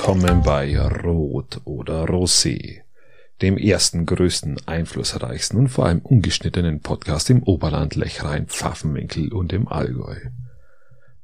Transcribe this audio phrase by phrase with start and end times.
[0.00, 2.80] willkommen bei Rot oder Rosé,
[3.42, 9.68] dem ersten, größten, einflussreichsten und vor allem ungeschnittenen Podcast im Oberland, Lechrein, Pfaffenwinkel und im
[9.68, 10.16] Allgäu.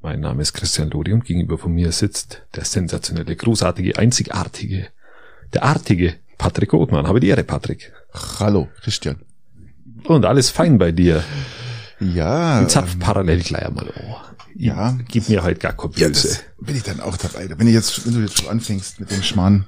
[0.02, 4.88] Mein Name ist Christian Lodi und gegenüber von mir sitzt der sensationelle, großartige, einzigartige,
[5.54, 7.08] der artige Patrick Othmann.
[7.08, 7.94] Habe die Ehre, Patrick.
[8.38, 9.22] Hallo, Christian.
[10.04, 11.24] Und alles fein bei dir.
[11.98, 12.60] Ja.
[12.60, 14.35] Ich zapf parallel gleich einmal an.
[14.58, 14.96] Ja.
[15.08, 16.28] Gib mir halt gar keine Ja, Blöße.
[16.28, 17.48] das bin ich dann auch dabei.
[17.56, 19.66] Wenn ich jetzt, wenn du jetzt schon anfängst mit dem Schmarrn.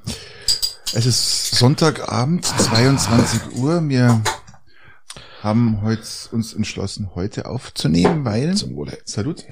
[0.95, 3.87] Es ist Sonntagabend, 22 Uhr.
[3.89, 4.23] Wir
[5.43, 8.97] haben heute uns entschlossen, heute aufzunehmen, weil, Zum Wohle.
[9.05, 9.45] Salut,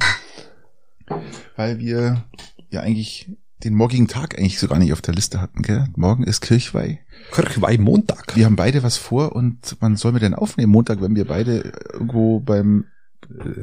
[1.56, 2.24] weil wir
[2.70, 3.30] ja eigentlich
[3.62, 5.86] den morgigen Tag eigentlich so gar nicht auf der Liste hatten, gell?
[5.96, 6.98] Morgen ist Kirchweih.
[7.32, 8.34] Kirchweih Montag.
[8.36, 10.72] Wir haben beide was vor und wann sollen wir denn aufnehmen?
[10.72, 12.84] Montag, wenn wir beide irgendwo beim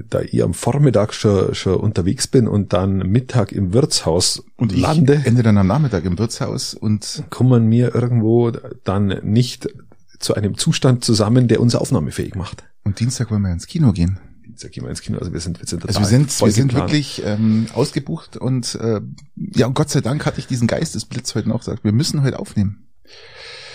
[0.10, 4.82] da ich am Vormittag schon, schon unterwegs bin und dann Mittag im Wirtshaus und ich
[4.82, 8.52] lande, ende dann am Nachmittag im Wirtshaus und kommen wir irgendwo
[8.84, 9.70] dann nicht
[10.20, 12.64] zu einem Zustand zusammen, der uns aufnahmefähig macht.
[12.84, 14.20] Und Dienstag wollen wir ins Kino gehen.
[14.46, 16.74] Dienstag gehen wir ins Kino, also wir sind, wir sind Also wir sind, wir sind
[16.74, 19.02] wirklich ähm, ausgebucht und äh,
[19.36, 22.40] ja, und Gott sei Dank hatte ich diesen Geistesblitz heute noch gesagt, wir müssen heute
[22.40, 22.88] aufnehmen.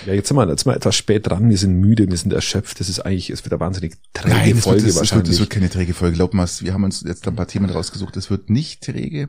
[0.06, 2.32] Ja, jetzt sind wir, jetzt sind wir etwas spät dran, wir sind müde, wir sind
[2.32, 5.30] erschöpft, das ist eigentlich, es wird eine wahnsinnig träge es Folge wird, es, wird, wahrscheinlich.
[5.30, 6.16] es wird keine träge Folge.
[6.16, 8.16] Glaub mal, wir haben uns jetzt ein paar Themen rausgesucht.
[8.16, 9.28] Es wird nicht träge.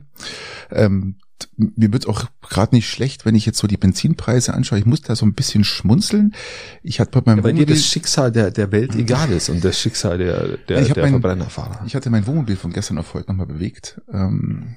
[0.70, 1.16] Ähm,
[1.56, 4.78] mir wird auch gerade nicht schlecht, wenn ich jetzt so die Benzinpreise anschaue.
[4.78, 6.34] Ich muss da so ein bisschen schmunzeln.
[6.82, 9.48] Ich hatte bei meinem ja, weil dir Wohnmobil, das Schicksal der, der Welt egal ist
[9.48, 11.82] und das Schicksal der, der, Ich der mein- Verbrennerfahrer.
[11.86, 14.00] ich hatte mein Wohnmobil von gestern auf heute nochmal bewegt.
[14.12, 14.74] Ähm,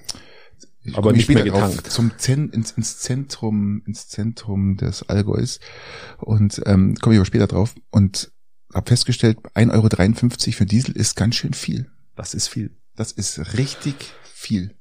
[0.83, 1.91] ich Aber nicht mehr später drauf, getankt.
[1.91, 5.59] Zum Zen, ins, ins Zentrum, ins Zentrum des Allgäus.
[6.17, 8.31] Und ähm, komme ich aber später drauf und
[8.73, 9.71] habe festgestellt, 1,53
[10.47, 11.89] Euro für Diesel ist ganz schön viel.
[12.15, 12.71] Das ist viel.
[12.95, 14.75] Das ist richtig viel.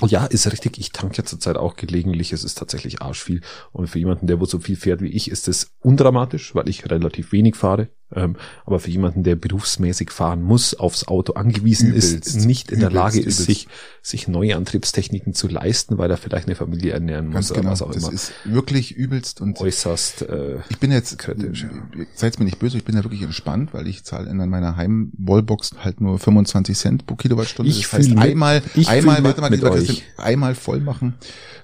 [0.00, 0.78] Ja, ist richtig.
[0.78, 2.32] Ich tanke ja zurzeit auch gelegentlich.
[2.32, 3.42] Es ist tatsächlich arschviel.
[3.72, 6.90] Und für jemanden, der wo so viel fährt wie ich, ist es undramatisch, weil ich
[6.90, 7.88] relativ wenig fahre.
[8.14, 8.36] Ähm,
[8.66, 12.44] aber für jemanden, der berufsmäßig fahren muss, aufs Auto angewiesen ist, Übelst.
[12.46, 13.44] nicht in der Übelst, Lage ist, übelst.
[13.46, 13.68] sich,
[14.02, 17.72] sich neue Antriebstechniken zu leisten, weil er vielleicht eine Familie ernähren muss Ganz oder genau.
[17.72, 18.12] was auch Das immer.
[18.12, 21.70] ist wirklich übelst und äußerst äh, ich bin jetzt, kritisch, ja.
[22.14, 25.72] seid mir nicht böse, ich bin da wirklich entspannt, weil ich zahle in meiner Heim-Wallbox
[25.82, 27.70] halt nur 25 Cent pro Kilowattstunde.
[27.70, 29.86] Ich das heißt, mit- einmal, einmal, warte mal, mit euch.
[29.86, 31.14] Christian, einmal voll machen,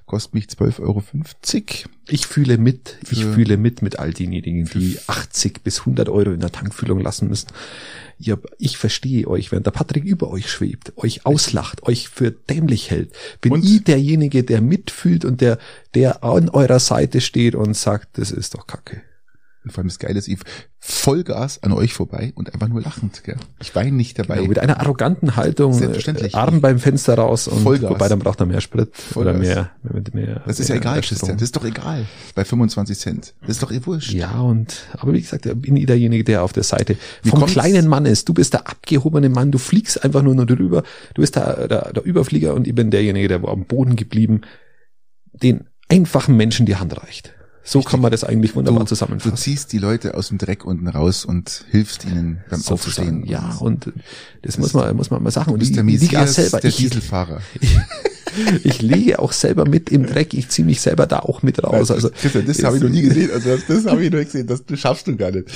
[0.09, 1.05] kostet mich 12,50 Euro.
[2.09, 6.41] Ich fühle mit, ich fühle mit mit all denjenigen, die 80 bis 100 Euro in
[6.41, 7.49] der Tankfüllung lassen müssen.
[8.19, 12.91] Ja, ich verstehe euch, während der Patrick über euch schwebt, euch auslacht, euch für dämlich
[12.91, 15.59] hält, bin Und- ich derjenige, der mitfühlt und der,
[15.95, 19.03] der an eurer Seite steht und sagt, das ist doch Kacke.
[19.69, 20.39] Und vor allem das Geile ist, ich
[20.81, 23.37] Vollgas an euch vorbei und einfach nur lachend, gell?
[23.61, 24.41] Ich weine nicht dabei.
[24.41, 26.33] Ja, mit einer arroganten Haltung, Selbstverständlich.
[26.33, 27.91] äh, Arm beim Fenster raus und Vollgas.
[27.91, 29.41] wobei dann braucht er mehr Sprit oder Vollgas.
[29.41, 31.19] mehr, mehr, mehr das ist ja mehr egal, Strom.
[31.19, 31.37] Christian.
[31.37, 32.07] Das ist doch egal.
[32.35, 33.35] Bei 25 Cent.
[33.43, 34.13] Das ist doch eh wurscht.
[34.13, 37.53] Ja, und, aber wie gesagt, bin ich derjenige, der auf der Seite Wie vom kommt's?
[37.53, 38.29] kleinen Mann ist.
[38.29, 40.85] Du bist der abgehobene Mann, du fliegst einfach nur, nur drüber.
[41.15, 44.41] Du bist der, der, der Überflieger und ich bin derjenige, der am Boden geblieben,
[45.33, 47.35] den einfachen Menschen die Hand reicht.
[47.69, 49.37] So kann man das eigentlich wunderbar Du, du zusammenfassen.
[49.37, 53.25] ziehst die Leute aus dem Dreck unten raus und hilfst ihnen beim Sozusagen.
[53.25, 53.27] Aufstehen.
[53.27, 53.93] Ja, und
[54.41, 55.49] das, muss man, muss man mal sagen.
[55.49, 57.43] Du Und bist ich, der ich liege auch Messias selber, der ich, Dieselfahrer.
[58.65, 61.91] ich liege auch selber mit im Dreck, ich ziehe mich selber da auch mit raus.
[61.91, 63.31] Also, Christian, das habe ich noch nie gesehen.
[63.35, 64.47] Also das, das habe ich noch nie gesehen.
[64.47, 65.49] Das, das schaffst du gar nicht.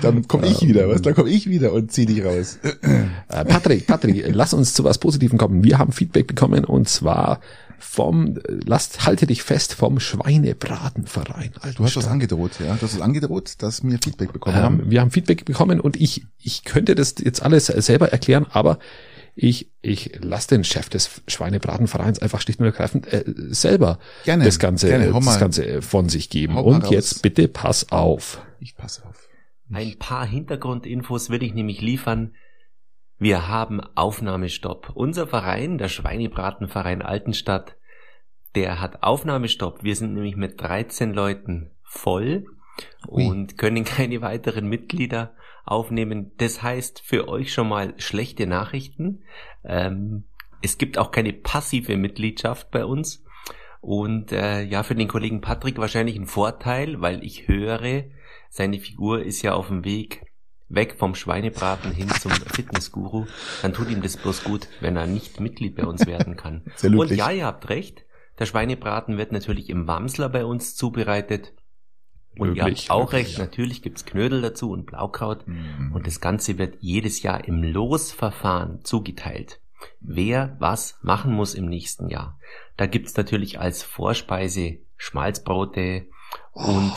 [0.00, 1.00] Dann komme ich wieder, was?
[1.02, 2.58] Dann komme ich wieder und zieh dich raus.
[2.62, 5.62] Äh, Patrick, Patrick, lass uns zu was Positivem kommen.
[5.62, 7.40] Wir haben Feedback bekommen und zwar
[7.82, 11.52] vom, äh, lasst, halte dich fest, vom Schweinebratenverein.
[11.76, 12.74] Du hast was angedroht, ja?
[12.76, 14.80] Du hast was angedroht, dass wir Feedback bekommen haben.
[14.80, 18.78] Ähm, wir haben Feedback bekommen und ich, ich könnte das jetzt alles selber erklären, aber
[19.34, 24.58] ich, ich lasse den Chef des Schweinebratenvereins einfach schlicht und ergreifend äh, selber Gerne, das
[24.58, 25.08] Ganze, gerne.
[25.08, 25.38] Hau das mal.
[25.38, 26.54] Ganze von sich geben.
[26.54, 26.90] Hau mal Und raus.
[26.90, 28.42] jetzt bitte pass auf.
[28.60, 29.28] Ich passe auf.
[29.72, 32.34] Ein paar Hintergrundinfos will ich nämlich liefern.
[33.18, 34.90] Wir haben Aufnahmestopp.
[34.94, 37.76] Unser Verein, der Schweinebratenverein Altenstadt,
[38.54, 39.82] der hat Aufnahmestopp.
[39.82, 42.46] Wir sind nämlich mit 13 Leuten voll
[43.08, 43.26] Ui.
[43.26, 45.34] und können keine weiteren Mitglieder
[45.64, 46.32] aufnehmen.
[46.38, 49.22] Das heißt für euch schon mal schlechte Nachrichten.
[49.64, 50.24] Ähm,
[50.60, 53.24] es gibt auch keine passive Mitgliedschaft bei uns.
[53.80, 58.04] Und äh, ja, für den Kollegen Patrick wahrscheinlich ein Vorteil, weil ich höre,
[58.48, 60.24] seine Figur ist ja auf dem Weg
[60.68, 63.26] weg vom Schweinebraten hin zum Fitnessguru.
[63.60, 66.62] Dann tut ihm das bloß gut, wenn er nicht Mitglied bei uns werden kann.
[66.76, 68.04] Sehr Und ja, ihr habt recht.
[68.38, 71.52] Der Schweinebraten wird natürlich im Wamsler bei uns zubereitet.
[72.38, 73.44] Und ihr Löblich, habt auch löblich, recht, ja.
[73.44, 75.46] natürlich gibt's Knödel dazu und Blaukraut.
[75.46, 75.92] Mhm.
[75.94, 79.60] Und das Ganze wird jedes Jahr im Losverfahren zugeteilt.
[80.00, 82.38] Wer was machen muss im nächsten Jahr.
[82.76, 86.06] Da gibt's natürlich als Vorspeise Schmalzbrote
[86.52, 86.92] und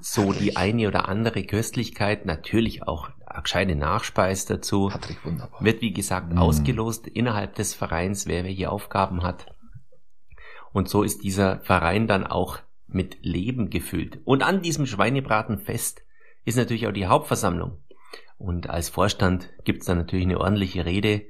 [0.00, 4.88] so die eine oder andere Köstlichkeit, natürlich auch eine gescheite Nachspeis dazu.
[4.88, 5.62] Patrick, wunderbar.
[5.62, 6.38] Wird wie gesagt Mm.
[6.38, 9.46] ausgelost innerhalb des Vereins, wer welche Aufgaben hat.
[10.72, 14.18] Und so ist dieser Verein dann auch mit Leben gefüllt.
[14.24, 16.02] Und an diesem Schweinebratenfest
[16.44, 17.78] ist natürlich auch die Hauptversammlung.
[18.38, 21.22] Und als Vorstand gibt's dann natürlich eine ordentliche Rede.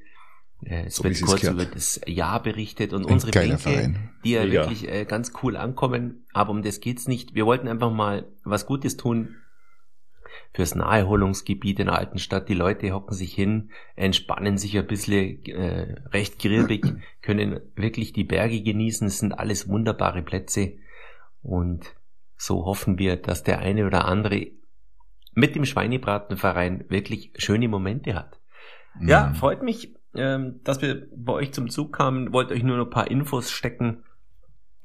[0.64, 1.56] Äh, Es So wird kurz gehört.
[1.56, 4.10] über das Jahr berichtet und Ein unsere Bänke, Verein.
[4.24, 4.62] die ja Mega.
[4.62, 6.24] wirklich äh, ganz cool ankommen.
[6.32, 7.34] Aber um das geht's nicht.
[7.34, 9.36] Wir wollten einfach mal was Gutes tun
[10.52, 12.48] fürs Naherholungsgebiet in der Altenstadt.
[12.48, 16.86] Die Leute hocken sich hin, entspannen sich ein bisschen äh, recht grirbig,
[17.22, 19.06] können wirklich die Berge genießen.
[19.06, 20.74] Es sind alles wunderbare Plätze.
[21.42, 21.94] Und
[22.36, 24.48] so hoffen wir, dass der eine oder andere
[25.34, 28.40] mit dem Schweinebratenverein wirklich schöne Momente hat.
[29.00, 29.34] Ja, Mhm.
[29.36, 32.32] freut mich, ähm, dass wir bei euch zum Zug kamen.
[32.32, 34.02] Wollte euch nur noch ein paar Infos stecken,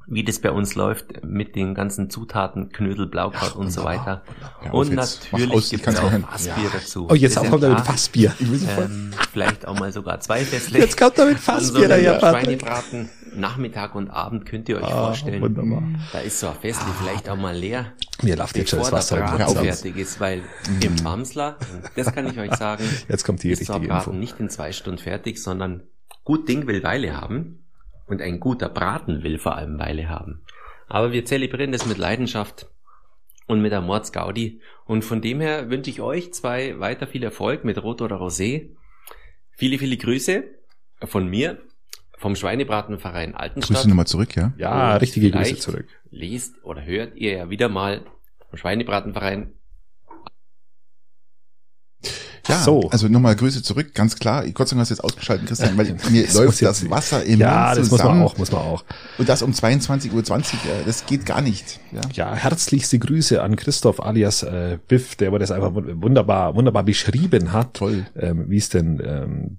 [0.08, 4.24] wie das bei uns läuft mit den ganzen Zutaten, Knödel, Blaukraut und so weiter.
[4.64, 6.12] Ja, und natürlich gibt es auch.
[6.12, 7.08] Fassbier dazu.
[7.10, 7.80] Oh, jetzt auch ja kommt er mit.
[7.82, 8.34] Fassbier.
[8.40, 10.80] Ähm, vielleicht auch mal sogar zwei Fässle.
[10.80, 12.62] Jetzt kommt er mit so Fassbier daher, Patrick.
[12.62, 15.42] Schweinebraten, Nachmittag und Abend könnt ihr euch Ah, vorstellen.
[15.42, 15.84] wunderbar.
[16.14, 19.22] Da ist so ein Fässle vielleicht auch mal leer, Mir läuft jetzt schon das der
[19.26, 19.60] Wasser Mund.
[19.60, 20.44] fertig ist, weil
[20.82, 21.58] im Bamsler,
[21.96, 24.12] das kann ich euch sagen, Jetzt kommt die ist so richtige Info.
[24.14, 25.84] Nicht in zwei Stunden fertig, sondern
[26.24, 27.65] gut Ding will Weile haben
[28.08, 30.42] und ein guter Braten will vor allem Weile haben.
[30.88, 32.68] Aber wir zelebrieren das mit Leidenschaft
[33.48, 37.64] und mit der Mordsgaudi und von dem her wünsche ich euch zwei weiter viel Erfolg
[37.64, 38.70] mit Rot oder Rosé.
[39.52, 40.44] Viele, viele Grüße
[41.04, 41.62] von mir,
[42.18, 43.78] vom Schweinebratenverein Altenstadt.
[43.78, 44.54] Grüße nochmal zurück, ja?
[44.58, 45.88] Ja, Und richtige Grüße zurück.
[46.12, 48.06] Lest oder hört ihr ja wieder mal
[48.50, 49.54] vom Schweinebratenverein
[52.48, 52.90] Ja, So.
[52.92, 54.46] also nochmal Grüße zurück, ganz klar.
[54.50, 56.90] Gott sei Dank hast du jetzt ausgeschaltet, Christian, weil mir läuft muss das.
[56.90, 58.20] Wasser im Ja, das muss zusammen.
[58.20, 58.84] man auch, muss man auch.
[59.18, 60.22] Und das um 22.20 Uhr,
[60.86, 61.80] das geht gar nicht.
[61.92, 62.02] Ja.
[62.14, 67.52] Ja, herzlichste Grüße an Christoph alias äh, Biff, der das einfach wun- wunderbar, wunderbar beschrieben
[67.54, 68.06] hat, Toll.
[68.20, 69.58] ähm, wie es denn, ähm,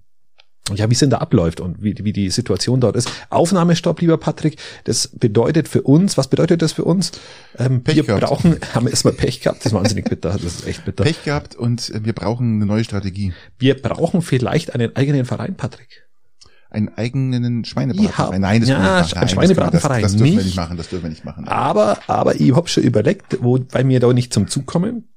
[0.74, 3.08] ja, wie es denn da abläuft und wie, wie die Situation dort ist.
[3.30, 7.12] Aufnahmestopp, lieber Patrick, das bedeutet für uns, was bedeutet das für uns?
[7.58, 8.24] Ähm, Pech wir gehabt.
[8.24, 11.04] brauchen, haben erstmal Pech gehabt, das ist wahnsinnig bitter, das ist echt bitter.
[11.04, 13.32] Pech gehabt und äh, wir brauchen eine neue Strategie.
[13.58, 16.02] Wir brauchen vielleicht einen eigenen Verein, Patrick.
[16.68, 18.40] Einen eigenen Schweinebratenverein.
[18.40, 19.12] Nein, das Ja, können wir nicht ein machen.
[19.14, 20.56] Nein, das Schweinebratenverein Das, das dürfen wir nicht.
[20.56, 21.46] machen, das dürfen wir nicht machen.
[21.48, 25.08] Aber, aber ich hab schon überlegt, wo, weil wir da nicht zum Zug kommen.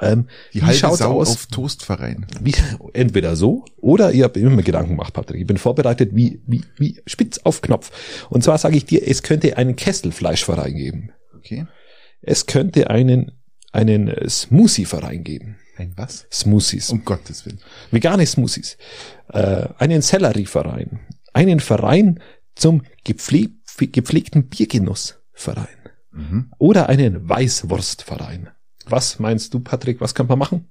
[0.00, 1.30] Ähm, Die wie halbe Sau aus?
[1.30, 2.26] auf Toastverein.
[2.40, 2.54] Wie,
[2.92, 5.40] entweder so oder ihr habt immer Gedanken gemacht, Patrick.
[5.40, 7.90] Ich bin vorbereitet wie, wie, wie spitz auf Knopf.
[8.28, 11.12] Und zwar sage ich dir, es könnte einen Kesselfleischverein geben.
[11.36, 11.66] Okay.
[12.20, 13.32] Es könnte einen,
[13.72, 15.56] einen Smoothie-Verein geben.
[15.76, 16.26] Ein was?
[16.32, 16.90] Smoothies.
[16.90, 17.60] Um Gottes Willen.
[17.90, 18.78] Vegane Smoothies.
[19.28, 21.00] Äh, einen Sellerieverein.
[21.32, 22.20] Einen Verein
[22.54, 25.66] zum gepfleg gepflegten Biergenussverein.
[26.10, 26.50] Mhm.
[26.56, 28.48] Oder einen Weißwurstverein.
[28.88, 30.00] Was meinst du, Patrick?
[30.00, 30.68] Was kann man machen?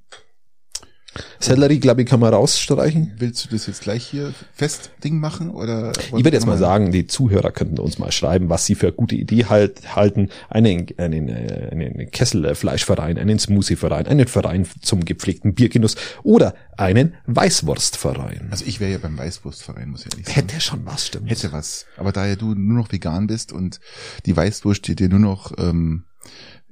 [1.39, 3.13] Sellerie, glaube ich, kann man rausstreichen.
[3.17, 5.93] Willst du das jetzt gleich hier fest Ding machen oder?
[6.07, 8.95] Ich würde jetzt mal sagen, die Zuhörer könnten uns mal schreiben, was sie für eine
[8.95, 10.29] gute Idee halt, halten.
[10.49, 18.47] Einen, einen, äh, einen Kesselfleischverein, einen Smoothieverein, einen Verein zum gepflegten Biergenuss oder einen Weißwurstverein.
[18.51, 20.47] Also ich wäre ja beim Weißwurstverein, muss ich ehrlich sagen.
[20.47, 21.29] Hätte schon was, stimmt.
[21.29, 21.85] Hätte was.
[21.97, 23.79] Aber da ja du nur noch vegan bist und
[24.25, 26.05] die Weißwurst dir nur noch ähm,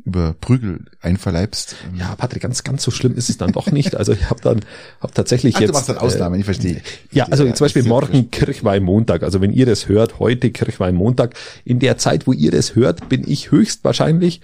[0.06, 1.76] über Prügel einverleibst.
[1.92, 3.96] Ähm, Ja, Patrick, ganz, ganz so schlimm ist es dann doch nicht.
[3.96, 4.62] Also ich habe dann,
[5.00, 5.70] hab tatsächlich Ach, jetzt.
[5.70, 6.82] du machst dann Ausnahmen, ich verstehe.
[7.12, 9.24] Ja, also zum Beispiel ja morgen Kirchweih-Montag.
[9.24, 11.36] Also wenn ihr das hört, heute Kirchweih-Montag.
[11.64, 14.42] In der Zeit, wo ihr das hört, bin ich höchstwahrscheinlich,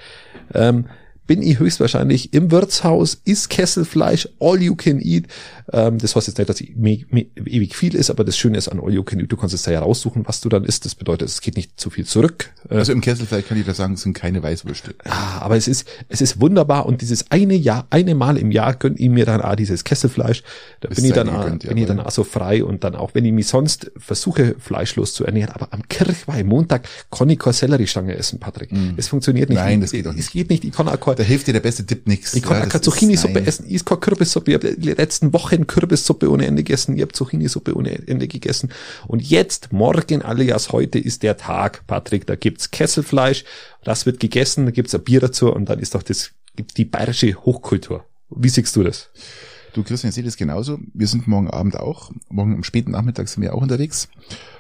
[0.54, 0.86] ähm,
[1.30, 5.28] bin ich höchstwahrscheinlich im Wirtshaus, ist Kesselfleisch, all you can eat.
[5.72, 7.06] Ähm, das heißt jetzt nicht, dass ich me,
[7.46, 9.62] ewig viel ist, aber das Schöne ist an all you can eat, du kannst es
[9.62, 10.86] da ja raussuchen, was du dann isst.
[10.86, 12.50] Das bedeutet, es geht nicht zu viel zurück.
[12.68, 14.96] Äh, Also im Kessel vielleicht kann ich da sagen, es sind keine Weißwürste.
[15.06, 18.74] Ah, aber es ist, es ist wunderbar und dieses eine Jahr, eine Mal im Jahr
[18.74, 20.42] gönnt ihr mir dann auch dieses Kesselfleisch.
[20.82, 23.24] Da bin ich dann, auch, bin ich dann auch so frei und dann auch, wenn
[23.26, 28.16] ich mich sonst versuche, fleischlos zu ernähren, aber am Kirchweih Montag kann ich keine Selleriestange
[28.16, 28.72] essen, Patrick.
[28.98, 29.60] Es funktioniert nicht.
[29.60, 29.62] Mm.
[29.62, 30.26] Nein, Ich- das geht doch nicht.
[30.26, 30.64] Es geht nicht.
[30.66, 32.34] Ich kann auch keine, Da hilft dir der beste Tipp nix.
[32.34, 33.66] ich kann Ja, keine Zucchini-Suppe essen.
[33.68, 34.52] Ich keine Kürbissuppe.
[34.52, 36.96] Ich habe die letzten Wochen Kürbissuppe ohne Ende gegessen.
[36.96, 38.72] Ich habe Zucchini-Suppe ohne Ende gegessen.
[39.06, 42.26] Und jetzt, morgen, alias heute, ist der Tag, Patrick.
[42.26, 43.44] Da gibt's Kesselfleisch.
[43.84, 44.64] Das wird gegessen.
[44.64, 45.52] Da gibt's ein Bier dazu.
[45.52, 46.32] Und dann ist doch das,
[46.78, 48.06] die bayerische Hochkultur.
[48.30, 49.10] Wie siehst du das?
[49.74, 50.80] Du Christian, ich sehe das genauso.
[50.94, 52.12] Wir sind morgen Abend auch.
[52.30, 54.08] Morgen am späten Nachmittag sind wir auch unterwegs.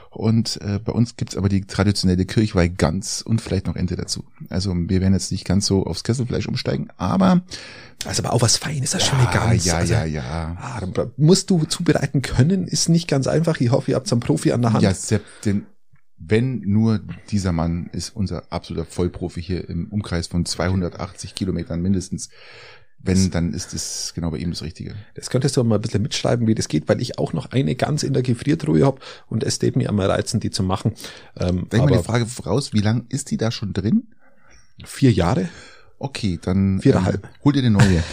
[0.09, 4.23] Und äh, bei uns gibt's aber die traditionelle Kirchweih Gans und vielleicht noch Ente dazu.
[4.49, 7.43] Also wir werden jetzt nicht ganz so aufs Kesselfleisch umsteigen, aber
[8.05, 9.65] Also aber auch was Feines, das ist schon eine ja, ganz.
[9.65, 10.57] ja, also, ja, ja.
[10.59, 10.81] Ah,
[11.17, 13.59] musst du zubereiten können, ist nicht ganz einfach.
[13.61, 14.83] Ich hoffe, ihr habt so einen Profi an der Hand.
[14.83, 15.65] Ja, Sepp, den
[16.19, 16.99] wenn nur
[17.31, 22.29] dieser Mann ist unser absoluter Vollprofi hier im Umkreis von 280 Kilometern mindestens.
[23.01, 24.93] Wenn, dann ist es genau bei ihm das Richtige.
[25.15, 27.75] Das könntest du mal ein bisschen mitschreiben, wie das geht, weil ich auch noch eine
[27.75, 30.93] ganz in der Gefriertruhe habe und es steht mir einmal reizen, die zu machen.
[31.37, 34.03] Ähm, Gleich mal die Frage voraus, wie lang ist die da schon drin?
[34.85, 35.49] vier Jahre?
[35.97, 37.23] Okay, dann Viereinhalb.
[37.23, 38.03] Ähm, hol dir eine neue.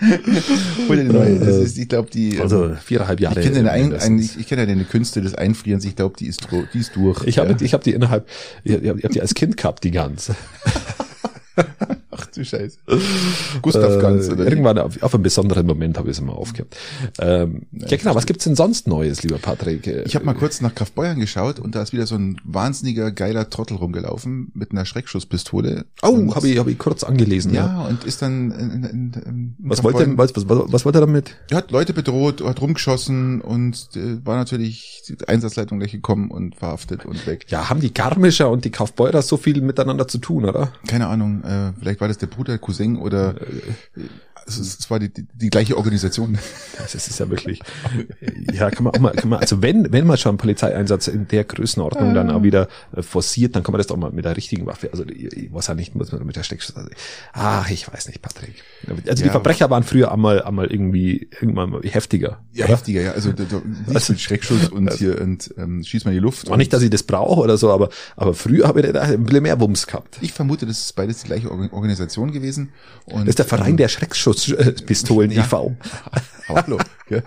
[0.88, 1.38] hol dir eine neue.
[1.38, 2.36] Das ist, ich glaube, die.
[2.36, 3.40] ähm, Also viereinhalb Jahre.
[3.40, 5.84] ich kenne ein, ein, ich, kenne ja deine Künste des Einfrierens.
[5.84, 7.24] Ich glaube, die ist, die ist durch.
[7.24, 7.56] Ich habe ja.
[7.60, 8.28] ich hab die innerhalb,
[8.62, 10.32] ich habe hab die als Kind gehabt, die Gans.
[12.18, 12.78] Ach du Scheiße.
[13.62, 14.46] Gustav Ganz, Äh, oder?
[14.48, 16.76] irgendwann auf, auf einen besonderen Moment habe ich es immer aufgehört.
[17.18, 19.86] Ähm, ja, genau, was gibt's denn sonst Neues, lieber Patrick?
[19.86, 23.50] Ich habe mal kurz nach Kaufbeuern geschaut und da ist wieder so ein wahnsinniger geiler
[23.50, 25.86] Trottel rumgelaufen mit einer Schreckschusspistole.
[26.02, 27.52] Oh, habe ich, hab ich kurz angelesen.
[27.54, 27.66] Ja.
[27.66, 30.98] Ja, und ist dann in, in, in, in Was wollte er, was, was, was wollte
[30.98, 31.34] er damit?
[31.50, 36.54] Er hat Leute bedroht, hat rumgeschossen und äh, war natürlich die Einsatzleitung gleich gekommen und
[36.56, 37.46] verhaftet und weg.
[37.48, 40.72] Ja, haben die Garmischer und die Kaufbeurer so viel miteinander zu tun, oder?
[40.86, 44.02] Keine Ahnung, äh, vielleicht war das der Bruder, Cousin oder äh,
[44.46, 46.38] es, ist- es war die, die, die gleiche Organisation.
[46.78, 47.60] Das ist, ist ja wirklich.
[48.52, 51.26] Ja, kann man auch mal, kann man, also wenn, wenn man schon einen Polizeieinsatz in
[51.28, 54.36] der Größenordnung dann auch wieder äh, forciert, dann kann man das doch mal mit der
[54.36, 54.90] richtigen Waffe.
[54.92, 56.76] Also ich, ich weiß ja nicht, muss man mit der Steckschuss.
[56.76, 56.88] Also,
[57.32, 58.62] ach, ich weiß nicht, Patrick.
[59.08, 59.32] Also die Ja.
[59.32, 62.40] Verbrecher waren früher einmal, einmal irgendwie irgendwann mal heftiger.
[62.52, 62.74] Ja, oder?
[62.74, 63.12] heftiger, ja.
[63.12, 63.32] Also,
[63.92, 66.48] Also- mit Schreckschuss und hier und ähm, schieß mal in die Luft.
[66.48, 69.24] War nicht, dass ich das brauche oder so, aber, aber früher habe ich da ein
[69.24, 70.18] bisschen mehr Wumms gehabt.
[70.20, 72.70] ich vermute, das ist beides die gleiche Organ- Organisation gewesen.
[73.06, 73.88] Und, Das ist der Verein der
[74.44, 75.42] Schreckschusspistolen Ja.
[75.42, 75.76] e.V.
[76.48, 76.78] Aber hallo.
[77.10, 77.22] ja.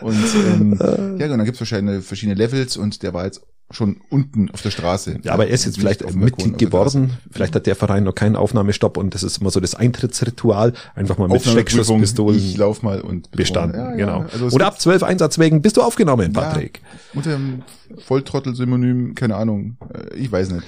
[0.00, 0.76] Und ähm,
[1.18, 4.70] ja, und dann gibt's verschiedene, verschiedene Levels und der war jetzt schon unten auf der
[4.70, 5.20] Straße.
[5.22, 7.18] Ja, aber er ist jetzt vielleicht Balkon, Mitglied geworden.
[7.30, 10.72] Vielleicht hat der Verein noch keinen Aufnahmestopp und das ist immer so das Eintrittsritual.
[10.96, 13.78] Einfach mal mit Schreckschusspistolen Ich lauf mal und bestanden.
[13.78, 13.96] Ja, ja.
[13.96, 14.24] genau.
[14.32, 16.80] Also Oder ab zwölf Einsatzwegen bist du aufgenommen, Patrick.
[16.82, 17.62] Ja, unter dem
[17.98, 20.64] Volltrottel-Synonym, keine Ahnung, äh, ich weiß nicht.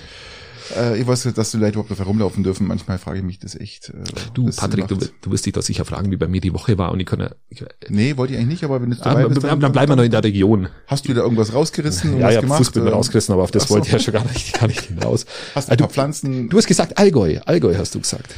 [0.76, 2.66] Äh, ich weiß nicht, dass die Leute überhaupt noch herumlaufen dürfen.
[2.66, 3.90] Manchmal frage ich mich das echt.
[3.90, 3.92] Äh,
[4.35, 6.78] Du, das Patrick, du, du wirst dich doch sicher fragen, wie bei mir die Woche
[6.78, 9.04] war und ich kann ja, ich, Nee, wollte ich eigentlich nicht, aber wenn du ah,
[9.04, 10.69] dabei dann, bist, dann, dann bleiben wir noch in der Region.
[10.87, 12.59] Hast du da irgendwas rausgerissen Ja, ja, gemacht?
[12.59, 12.92] Fußball oder?
[12.92, 13.71] rausgerissen, aber auf das so.
[13.75, 15.26] wollte ich ja schon gar nicht, gar nicht hinaus.
[15.54, 16.49] Hast Ah, du ein du, Pflanzen?
[16.49, 17.38] du hast gesagt Allgäu.
[17.45, 18.35] Allgäu hast du gesagt.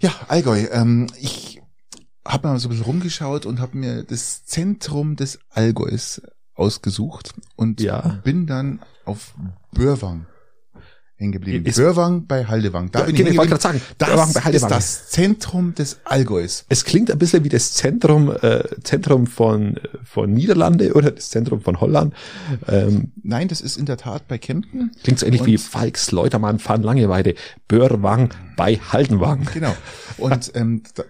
[0.00, 0.66] Ja, Allgäu.
[0.72, 1.60] Ähm, ich
[2.26, 6.20] habe mal so ein bisschen rumgeschaut und habe mir das Zentrum des Allgäus
[6.54, 8.20] ausgesucht und Ja.
[8.24, 9.34] bin dann auf
[9.72, 10.26] Börwang
[11.18, 11.66] hängen geblieben.
[11.66, 12.90] Ist- Börwang bei Haldewang.
[12.92, 14.70] Da Ja, bin ich ich wollte gerade sagen, Börwang Das bei Haldewang.
[14.70, 16.64] ist das Zentrum des Allgäus.
[16.68, 21.60] Es klingt ein bisschen wie das Zentrum, äh, Zentrum von, von Niederlande oder das Zentrum
[21.60, 22.14] von Holland.
[22.68, 24.92] Ähm, Nein, das ist in der Tat bei Kempten.
[25.02, 27.34] klingt so ähnlich wie Falks, Leutermann, Van Langeweide,
[27.66, 29.46] Börwang bei Haldenwang.
[29.52, 29.74] Genau.
[30.18, 31.04] Und ähm, da,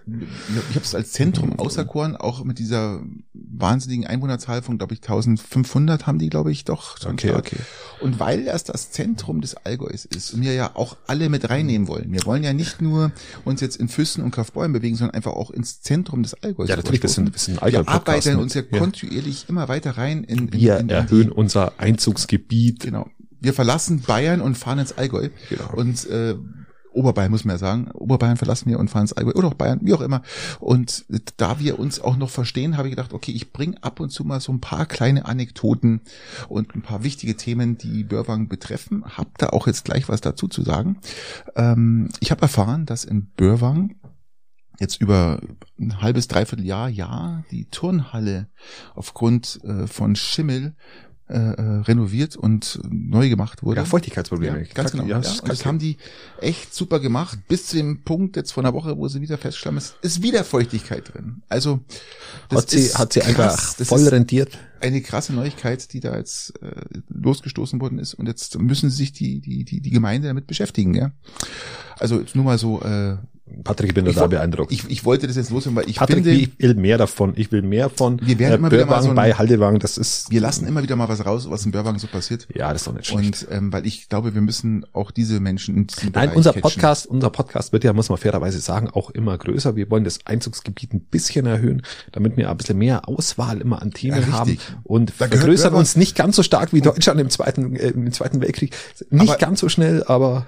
[0.69, 3.01] ich habe es als Zentrum auserkoren, auch mit dieser
[3.33, 6.95] wahnsinnigen Einwohnerzahl von, glaube ich, 1500 haben die, glaube ich, doch.
[7.05, 7.39] Okay, stark.
[7.47, 7.57] okay.
[8.01, 11.87] Und weil das das Zentrum des Allgäus ist und wir ja auch alle mit reinnehmen
[11.87, 12.11] wollen.
[12.11, 13.11] Wir wollen ja nicht nur
[13.45, 16.69] uns jetzt in Füssen und Kaufbeuren bewegen, sondern einfach auch ins Zentrum des Allgäus.
[16.69, 18.77] Ja, natürlich, wir wir sind ein Wir Allgäu-Podcast arbeiten mit- uns ja ja.
[18.79, 22.81] kontinuierlich immer weiter rein in, in, Wir in, in erhöhen die, unser Einzugsgebiet.
[22.81, 23.09] Genau.
[23.41, 25.29] Wir verlassen Bayern und fahren ins Allgäu.
[25.49, 25.73] Genau.
[25.75, 26.35] Und äh,
[26.99, 27.89] Oberbayern muss man ja sagen.
[27.91, 29.31] Oberbayern verlassen wir und fahren ins Allgäu.
[29.31, 30.21] Oder auch Bayern, wie auch immer.
[30.59, 31.05] Und
[31.37, 34.25] da wir uns auch noch verstehen, habe ich gedacht, okay, ich bringe ab und zu
[34.25, 36.01] mal so ein paar kleine Anekdoten
[36.49, 39.05] und ein paar wichtige Themen, die Börwang betreffen.
[39.17, 40.97] Hab da auch jetzt gleich was dazu zu sagen.
[41.55, 43.95] Ähm, ich habe erfahren, dass in Börwang
[44.79, 45.39] jetzt über
[45.79, 48.47] ein halbes, dreiviertel Jahr, ja, die Turnhalle
[48.93, 50.75] aufgrund äh, von Schimmel
[51.29, 53.81] äh, äh, renoviert und neu gemacht wurde.
[53.81, 54.61] Ja, Feuchtigkeitsprobleme.
[54.61, 55.05] Ja, ganz genau.
[55.05, 55.97] Ja, das das haben die
[56.41, 59.77] echt super gemacht, bis zu dem Punkt jetzt vor einer Woche, wo sie wieder feststellen,
[59.77, 61.43] es ist wieder Feuchtigkeit drin.
[61.47, 61.81] Also
[62.49, 63.29] das hat sie, ist hat sie krass.
[63.29, 64.57] einfach das voll rentiert.
[64.81, 66.71] eine krasse Neuigkeit, die da jetzt äh,
[67.09, 68.15] losgestoßen worden ist.
[68.15, 71.11] Und jetzt müssen sich die, die, die, die Gemeinde damit beschäftigen, ja.
[71.99, 73.17] Also jetzt nur mal so, äh,
[73.63, 74.71] Patrick, ich bin ich, total beeindruckt.
[74.71, 77.33] ich, ich wollte das jetzt loswerden, weil ich Patrick, finde, ich will mehr davon.
[77.35, 79.79] Ich will mehr von Wir werden immer wieder mal so ein- bei Haldewang.
[79.79, 82.47] Das ist, wir lassen immer wieder mal was raus, was in Börwang so passiert.
[82.53, 83.47] ja, das ist doch nicht schlecht.
[83.49, 86.53] Und ähm, weil ich glaube, wir müssen auch diese Menschen in diesem Nein, Bereich unser
[86.53, 86.61] catchen.
[86.61, 89.75] Podcast, unser Podcast wird ja, muss man fairerweise sagen, auch immer größer.
[89.75, 93.91] Wir wollen das Einzugsgebiet ein bisschen erhöhen, damit wir ein bisschen mehr Auswahl immer an
[93.91, 97.75] Themen Ja, haben und Da vergrößern uns nicht ganz so stark wie Deutschland im zweiten,
[97.75, 98.75] äh, im zweiten Weltkrieg.
[99.09, 100.45] Nicht ganz so schnell, aber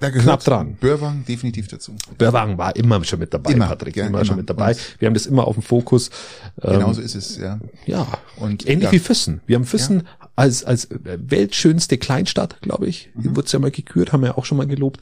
[0.00, 0.76] Da knapp dran.
[0.80, 1.94] Börwang definitiv dazu.
[2.18, 4.24] Börwang war immer schon mit dabei, Immer, Patrick, ja, immer, immer.
[4.24, 4.76] schon mit dabei.
[4.98, 6.10] Wir haben das immer auf dem Fokus.
[6.60, 7.60] Ähm, Genauso ist es, ja.
[7.86, 8.92] Ja, Und ähnlich ja.
[8.92, 9.40] wie Füssen.
[9.46, 10.02] Wir haben Füssen
[10.34, 13.10] als, als äh, weltschönste Kleinstadt, glaube ich.
[13.14, 13.36] Mhm.
[13.36, 15.00] Wurde ja mal gekürt, haben wir ja auch schon mal gelobt.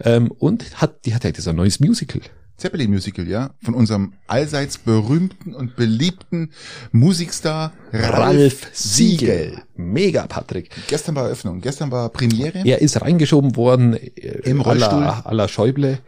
[0.00, 2.20] Ähm, und hat, die hat ja jetzt ein neues Musical.
[2.62, 6.52] Zeppelin-Musical, ja, von unserem allseits berühmten und beliebten
[6.92, 9.62] Musikstar Ralf Siegel.
[9.74, 10.70] Mega, Patrick.
[10.86, 12.62] Gestern war Eröffnung, gestern war Premiere.
[12.64, 14.08] Er ist reingeschoben worden äh,
[14.44, 15.12] Im Rollstuhl.
[15.30, 15.98] la Schäuble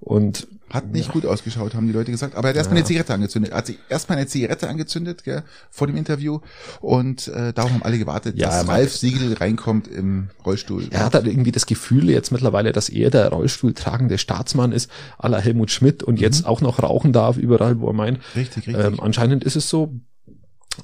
[0.00, 2.36] und Hat nicht gut ausgeschaut, haben die Leute gesagt.
[2.36, 3.52] Aber er hat erstmal eine Zigarette angezündet.
[3.52, 6.40] Er hat sich erstmal eine Zigarette angezündet, gell, vor dem Interview.
[6.80, 10.86] Und äh, darauf haben alle gewartet, Ja, dass Ralf Siegel reinkommt im Rollstuhl.
[10.90, 15.38] er hat halt irgendwie das Gefühl jetzt mittlerweile, dass er der Rollstuhltragende Staatsmann ist, la
[15.38, 18.20] Helmut Schmidt und jetzt auch noch rauchen darf überall, wo er meint.
[18.36, 18.84] Richtig, richtig.
[18.84, 19.92] Ähm, anscheinend ist es so.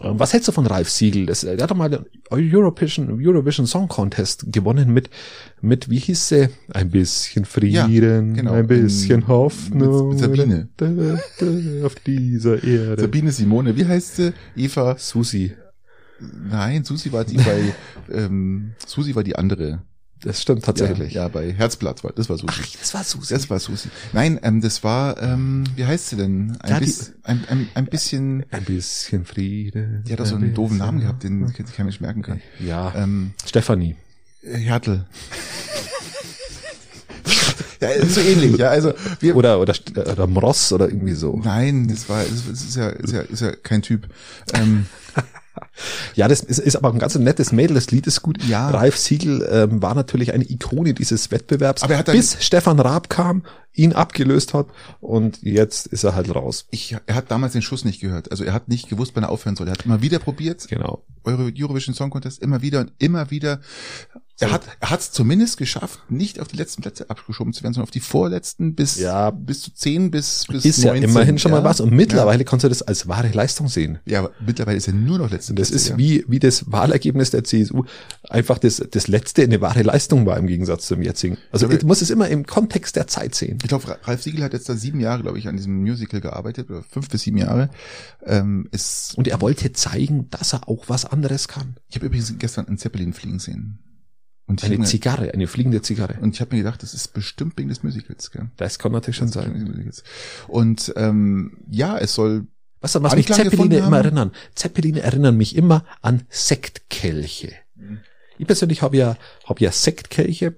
[0.01, 1.27] Ähm, Was hältst du von Ralf Siegel?
[1.27, 5.11] Das, er hat doch mal den Eurovision, Eurovision Song Contest gewonnen mit,
[5.61, 6.49] mit, wie hieß sie?
[6.73, 8.53] Ein bisschen Frieden, genau.
[8.53, 10.09] ein bisschen In- Hoffnung.
[10.11, 10.69] mit Sabine.
[10.77, 13.01] Da, da, da, auf dieser Erde.
[13.03, 14.33] Sabine Simone, wie heißt sie?
[14.57, 14.97] Eva?
[14.99, 15.55] Susi.
[16.51, 17.73] Nein, Susi war die bei,
[18.13, 19.83] ähm, Susi war die andere.
[20.23, 21.13] Das stimmt tatsächlich.
[21.13, 22.55] Ja, ja bei Herzblatt war, das war Susi.
[22.59, 23.35] Ach, das war Susi.
[23.35, 23.89] Das war Susi.
[24.13, 26.57] Nein, ähm, das war, ähm, wie heißt sie denn?
[26.61, 30.03] Ein, Ja, bis, ein, ein, ein bisschen, ein bisschen Frieden.
[30.07, 32.41] die hat auch so ein einen doofen Namen gehabt, den kein Mensch merken kann.
[32.59, 32.95] Ja.
[32.97, 33.97] Ähm, Stefanie.
[34.43, 35.05] Hertel.
[37.81, 41.41] ja, so ähnlich, ja, also wir, Oder, oder, oder Mross oder irgendwie so.
[41.45, 44.09] nein, das war, das ist ja, ist ja, ist ja kein Typ.
[44.55, 44.87] Ähm,
[46.15, 48.43] Ja, das ist, ist aber ein ganz nettes Mädel, das Lied ist gut.
[48.45, 48.71] Ja.
[48.71, 52.81] Ralf Siegel ähm, war natürlich eine Ikone dieses Wettbewerbs, Aber er hat dann- bis Stefan
[52.81, 53.43] Raab kam,
[53.75, 54.67] ihn abgelöst hat
[55.01, 56.67] und jetzt ist er halt raus.
[56.71, 58.31] ich, er hat damals den Schuss nicht gehört.
[58.31, 59.69] Also er hat nicht gewusst, wann er aufhören soll.
[59.69, 61.05] Er hat immer wieder probiert, Genau.
[61.25, 63.61] Euro Eurovision Song Contest, immer wieder und immer wieder.
[64.39, 67.73] Er hat er hat es zumindest geschafft, nicht auf die letzten Plätze abgeschoben zu werden,
[67.75, 69.31] sondern auf die vorletzten bis Ja.
[69.31, 71.59] bis zu zehn bis bis Ist ja 19, immerhin schon ja.
[71.59, 73.99] mal was und mittlerweile kannst du das als wahre Leistung sehen.
[74.05, 75.97] Ja, aber mittlerweile ist er nur noch letzte das Plätze, ist ja.
[75.99, 77.85] wie, wie das Wahlergebnis der CSU
[78.29, 81.39] einfach das, das letzte eine wahre Leistung war im Gegensatz zum jetzigen.
[81.51, 83.59] Also Ich glaube- du musst es immer im Kontext der Zeit sehen.
[83.63, 86.69] Ich glaube, Ralf Siegel hat jetzt da sieben Jahre, glaube ich, an diesem Musical gearbeitet,
[86.71, 87.71] oder fünf bis sieben Jahre.
[88.25, 91.77] Ähm, ist, Und er wollte zeigen, dass er auch was anderes kann.
[91.89, 93.79] ich habe übrigens gestern einen Zeppelin fliegen sehen.
[94.49, 96.19] Und Eine hab mir, Zigarre, eine fliegende Zigarre.
[96.21, 98.49] und ich habe mir gedacht, das ist bestimmt wegen des Musicals, gell?
[98.57, 99.91] Das kann natürlich schon sein.
[100.47, 102.47] Und ähm, ja, es soll
[102.95, 104.33] du, was mich Zeppeline immer erinnern?
[104.55, 107.53] Zeppeline erinnern mich immer an Sektkelche.
[107.75, 108.01] Mhm.
[108.39, 110.57] Ich persönlich habe ja, habe ja Sektkelche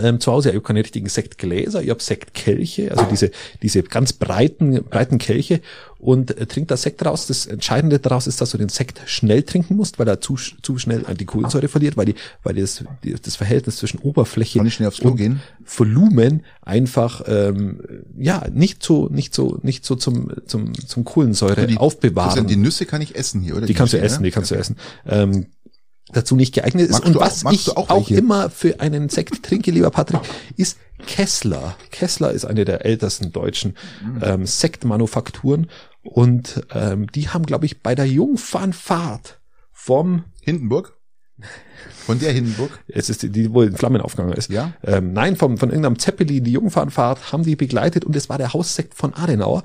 [0.00, 0.50] ähm, zu Hause.
[0.50, 3.30] Ich habe keine richtigen Sektgläser, ich habe Sektkelche, also diese,
[3.62, 5.60] diese ganz breiten, breiten Kelche
[5.98, 7.26] und äh, trinkt da Sekt raus.
[7.28, 10.78] Das Entscheidende daraus ist, dass du den Sekt schnell trinken musst, weil er zu, zu
[10.78, 15.78] schnell an die Kohlensäure verliert, weil die, weil das, die, das Verhältnis zwischen Oberfläche und?
[15.78, 17.80] Volumen einfach ähm,
[18.18, 22.46] ja nicht so nicht so nicht so zum zum zum Kohlensäure Die- aufbewahren.
[22.46, 23.66] Die Nüsse kann ich essen hier, oder?
[23.66, 24.28] die kannst du Nüsse, essen, ne?
[24.28, 24.76] die kannst du essen.
[25.06, 25.46] Ähm,
[26.12, 26.92] dazu nicht geeignet ist.
[26.92, 30.20] Magst Und auch- was magst ich auch, auch immer für einen Sekt trinke, lieber Patrick,
[30.56, 31.76] ist Kessler.
[31.90, 34.20] Kessler ist eine der ältesten deutschen Mhm.
[34.22, 35.68] ähm, Sektmanufakturen
[36.02, 39.40] und ähm, die haben, glaube ich, bei der Jungfernfahrt
[39.72, 40.96] vom Hindenburg?
[42.06, 42.70] Von der Hindenburg?
[42.86, 44.50] es ist die, die wohl in Flammen aufgegangen ist.
[44.50, 44.72] Ja.
[44.84, 48.52] Ähm, nein, vom, von irgendeinem Zeppelin, die Jungfernfahrt, haben die begleitet und es war der
[48.52, 49.64] Haussekt von Adenauer.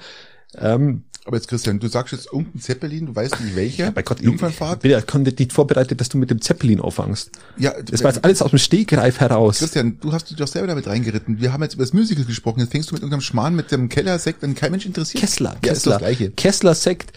[0.57, 3.91] Ähm, Aber jetzt, Christian, du sagst jetzt irgendein Zeppelin, du weißt nicht welcher.
[3.91, 4.77] bei Gott, Jungfernfahrt?
[4.77, 4.91] Ich bin
[5.25, 7.31] ja nicht vorbereitet, dass du mit dem Zeppelin auffangst.
[7.57, 9.59] Ja, Das war jetzt alles aus dem Stegreif heraus.
[9.59, 11.41] Christian, du hast dich doch selber damit reingeritten.
[11.41, 12.61] Wir haben jetzt über das Musical gesprochen.
[12.61, 15.19] Jetzt fängst du mit irgendeinem Schmarrn mit dem Kellersekt, den kein Mensch interessiert.
[15.21, 16.31] Kessler, Ja, Kessler, Gleiche.
[16.31, 17.11] Kessler Sekt,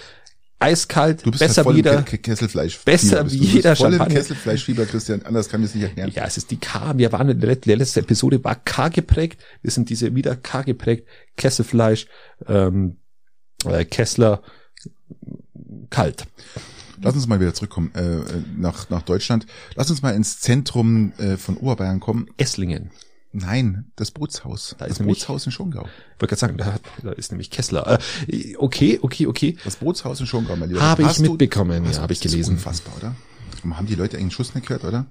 [0.59, 2.79] eiskalt, Du bist besser halt im Ke- Kesselfleisch.
[2.85, 4.15] besser wie jeder voll Champagner.
[4.17, 5.23] Kesselfleischfieber, Christian.
[5.23, 6.11] Anders kann ich es nicht erklären.
[6.15, 6.99] Ja, es ist die K.
[6.99, 9.41] Wir waren in der letzten Episode war K geprägt.
[9.63, 11.07] Wir sind diese wieder K geprägt.
[11.37, 12.07] Kesselfleisch,
[12.47, 12.97] ähm,
[13.67, 14.43] äh, Kessler,
[15.91, 16.27] kalt.
[17.03, 18.21] Lass uns mal wieder zurückkommen äh,
[18.57, 19.47] nach, nach Deutschland.
[19.75, 22.27] Lass uns mal ins Zentrum äh, von Oberbayern kommen.
[22.37, 22.91] Esslingen.
[23.33, 24.75] Nein, das Bootshaus.
[24.79, 25.83] Da das ist nämlich- Bootshaus in Schongau.
[26.17, 27.99] Ich wollte gerade sagen, da, da ist nämlich Kessler.
[28.29, 29.57] Äh, okay, okay, okay.
[29.65, 30.83] Das Bootshaus in Schongau, mein Lieber.
[30.83, 32.55] Habe ich Hast du- mitbekommen, Hast ja, du- habe ich das ist gelesen.
[32.57, 33.15] Unfassbar, oder?
[33.63, 35.07] Und Haben die Leute eigentlich einen Schuss nicht gehört, oder?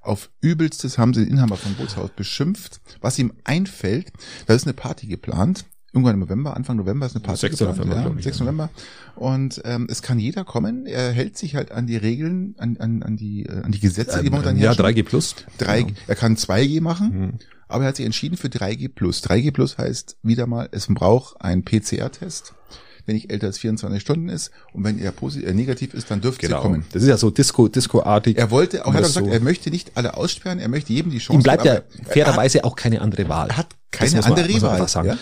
[0.00, 4.12] Auf übelstes haben sie den Inhaber vom Bootshaus beschimpft, was ihm einfällt.
[4.46, 5.64] Da ist eine Party geplant.
[5.94, 7.58] Irgendwann im November, Anfang November ist eine Party 6.
[7.58, 7.78] geplant.
[7.78, 8.38] November, ja, ich, 6.
[8.38, 8.44] ja.
[8.44, 8.70] November.
[9.14, 10.86] Und ähm, es kann jeder kommen.
[10.86, 14.22] Er hält sich halt an die Regeln, an, an, an die äh, an die Gesetze,
[14.22, 14.84] die momentan ja, herrschen.
[14.86, 15.34] 3G plus.
[15.58, 15.94] 3, Genau.
[16.06, 17.32] Er kann 2G machen, Mhm.
[17.68, 19.22] aber er hat sich entschieden für 3G plus.
[19.22, 22.54] 3G plus heißt wieder mal, es braucht einen PCR-Test,
[23.06, 24.50] der nicht älter als 24 Stunden ist.
[24.72, 26.58] Und wenn er positiv, äh, negativ ist, dann dürfte Genau.
[26.58, 26.84] sie kommen.
[26.92, 28.38] Das ist ja so Disco, Disco-artig.
[28.38, 30.92] Er wollte, auch hat er das gesagt, so- er möchte nicht alle aussperren, er möchte
[30.92, 33.48] jedem die Chance Ihm bleibt ja er hat, fairerweise auch keine andere Wahl.
[33.50, 34.70] er hat Das keine man- andere Wahl.
[34.70, 35.08] einfach sagen.
[35.08, 35.16] Ja?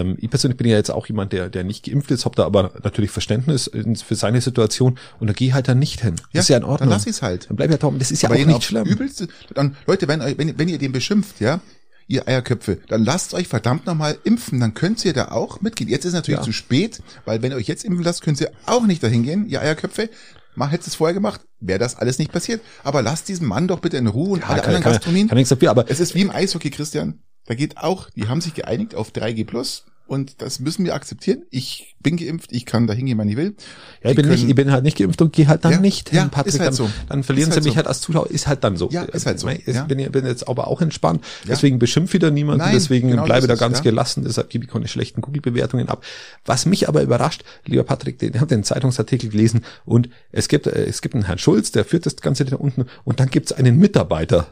[0.00, 2.44] Ähm, ich persönlich bin ja jetzt auch jemand, der, der nicht geimpft ist, habe da
[2.44, 6.16] aber natürlich Verständnis in- für seine Situation und da gehe halt dann nicht hin.
[6.32, 6.78] Ja, ist ja in Ordnung.
[6.78, 7.48] dann lass ich's halt.
[7.48, 7.90] Dann bleib ja da.
[7.98, 8.84] Das ist ja Aber auch nicht schlimm.
[8.86, 11.60] Übelste, dann, Leute, wenn, wenn, wenn ihr den beschimpft, ja,
[12.06, 15.88] ihr Eierköpfe, dann lasst euch verdammt nochmal impfen, dann könnt ihr da auch mitgehen.
[15.90, 16.44] Jetzt ist natürlich Ja.
[16.44, 19.46] zu spät, weil wenn ihr euch jetzt impfen lasst, könnt ihr auch nicht dahin gehen,
[19.48, 20.10] ihr Eierköpfe.
[20.56, 22.60] Mal hättest es vorher gemacht, wäre das alles nicht passiert.
[22.84, 25.28] Aber lasst diesen Mann doch bitte in Ruhe und alle anderen Gastronomien.
[25.28, 27.20] kann nichts dafür, aber Es ist wie im Eishockey, Christian.
[27.46, 31.42] Da geht auch, die haben sich geeinigt auf 3G plus und das müssen wir akzeptieren.
[31.50, 33.54] Ich bin geimpft, ich kann da hingehen, wann ich will.
[34.02, 35.80] Ja, ich bin, nicht, können- ich bin halt nicht geimpft und gehe halt dann Ja,
[35.80, 36.54] nicht ja, hin, Patrick.
[36.54, 36.90] ist halt dann, so.
[37.08, 37.76] dann verlieren Ist sie halt mich so.
[37.78, 38.30] halt als Zuschauer.
[38.30, 38.90] Ist halt dann so.
[38.90, 39.84] Ja, ist halt so, Ich ja.
[39.84, 41.22] bin, bin jetzt aber auch entspannt.
[41.44, 41.50] Ja.
[41.50, 42.58] Deswegen beschimpft wieder niemand.
[42.58, 43.84] Nein, deswegen genau bleibe da ganz ja.
[43.84, 44.24] gelassen.
[44.24, 46.04] Deshalb gebe ich keine schlechten Google-Bewertungen ab.
[46.44, 50.66] Was mich aber überrascht, lieber Patrick, den, ich habe den Zeitungsartikel gelesen und es gibt,
[50.66, 53.46] äh, es gibt einen Herrn Schulz, der führt das Ganze da unten und dann gibt
[53.50, 54.46] es einen Mitarbeiter.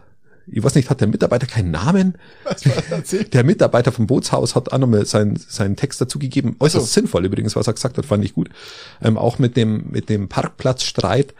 [0.46, 2.14] Ich weiß nicht, hat der Mitarbeiter keinen Namen?
[2.44, 3.22] Was war?
[3.32, 6.56] Der Mitarbeiter vom Bootshaus hat auch nochmal seinen, seinen Text dazu gegeben.
[6.58, 7.00] Äußerst so.
[7.00, 8.50] sinnvoll übrigens, was er gesagt hat, fand ich gut.
[9.00, 11.34] Ähm, auch mit dem, mit dem Parkplatzstreit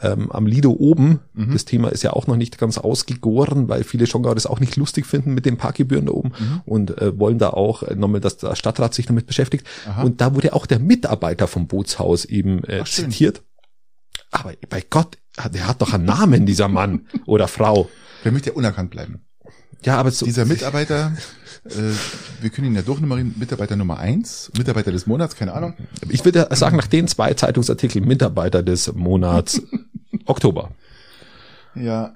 [0.00, 1.20] ähm, am Lido oben.
[1.34, 1.52] Mhm.
[1.52, 4.76] Das Thema ist ja auch noch nicht ganz ausgegoren, weil viele Schongauer das auch nicht
[4.76, 6.60] lustig finden mit den Parkgebühren da oben Mhm.
[6.64, 9.66] und äh, wollen da auch äh, nochmal, dass der Stadtrat sich damit beschäftigt.
[10.02, 13.42] Und da wurde auch der Mitarbeiter vom Bootshaus eben äh, Ach, zitiert.
[14.30, 17.88] Aber bei Gott, der hat doch einen Namen, dieser Mann oder Frau.
[18.24, 19.20] Der möchte ja unerkannt bleiben.
[19.82, 21.12] Ja, aber so, Dieser Mitarbeiter,
[21.64, 21.70] äh,
[22.42, 25.74] wir können ihn ja durchnummerieren, Mitarbeiter Nummer eins, Mitarbeiter des Monats, keine Ahnung.
[26.10, 29.62] Ich würde sagen, nach den zwei Zeitungsartikeln Mitarbeiter des Monats
[30.26, 30.72] Oktober.
[31.74, 32.14] Ja,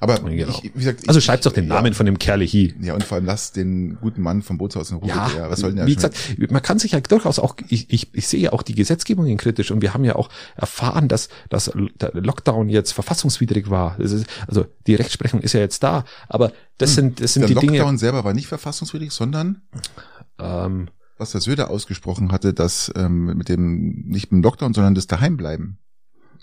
[0.00, 0.50] aber Genau.
[0.50, 2.72] ich, wie gesagt, Also ich- schreibt doch den ja, Namen von dem Kerle hier.
[2.80, 5.08] Ja, und vor allem lasst den guten Mann vom Bootshaus in Ruhe.
[5.08, 6.16] Ja, bitte, was soll denn der wie gesagt,
[6.50, 9.70] man kann sich ja durchaus auch, ich, ich, ich sehe ja auch die Gesetzgebungen kritisch
[9.70, 13.98] und wir haben ja auch erfahren, dass, dass der Lockdown jetzt verfassungswidrig war.
[14.00, 17.54] Ist, also die Rechtsprechung ist ja jetzt da, aber das sind, das sind der die
[17.54, 17.98] Lockdown Dinge.
[17.98, 19.62] selber war nicht verfassungswidrig, sondern
[20.38, 24.96] Ähm, was der Söder ausgesprochen hatte, dass ähm, mit dem nicht mit dem Lockdown, sondern
[24.96, 25.78] das Daheimbleiben.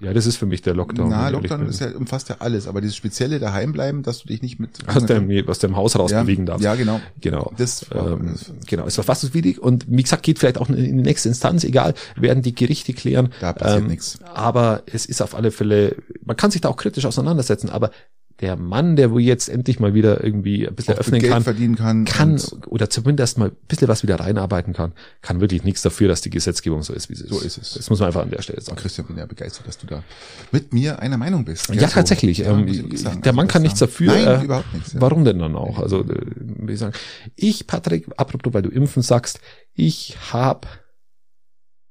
[0.01, 1.09] Ja, das ist für mich der Lockdown.
[1.09, 4.59] Na, Lockdown ist ja umfasst ja alles, aber dieses spezielle Daheimbleiben, dass du dich nicht
[4.59, 6.63] mit aus dem, aus dem Haus raus ja, bewegen darfst.
[6.63, 6.99] Ja, genau.
[7.21, 7.51] Genau.
[7.57, 8.35] Das war- ähm,
[8.67, 12.41] genau, ist verfassungswidrig und wie gesagt, geht vielleicht auch in die nächste Instanz, egal, werden
[12.43, 13.25] die Gerichte klären.
[13.27, 14.19] Ähm, Da passiert nichts.
[14.33, 17.91] Aber es ist auf alle Fälle, man kann sich da auch kritisch auseinandersetzen, aber
[18.39, 21.43] der Mann, der wo jetzt endlich mal wieder irgendwie ein bisschen Auch öffnen Geld kann,
[21.43, 22.05] verdienen kann.
[22.05, 26.07] kann und oder zumindest mal ein bisschen was wieder reinarbeiten kann, kann wirklich nichts dafür,
[26.07, 27.29] dass die Gesetzgebung so ist, wie sie ist.
[27.29, 27.73] So ist es.
[27.73, 28.77] Das muss man einfach an der Stelle Und sagen.
[28.79, 30.03] Christian, bin ja begeistert, dass du da
[30.51, 31.69] mit mir einer Meinung bist.
[31.73, 31.93] Ja, so.
[31.93, 32.39] tatsächlich.
[32.39, 33.21] Ja, ähm, sagen.
[33.21, 34.13] der Mann Also kann das nichts dafür.
[34.13, 34.93] Nein, äh, überhaupt nichts.
[34.93, 35.01] Ja.
[35.01, 35.79] Warum denn dann auch?
[35.79, 36.93] Also, äh, wie ich sagen,
[37.35, 39.39] ich, Patrick, apropos, weil du impfen sagst,
[39.73, 40.67] ich habe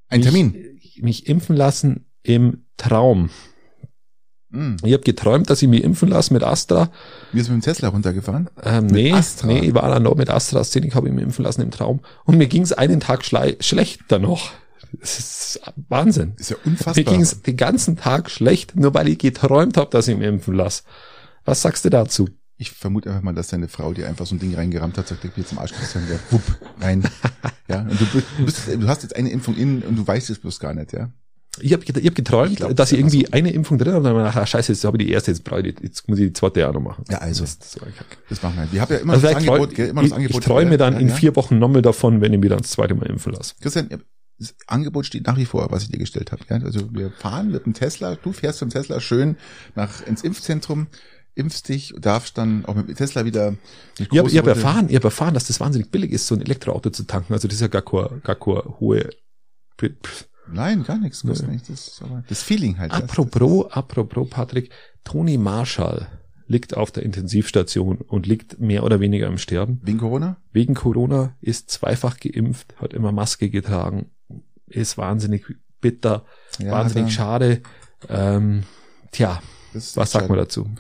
[0.09, 0.57] Ein Termin.
[1.01, 3.31] mich impfen lassen im Traum.
[4.51, 4.77] Mhm.
[4.83, 6.91] Ich habe geträumt, dass ich mich impfen lasse mit Astra.
[7.33, 8.49] Wir sind mit dem Tesla runtergefahren.
[8.63, 9.47] Ähm, nee, Astra?
[9.47, 12.01] nee, ich war dann noch mit AstraZeneca, habe ich mich impfen lassen im Traum.
[12.25, 14.51] Und mir ging es einen Tag schlechter noch.
[14.93, 16.33] Das ist Wahnsinn.
[16.37, 17.05] Ist ja Mir unfassbar.
[17.05, 20.55] ging es den ganzen Tag schlecht, nur weil ich geträumt habe, dass ich mich impfen
[20.55, 20.83] lasse.
[21.45, 22.29] Was sagst du dazu?
[22.57, 25.25] Ich vermute einfach mal, dass deine Frau dir einfach so ein Ding reingerammt hat, sagt,
[25.25, 26.43] ich bin jetzt im Arsch Christian, der wupp,
[26.81, 27.05] rein.
[27.69, 30.59] Ja, und du, bist, du hast jetzt eine Impfung in und du weißt es bloß
[30.59, 31.09] gar nicht, ja.
[31.63, 33.99] Ich habe ich hab geträumt, Ich glaub, dass das ich irgendwie eine Impfung drin habe
[33.99, 35.75] und dann hab ich gedacht, ah, scheiße, jetzt habe ich die erste, jetzt brauche ich
[35.75, 37.05] die, jetzt muss ich die zweite auch noch machen.
[37.11, 37.43] Ja, also.
[37.43, 37.79] Das, das.
[38.29, 38.73] Das machen wir.
[38.73, 40.41] Wir haben ja immer Also das Angebot, gell, immer das ich, Angebot.
[40.41, 41.15] ich träume dann ja, in ja.
[41.15, 43.55] vier Wochen nochmal davon, wenn ich mir dann das zweite Mal impfen lasse.
[43.61, 43.89] Christian,
[44.41, 46.43] das Angebot steht nach wie vor, was ich dir gestellt habe.
[46.49, 46.57] Ja?
[46.57, 49.37] Also wir fahren mit dem Tesla, du fährst mit dem Tesla schön
[49.75, 50.87] nach ins Impfzentrum,
[51.35, 53.55] impfst dich, darfst dann auch mit dem Tesla wieder
[53.99, 56.91] Ich habe hab erfahren, ich hab erfahren, dass das wahnsinnig billig ist, so ein Elektroauto
[56.91, 57.35] zu tanken.
[57.35, 59.11] Also das ist ja gar keine, gar keine hohe...
[60.53, 61.23] Nein, gar nichts.
[61.23, 61.69] kostet nichts.
[61.69, 62.93] Das, das Feeling halt.
[62.93, 64.71] das- Apropos, apropos Patrick,
[65.05, 66.07] Toni Marshall
[66.47, 69.81] liegt auf der Intensivstation und liegt mehr oder weniger im Sterben.
[69.85, 70.37] Wegen Corona?
[70.53, 74.11] Wegen Corona ist zweifach geimpft, hat immer Maske getragen,
[74.67, 75.45] ist wahnsinnig
[75.81, 76.25] bitter,
[76.59, 77.61] Ja, wahnsinnig er- schade.
[78.09, 78.65] Ähm,
[79.13, 79.41] tja,
[79.73, 80.37] was sagt man schade.
[80.41, 80.71] dazu?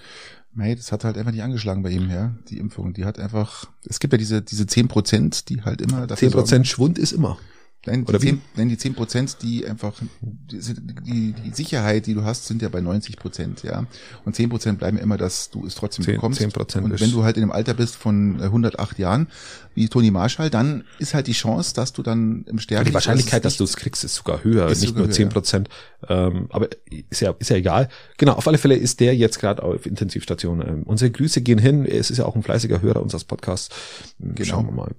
[0.53, 2.93] Mei, das hat halt einfach nicht angeschlagen bei ihm, ja, die Impfung.
[2.93, 6.65] Die hat einfach, es gibt ja diese, diese zehn Prozent, die halt immer dafür 10%
[6.65, 7.39] Schwund ist immer.
[7.87, 8.27] Nein, die Oder wie?
[8.27, 10.59] 10, nein, die 10 Prozent, die einfach, die,
[11.03, 13.87] die, die Sicherheit, die du hast, sind ja bei 90 Prozent, ja.
[14.27, 16.41] Und 10 Prozent bleiben immer, dass du es trotzdem 10 bekommst.
[16.43, 19.29] 10% Und ist- wenn du halt in dem Alter bist von äh, 108 Jahren,
[19.75, 23.47] wie Toni Marshall, dann ist halt die Chance, dass du dann im Sterben die Wahrscheinlichkeit,
[23.47, 25.69] dass du es kriegst, ist sogar höher, Ist nicht sogar nur höher, 10 Prozent.
[26.07, 26.69] Ähm, aber
[27.09, 27.89] ist ja, ist ja egal.
[28.19, 30.61] Genau, auf alle Fälle ist der jetzt gerade auf Intensivstation.
[30.61, 31.87] Ähm, unsere Grüße gehen hin.
[31.87, 33.75] Es ist ja auch ein fleißiger Hörer unseres Podcasts.
[34.23, 34.49] Ähm, Genau.
[34.51, 34.91] Schauen wir mal.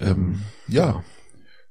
[0.00, 0.90] ähm, ja.
[0.90, 1.15] Ähm,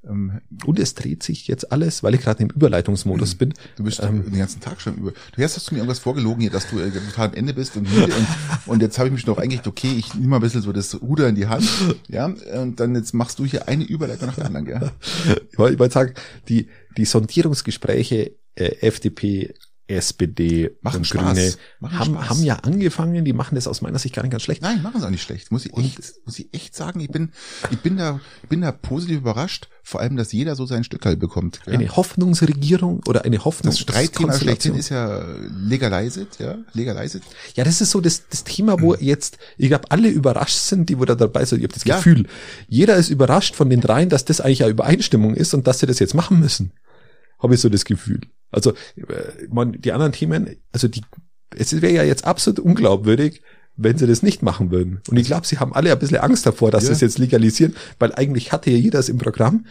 [0.07, 3.53] Und es dreht sich jetzt alles, weil ich gerade im Überleitungsmodus bin.
[3.75, 5.11] du bist Ähm, den ganzen Tag schon über.
[5.35, 7.75] Du hast, hast du mir irgendwas vorgelogen hier, dass du äh, total am Ende bist
[7.75, 8.27] und müde und,
[8.67, 11.01] und jetzt habe ich mich noch eigentlich, okay, ich nehme mal ein bisschen so das
[11.01, 11.67] Ruder in die Hand,
[12.07, 14.91] ja, und dann jetzt machst du hier eine Überleitung nach der anderen, gell?
[15.51, 16.13] Ich wollte ich wollte sagen,
[16.49, 19.53] die, die Sondierungsgespräche äh, FDP
[19.87, 21.35] SPD Machen und Spaß.
[21.35, 22.29] Grüne Machen haben, Spaß.
[22.29, 24.61] haben ja angefangen, die machen das aus meiner Sicht gar nicht ganz schlecht.
[24.61, 25.51] Nein, machen sie auch nicht schlecht.
[25.51, 26.99] Muss ich echt, muss ich echt sagen.
[26.99, 27.31] Ich bin,
[27.71, 29.69] ich bin da, ich bin da positiv überrascht.
[29.83, 31.59] Vor allem, dass jeder so sein Stück halt bekommt.
[31.67, 31.73] Ja.
[31.73, 34.09] Eine Hoffnungsregierung oder eine Das Hoffnungskonstellation.
[34.25, 37.21] Streitthema schlechthin ist ja legalized, ja, legalized.
[37.55, 40.97] Ja, das ist so das, das Thema, wo jetzt, ich glaube, alle überrascht sind, die
[40.97, 41.59] wo da dabei sind.
[41.59, 41.97] Ich habe das Ja.
[41.97, 42.27] Gefühl,
[42.67, 45.85] jeder ist überrascht von den dreien, dass das eigentlich eine Übereinstimmung ist und dass sie
[45.85, 46.71] das jetzt machen müssen.
[47.37, 48.21] Habe ich so das Gefühl.
[48.55, 51.01] Also, äh, man, die anderen Themen, also die,
[51.55, 53.41] es wäre ja jetzt absolut unglaubwürdig,
[53.77, 55.01] wenn sie das nicht machen würden.
[55.09, 56.87] Und ich glaube, sie haben alle ein bisschen Angst davor, dass Ja.
[56.89, 59.65] sie es jetzt legalisieren, weil eigentlich hatte ja jeder es im Programm.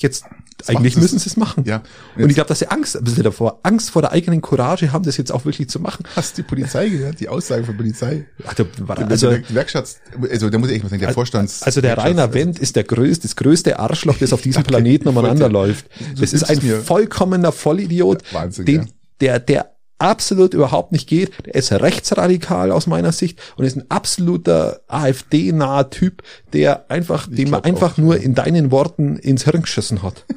[0.00, 0.24] Jetzt,
[0.68, 1.22] eigentlich machen sie müssen es.
[1.24, 1.64] sie es machen.
[1.66, 1.82] Ja.
[2.16, 5.04] Und, ich glaube, dass sie Angst ein bisschen davor, Angst vor der eigenen Courage haben,
[5.04, 6.04] das jetzt auch wirklich zu machen.
[6.14, 7.18] Hast du die Polizei gehört?
[7.18, 8.26] Die Aussage von Polizei?
[8.46, 9.98] Ach, war, Also, also, der Gewerkschafts,
[10.30, 11.62] also da muss ich echt mal sagen, der Vorstands.
[11.64, 15.48] also der Rainer Wendt ist der größte, das größte Arschloch, das auf diesem Planeten umeinander
[15.48, 15.86] läuft.
[16.14, 18.86] du Das ist ein mir- vollkommener Vollidiot, Wahnsinn, den, ja.
[19.20, 21.32] der, der absolut überhaupt nicht geht.
[21.44, 27.50] Der ist rechtsradikal aus meiner Sicht und ist ein absoluter AfD-naher Typ, der einfach, den
[27.50, 30.24] man einfach auch, nur in deinen Worten ins Hirn geschossen hat.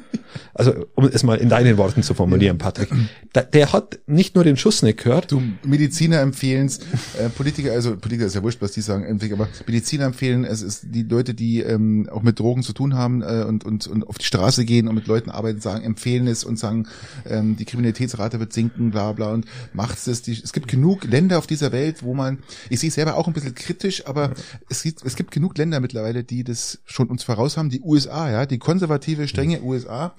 [0.54, 2.90] Also, um es mal in deinen Worten zu formulieren, Patrick.
[3.34, 6.80] Der, der hat nicht nur den Schuss nicht gehört, Du Mediziner empfehlen's,
[7.18, 10.86] äh, Politiker, also Politiker ist ja wurscht, was die sagen, aber Mediziner empfehlen, es ist
[10.90, 14.18] die Leute, die ähm, auch mit Drogen zu tun haben äh, und, und, und auf
[14.18, 16.86] die Straße gehen und mit Leuten arbeiten, sagen, empfehlen es und sagen,
[17.28, 20.22] ähm, die Kriminalitätsrate wird sinken, bla bla und macht's es.
[20.22, 22.38] Die, es gibt genug Länder auf dieser Welt, wo man,
[22.70, 24.32] ich sehe es selber auch ein bisschen kritisch, aber
[24.68, 27.70] es gibt, es gibt genug Länder mittlerweile, die das schon uns voraus haben.
[27.70, 30.14] Die USA, ja, die konservative, strenge USA,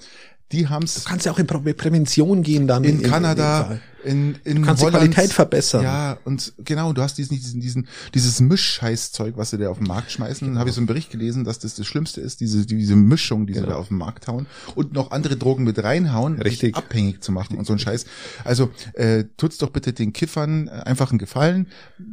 [0.52, 2.84] die haben's du kannst ja auch in Prä- Prävention gehen dann.
[2.84, 3.82] in dem Kanada, Fall.
[4.04, 5.14] In, in Du kannst die Holland.
[5.14, 5.84] Qualität verbessern.
[5.84, 9.88] Ja, und genau, du hast diesen, diesen, diesen, dieses Mischscheißzeug, was sie da auf den
[9.88, 10.48] Markt schmeißen.
[10.48, 13.48] Dann habe ich so einen Bericht gelesen, dass das das Schlimmste ist, diese, diese Mischung,
[13.48, 13.72] die sie Genau.
[13.74, 16.76] da auf den Markt hauen und noch andere Drogen mit reinhauen, dich Richtig.
[16.76, 18.06] abhängig zu machen und so ein Scheiß.
[18.44, 21.68] Also äh, tut's doch bitte den Kiffern einfach einen Gefallen,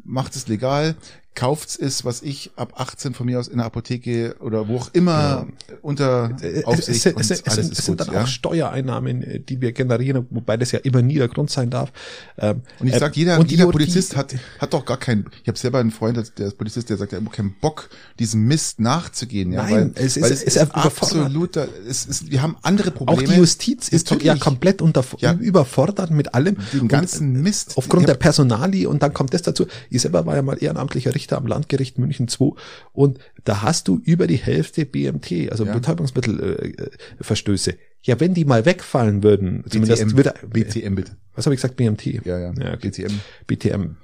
[0.04, 0.94] macht es legal,
[1.34, 4.90] kauft's es, was ich ab 18 von mir aus in der Apotheke oder wo auch
[4.92, 5.46] immer
[5.80, 8.22] unter Äh, es, Aufsicht es, es, es, es, sind, ist sind gut, dann ja.
[8.22, 11.92] auch Steuereinnahmen, äh, die wir generieren, wobei das ja immer nie der Grund sein darf.
[12.36, 15.56] Ähm, Und ich äh, sag, jeder, jeder Polizist hat, hat doch gar keinen, ich habe
[15.56, 17.88] selber einen Freund, der ist Polizist, der sagt, er hat keinen Bock,
[18.18, 19.52] diesem Mist nachzugehen.
[19.52, 20.84] Ja, Nein, weil, es ist- weil es ist überfordert.
[21.02, 23.22] absoluter, es ist, wir haben andere Probleme.
[23.22, 25.32] Auch die Justiz ist doch ja komplett unter, Ja.
[25.34, 26.56] überfordert mit allem.
[26.72, 27.74] Den ganzen äh, Mist.
[27.76, 29.66] Aufgrund der Personalie und dann kommt das dazu.
[29.90, 32.52] Ich selber war ja mal ehrenamtlicher Richter am Landgericht München II
[32.92, 35.72] und da hast du über die Hälfte BMT, also Ja.
[35.72, 36.90] Betäubungsmittelverstöße.
[36.90, 37.74] Äh, Verstöße.
[38.02, 41.12] ja, wenn die mal wegfallen würden, zumindest BTM, würde, BTM bitte.
[41.34, 42.24] was habe ich gesagt, BMT?
[42.24, 42.90] Ja, ja, ja okay.
[42.90, 43.20] BTM.
[43.46, 43.96] BTM.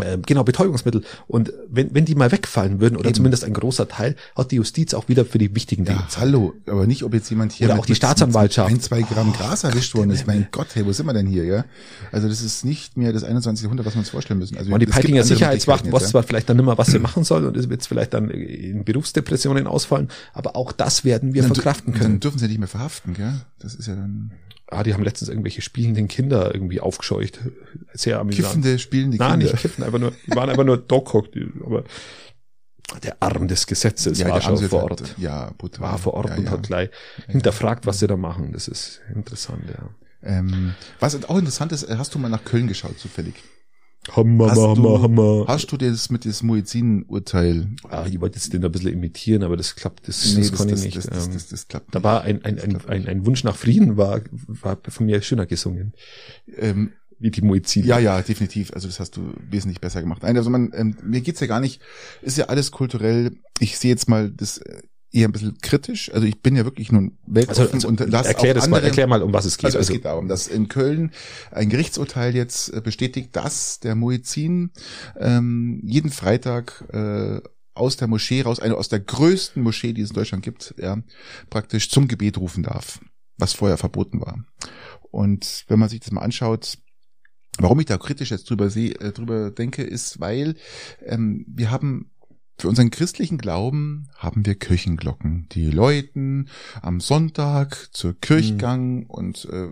[0.00, 1.02] Äh, genau, Betäubungsmittel.
[1.26, 3.16] Und wenn, wenn die mal wegfallen würden, oder Eben.
[3.16, 6.54] zumindest ein großer Teil, hat die Justiz auch wieder für die wichtigen Dinge Ja, hallo,
[6.66, 8.70] aber nicht, ob jetzt jemand hier Oder auch die Staatsanwaltschaft.
[8.70, 10.26] mit ein, zwei Gramm Gras erwischt worden ist.
[10.26, 11.64] Mein Gott, hey, wo sind wir denn hier, ja?
[12.10, 13.64] Also das ist nicht mehr das 21.
[13.64, 14.56] Jahrhundert, was wir uns vorstellen müssen.
[14.56, 17.44] Also Und die Peitinger Sicherheitswacht jetzt, zwar vielleicht dann nicht mehr, was sie machen soll
[17.44, 21.48] und es wird vielleicht dann in Berufsdepressionen ausfallen, aber auch das werden wir ja.
[21.48, 22.20] verkraften Dann können.
[22.20, 23.34] dürfen sie nicht mehr verhaften, gell?
[23.58, 24.32] Das ist ja dann
[24.72, 27.40] Ah, die haben letztens irgendwelche spielenden Kinder irgendwie aufgescheucht.
[27.92, 28.46] Sehr amüsant.
[28.46, 29.52] kiffende, spielende Nein, Kinder.
[29.52, 31.28] nicht kiffen, einfach nur, die waren einfach nur doghock,
[31.64, 31.84] aber
[33.02, 35.14] der Arm des Gesetzes war der schon vor hat- Ort.
[35.18, 35.82] Ja, brutal.
[35.92, 36.50] War vor Ort ja, und ja.
[36.50, 36.90] hat gleich
[37.28, 38.52] hinterfragt, was sie da machen.
[38.52, 39.88] Das ist interessant, ja.
[40.24, 43.34] Ähm, was auch interessant ist, äh, hast du mal nach Köln geschaut, zufällig?
[44.10, 45.44] Hammer, Hast Hammer, du, Hammer.
[45.46, 47.68] hast du das mit diesem Muezzin-Urteil?
[47.88, 50.68] Ah, ich wollte jetzt den ein bisschen imitieren, aber das klappt, das, Nee, das, kann
[50.68, 50.96] ich nicht.
[50.96, 53.56] Das, das, ähm, das, das klappt Da war ein, ein, ein, ein, ein Wunsch nach
[53.56, 55.92] Frieden, war, war von mir schöner gesungen.
[56.56, 57.84] Ähm, wie die Muezzin.
[57.84, 58.72] ja, ja, definitiv.
[58.72, 60.24] Also das hast du wesentlich besser gemacht.
[60.24, 61.80] Nein, also man, ähm, mir geht's ja gar nicht,
[62.20, 63.36] ist ja alles kulturell.
[63.60, 66.12] Ich sehe jetzt mal das äh, eher ein bisschen kritisch.
[66.12, 68.86] Also ich bin ja wirklich nun weltoffen Also, also und lass erklär das andere, mal,
[68.86, 69.66] erklär mal, um was es geht.
[69.66, 71.12] Also es geht darum, dass in Köln
[71.50, 74.70] ein Gerichtsurteil jetzt äh, bestätigt, dass der Muezzin
[75.18, 77.40] ähm, jeden Freitag äh,
[77.74, 80.98] aus der Moschee raus, eine aus der größten Moschee, die es in Deutschland gibt, ja,
[81.50, 83.00] praktisch zum Gebet rufen darf,
[83.36, 84.44] was vorher verboten war.
[85.10, 86.78] Und wenn man sich das mal anschaut,
[87.58, 90.54] warum ich da kritisch jetzt drüber sehe, äh, drüber denke, ist, weil
[91.04, 92.11] ähm, wir haben
[92.58, 96.48] für unseren christlichen Glauben haben wir Kirchenglocken, die läuten
[96.80, 99.68] am Sonntag zur Kirchgang und äh,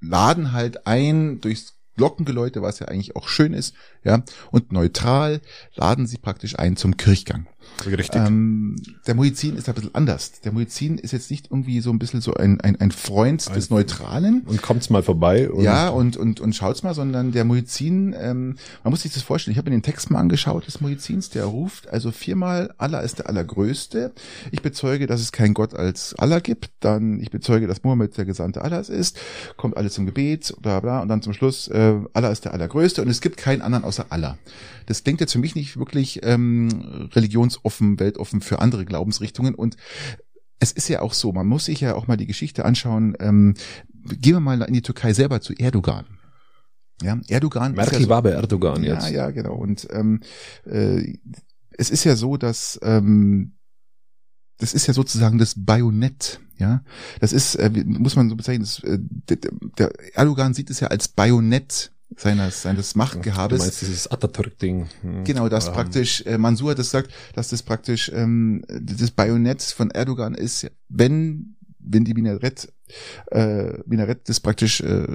[0.00, 5.40] laden halt ein durchs Glockengeläute, was ja eigentlich auch schön ist, ja, und neutral
[5.74, 7.46] laden sie praktisch ein zum Kirchgang.
[7.86, 8.14] Richtig.
[8.14, 10.40] Ähm, der Muizin ist ein bisschen anders.
[10.42, 13.70] Der Muizin ist jetzt nicht irgendwie so ein bisschen so ein, ein, ein Freund des
[13.70, 14.42] Neutralen.
[14.46, 15.50] und kommt's mal vorbei.
[15.50, 19.22] Und ja, und, und, und schaut's mal, sondern der Muizin, ähm, man muss sich das
[19.22, 23.00] vorstellen, ich habe mir den Text mal angeschaut des Muizins, der ruft also viermal, Allah
[23.00, 24.12] ist der Allergrößte.
[24.50, 26.70] Ich bezeuge, dass es keinen Gott als Allah gibt.
[26.80, 29.18] Dann, ich bezeuge, dass Mohammed der Gesandte Allahs ist.
[29.56, 31.00] Kommt alles zum Gebet, bla bla.
[31.00, 34.06] Und dann zum Schluss, äh, Allah ist der Allergrößte und es gibt keinen anderen außer
[34.10, 34.38] Allah.
[34.86, 37.08] Das klingt jetzt für mich nicht wirklich ähm,
[37.54, 39.54] religionsoffen, weltoffen für andere Glaubensrichtungen.
[39.54, 39.76] Und
[40.60, 43.16] es ist ja auch so, man muss sich ja auch mal die Geschichte anschauen.
[43.20, 43.54] Ähm,
[44.20, 46.06] gehen wir mal in die Türkei selber zu Erdogan.
[47.02, 49.10] Ja, Erdogan ist Merkel ja so, war bei Erdogan jetzt.
[49.10, 49.54] ja, ja, genau.
[49.54, 50.20] Und ähm,
[50.64, 51.18] äh,
[51.76, 53.56] es ist ja so, dass ähm,
[54.58, 56.40] das ist ja sozusagen das Bajonett.
[56.56, 56.84] Ja,
[57.18, 59.38] das ist, äh, muss man so bezeichnen, das, äh, der,
[59.76, 63.58] der Erdogan sieht es ja als Bajonett seines, seines Du Machtgehabes.
[63.58, 64.86] meinst dieses Atatürk-Ding.
[65.02, 65.24] Hm.
[65.24, 69.62] Genau, das Ähm, praktisch, äh, Mansur hat das gesagt, dass das praktisch ähm, das Bajonett
[69.62, 72.72] von Erdogan ist, wenn, wenn die Minarett,
[73.30, 75.06] äh, Minarett das praktisch, äh,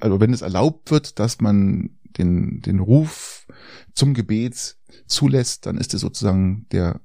[0.00, 3.46] also wenn es erlaubt wird, dass man den, den Ruf
[3.94, 7.00] zum Gebet zulässt, dann ist es sozusagen der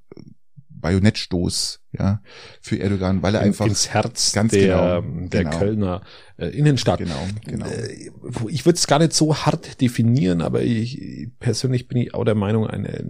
[0.83, 2.21] Bajonettstoß, ja,
[2.61, 5.57] für Erdogan, weil er in- einfach ins Herz ganz der, genau, der genau.
[5.59, 6.01] Kölner
[6.37, 6.99] äh, Innenstadt.
[6.99, 7.65] genau, genau.
[7.65, 8.11] Äh,
[8.49, 12.35] Ich würde es gar nicht so hart definieren, aber ich persönlich bin ich auch der
[12.35, 12.67] Meinung,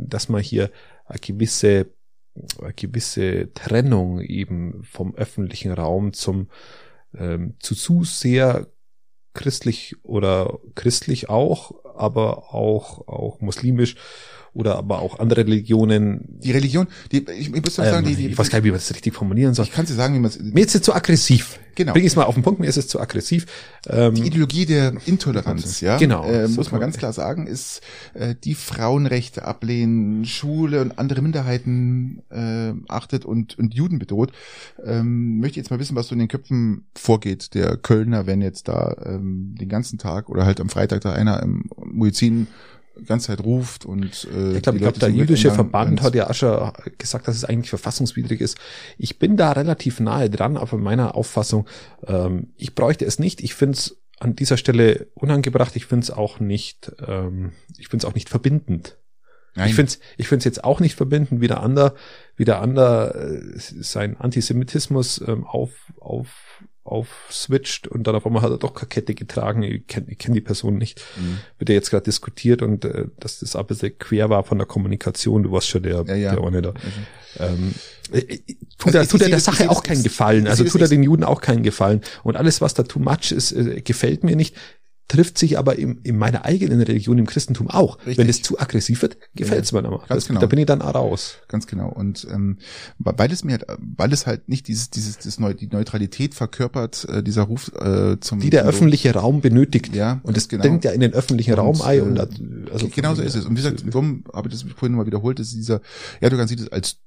[0.08, 0.72] dass man hier
[1.06, 1.88] eine gewisse,
[2.62, 6.50] eine gewisse Trennung eben vom öffentlichen Raum zum
[7.18, 8.68] ähm, zu zu sehr
[9.34, 13.96] christlich oder christlich auch, aber auch auch muslimisch
[14.54, 16.22] oder aber auch andere Religionen.
[16.44, 18.72] Die Religion, die, ich, ich muss sagen, Ähm, die, die, ich weiß gar nicht, wie
[18.72, 19.66] man das richtig formulieren soll.
[19.66, 21.60] ich kann dir sagen, wie man es, Mir ist es zu aggressiv.
[21.76, 21.94] Genau.
[21.94, 23.48] Bring ich es mal auf den Punkt, mir ist es zu aggressiv.
[23.90, 26.24] Ähm, Die Ideologie der Intoleranz, ja, Genau.
[26.30, 27.82] äh, muss man ganz klar sagen, ist
[28.14, 34.32] äh, die Frauenrechte ablehnen, Schule und andere Minderheiten äh, achtet und und Juden bedroht.
[34.86, 38.68] Ähm, möchte jetzt mal wissen, was so in den Köpfen vorgeht der Kölner, wenn jetzt
[38.68, 42.48] da ähm, den ganzen Tag oder halt am Freitag da einer im Muizin die
[43.06, 47.28] ganze Zeit ruft und äh, Ich glaube, glaub, der jüdische Verband hat ja schon gesagt,
[47.28, 48.58] dass es eigentlich verfassungswidrig ist.
[48.98, 51.68] Ich bin da relativ nahe dran, aber meiner Auffassung,
[52.06, 53.42] ähm, ich bräuchte es nicht.
[53.42, 55.76] Ich finde es an dieser Stelle unangebracht.
[55.76, 58.98] Ich finde es auch nicht, ähm, ich finde es auch nicht verbindend.
[59.56, 61.94] Nein, Ich finde es ich find's jetzt auch nicht verbindend, wie der Ander,
[62.36, 68.42] wie der Ander äh, sein Antisemitismus ähm, auf, auf, auf switcht und dann auf einmal
[68.42, 69.64] hat er doch keine Kette getragen.
[69.64, 71.02] Ich kenne kenn die Person nicht.
[71.18, 71.38] Mhm.
[71.58, 74.68] Wird ja jetzt gerade diskutiert und äh, dass das ein bisschen quer war von der
[74.68, 75.44] Kommunikation.
[75.44, 76.36] Du warst schon der, Ja, ja.
[76.36, 76.74] der eine da.
[77.40, 77.74] Ähm,
[78.12, 78.38] äh, äh,
[78.78, 80.46] tut Also er, tut er der das- Sache auch keinen Gefallen.
[80.48, 82.02] Also tut er den Juden auch keinen Gefallen.
[82.24, 84.56] Und alles, was da too much ist, äh, gefällt mir nicht.
[85.10, 87.98] Trifft sich aber im, in meiner eigenen Religion, im Christentum auch.
[88.00, 88.18] Richtig.
[88.18, 89.98] Wenn es zu aggressiv wird, gefällt es mir aber.
[90.00, 90.40] Ganz Das, genau.
[90.40, 91.36] Da bin ich dann auch raus.
[91.50, 91.90] Ganz genau.
[91.90, 92.58] Und ähm,
[92.98, 97.06] weil es mir halt, weil es halt nicht dieses, dieses, das Neu die Neutralität verkörpert,
[97.10, 99.94] äh, dieser Ruf äh, zum Die der zum- öffentliche Raum benötigt.
[99.94, 100.64] Ja, Und das genau.
[100.64, 101.98] denkt ja in den öffentlichen Raum Und, ein.
[101.98, 102.30] äh, Und das,
[102.72, 103.46] also genau so ist es.
[103.46, 105.82] Und wie gesagt, warum habe ich das vorhin mal wiederholt, ist dieser,
[106.22, 106.98] Erdogan sieht es als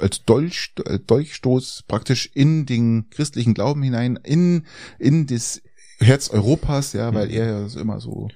[0.00, 4.64] als Dolch, äh, Dolchstoß praktisch in den christlichen Glauben hinein, in
[4.98, 5.60] in das
[6.00, 7.34] Herz Europas, ja, weil Mhm.
[7.34, 8.28] er ja so immer so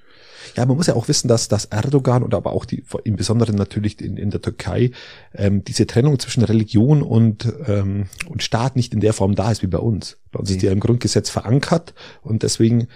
[0.56, 3.56] Ja, man muss ja auch wissen, dass, dass Erdogan und aber auch die, im Besonderen
[3.56, 4.92] natürlich in, in der Türkei,
[5.34, 9.62] ähm, diese Trennung zwischen Religion und, ähm, und Staat nicht in der Form da ist
[9.62, 10.18] wie bei uns.
[10.30, 10.54] Bei uns Nee.
[10.56, 12.86] ist die ja im Grundgesetz verankert und deswegen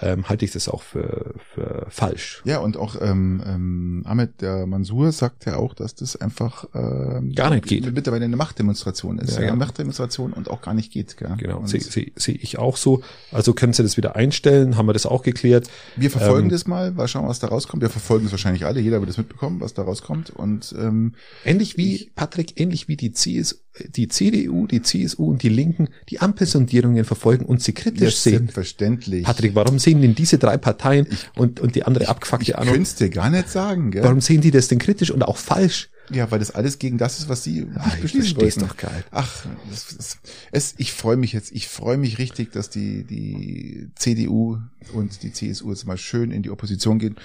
[0.00, 2.42] ähm, halte ich das auch für, für falsch.
[2.44, 7.32] Ja, und auch ähm, ähm, Ahmed der Mansur sagt ja auch, dass das einfach ähm,
[7.34, 7.92] Gar nicht geht.
[7.92, 9.34] mittlerweile eine Machtdemonstration ist.
[9.36, 9.48] Ja, Ja.
[9.48, 11.16] Eine Machtdemonstration und auch gar nicht geht.
[11.16, 11.34] Gell?
[11.38, 13.02] Genau, sehe seh, seh ich auch so.
[13.32, 14.76] Also können Sie das wieder einstellen?
[14.76, 15.68] Haben wir das auch geklärt?
[15.96, 17.82] wir verfolgen ähm, das mal, mal schauen, was da rauskommt.
[17.82, 20.30] Wir verfolgen es wahrscheinlich alle, jeder wird es mitbekommen, was da rauskommt.
[20.30, 23.56] Und ähm, Ähnlich wie, Patrick, ähnlich wie die CSU,
[23.88, 28.38] die CDU, die CSU und die Linken die Ampelsondierungen verfolgen und sie kritisch ja, sehen.
[28.38, 29.24] selbstverständlich.
[29.24, 31.06] Patrick, warum sehen denn diese drei Parteien
[31.36, 34.02] und, und die andere abgefuckte ich Anno, könnte es dir gar nicht sagen, gell?
[34.02, 35.88] warum sehen die das denn kritisch und auch falsch?
[36.12, 38.60] Ja, weil das alles gegen das ist, was sie ich beschließen versteh's wollten.
[38.82, 39.04] doch nicht.
[39.10, 40.18] Ach, das, das,
[40.52, 44.58] es, ich freue mich jetzt, ich freue mich richtig, dass die, die CDU
[44.92, 47.16] und die CSU jetzt mal schön in die Opposition gehen.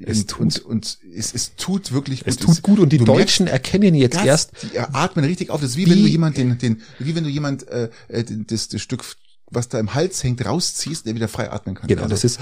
[0.00, 2.28] Es und, tut- und, und es, es tut wirklich gut.
[2.28, 5.60] Es tut gut und die Deutschen erkennen jetzt merkst, erst, die atmen richtig auf.
[5.60, 8.24] Das ist wie, Wie- wenn du jemand den, den, wie wenn du jemand äh, äh,
[8.24, 9.04] das, das Stück,
[9.50, 11.88] was da im Hals hängt, rausziehst, der wieder frei atmen kann.
[11.88, 12.38] genau, Also, das ist,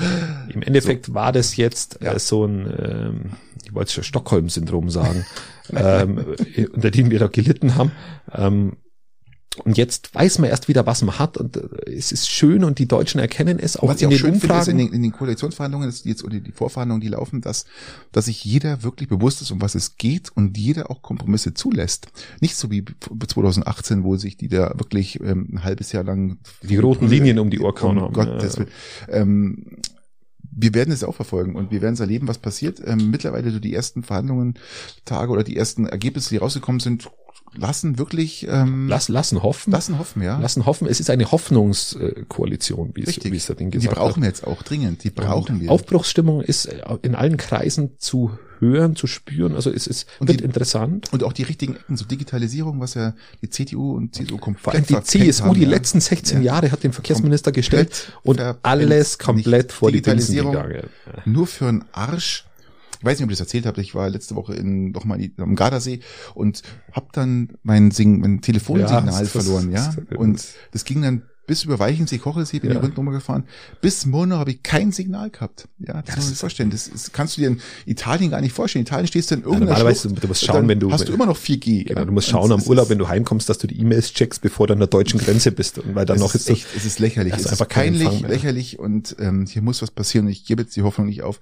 [0.53, 2.15] im Endeffekt war das jetzt Ja.
[2.15, 3.21] äh, so ein, ähm,
[3.65, 5.25] ich wollte schon Stockholm-Syndrom sagen,
[5.75, 6.25] ähm,
[6.73, 7.93] unter dem wir da gelitten haben.
[8.33, 8.77] Ähm,
[9.65, 12.79] Und jetzt weiß man erst wieder, was man hat und äh, es ist schön und
[12.79, 14.71] die Deutschen erkennen es auch Was ich in auch den schön finde, Umfragen.
[14.73, 17.65] in den, in den Koalitionsverhandlungen, ist jetzt oder die Vorverhandlungen, die laufen, dass,
[18.13, 22.09] dass sich jeder wirklich bewusst ist, um was es geht und jeder auch Kompromisse zulässt.
[22.43, 22.85] Nicht so wie
[23.27, 27.49] 2018, wo sich die da wirklich ähm, ein halbes Jahr lang Die roten Linien um
[27.49, 28.59] die Ohr gehauen um haben, Gottes ja.
[28.59, 28.71] Willen.
[29.09, 29.67] Ähm,
[30.57, 32.81] wir werden es auch verfolgen und wir werden es erleben, was passiert.
[32.85, 34.55] Ähm, mittlerweile so die ersten Verhandlungen,
[35.05, 37.11] Tage oder die ersten Ergebnisse, die rausgekommen sind,
[37.55, 39.71] lassen wirklich ähm, Lass, lassen hoffen.
[39.71, 40.39] lassen hoffen, ja.
[40.39, 40.89] Lassen hoffen.
[40.89, 43.33] Es ist eine Hoffnungskoalition, wie es, Richtig.
[43.33, 44.23] wie es der Ding die gesagt brauchen hat.
[44.23, 45.05] wir jetzt auch dringend.
[45.05, 45.71] Die brauchen wir.
[45.71, 49.55] Aufbruchsstimmung ist äh, in allen Kreisen zu hören, zu spüren.
[49.55, 51.13] Also es ist Und wird die- interessant.
[51.13, 54.75] Und auch die richtigen Ecken, so Digitalisierung, was ja die CDU und CSU komplett Vor
[54.75, 55.69] allem die CSU, haben, die ja.
[55.69, 56.55] letzten 16 Ja.
[56.55, 58.65] Jahre hat den Verkehrsminister gestellt Komplett und verpennt.
[58.65, 60.57] alles komplett vor die Digitalisierung.
[61.25, 62.45] Nur für einen Arsch.
[62.99, 63.81] Ich weiß nicht, ob ich das erzählt habe.
[63.83, 66.01] Ich war letzte Woche in noch mal am Gardasee
[66.35, 69.95] und habe dann mein, Sing, mein Telefonsignal verloren, ja.
[70.17, 70.43] Und
[70.73, 72.77] das ging dann bis über Weichensee, Kochelsee, bin Ja.
[72.77, 73.45] ich rundum gefahren.
[73.81, 75.69] Bis Mono habe ich kein Signal gehabt.
[75.79, 76.71] Ja, das muss man sich vorstellen.
[76.71, 78.83] Das, ist, kannst du dir in Italien gar nicht vorstellen.
[78.83, 81.13] In Italien stehst du in irgendeiner normalerweise, Schlucht, du musst schauen, wenn du- hast du
[81.13, 81.85] immer noch 4G.
[81.85, 82.05] Genau, ja.
[82.05, 84.73] du musst schauen am Urlaub, wenn du heimkommst, dass du die E-Mails checkst, bevor du
[84.73, 85.79] an der deutschen Grenze bist.
[85.79, 87.93] Und weil dann es noch ist echt, es ist lächerlich, das es ist einfach kein
[87.93, 91.07] peinlich, Empfang lächerlich und ähm, hier muss was passieren und ich gebe jetzt die Hoffnung
[91.07, 91.41] nicht auf.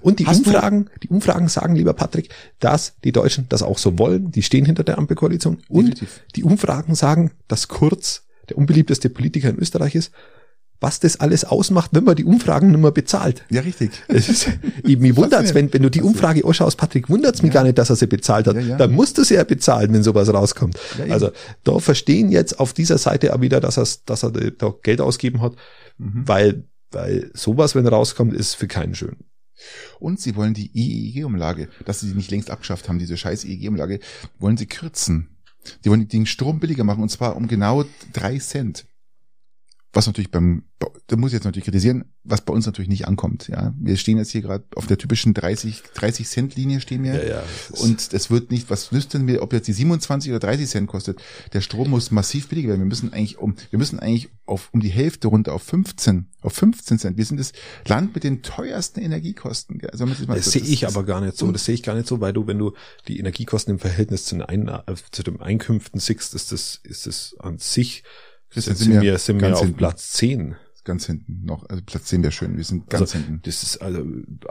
[0.00, 2.30] Und die Hast du- Umfragen, die Umfragen sagen, lieber Patrick,
[2.60, 4.30] dass die Deutschen das auch so wollen.
[4.30, 5.58] Die stehen hinter der Ampelkoalition.
[5.68, 6.20] Und Definitiv.
[6.34, 10.12] die Umfragen sagen, dass Kurz der unbeliebteste Politiker in Österreich ist.
[10.80, 13.44] Was das alles ausmacht, wenn man die Umfragen nicht mehr bezahlt.
[13.48, 13.90] Ja, richtig.
[14.08, 14.48] Es ist,
[14.82, 17.60] ich, mich wundert's, wenn, wenn du die Umfrage anschaust, Patrick, wundert's mich Ja.
[17.60, 18.56] gar nicht, dass er sie bezahlt hat.
[18.56, 18.76] Ja, ja.
[18.76, 20.78] Dann musst du sie ja bezahlen, wenn sowas rauskommt.
[21.08, 21.30] Also
[21.62, 25.40] da verstehen jetzt auf dieser Seite auch wieder, dass, er's, dass er da Geld ausgeben
[25.40, 25.54] hat,
[25.96, 26.26] Mhm.
[26.26, 29.16] weil, weil sowas, wenn rauskommt, ist für keinen schön.
[30.00, 34.00] Und sie wollen die EEG-Umlage, dass sie die nicht längst abgeschafft haben, diese scheiß EEG-Umlage,
[34.40, 35.33] wollen sie kürzen.
[35.84, 38.86] Die wollen den Strom billiger machen und zwar um genau drei Cent.
[39.94, 40.64] Was natürlich beim,
[41.06, 43.48] da muss ich jetzt natürlich kritisieren, was bei uns natürlich nicht ankommt.
[43.48, 47.26] Ja, wir stehen jetzt hier gerade auf der typischen 30, 30 Cent Linie stehen wir.
[47.26, 47.42] ja.
[47.80, 50.88] Und es wird nicht, was nützt denn mir, ob jetzt die 27 oder 30 Cent
[50.88, 51.22] kostet?
[51.52, 52.80] Der Strom muss massiv billiger werden.
[52.80, 56.52] Wir müssen eigentlich um, wir müssen eigentlich auf, um die Hälfte runter auf 15, auf
[56.54, 57.16] 15 Cent.
[57.16, 57.52] Wir sind das
[57.86, 59.80] Land mit den teuersten Energiekosten.
[59.90, 61.50] Also, das, Das sehe ich aber gar nicht so.
[61.52, 62.72] Das sehe ich gar nicht so, weil du, wenn du
[63.06, 67.06] die Energiekosten im Verhältnis zu den, Ein äh, zu den Einkünften siehst, ist das, ist
[67.06, 68.02] das an sich,
[68.54, 69.76] Christian, sind, wir, sind wir auf.
[69.76, 70.54] Platz 10.
[70.84, 71.66] Ganz hinten noch.
[71.70, 72.58] Also Platz 10 wäre schön.
[72.58, 73.40] Wir sind ganz Also, hinten.
[73.44, 74.04] das ist also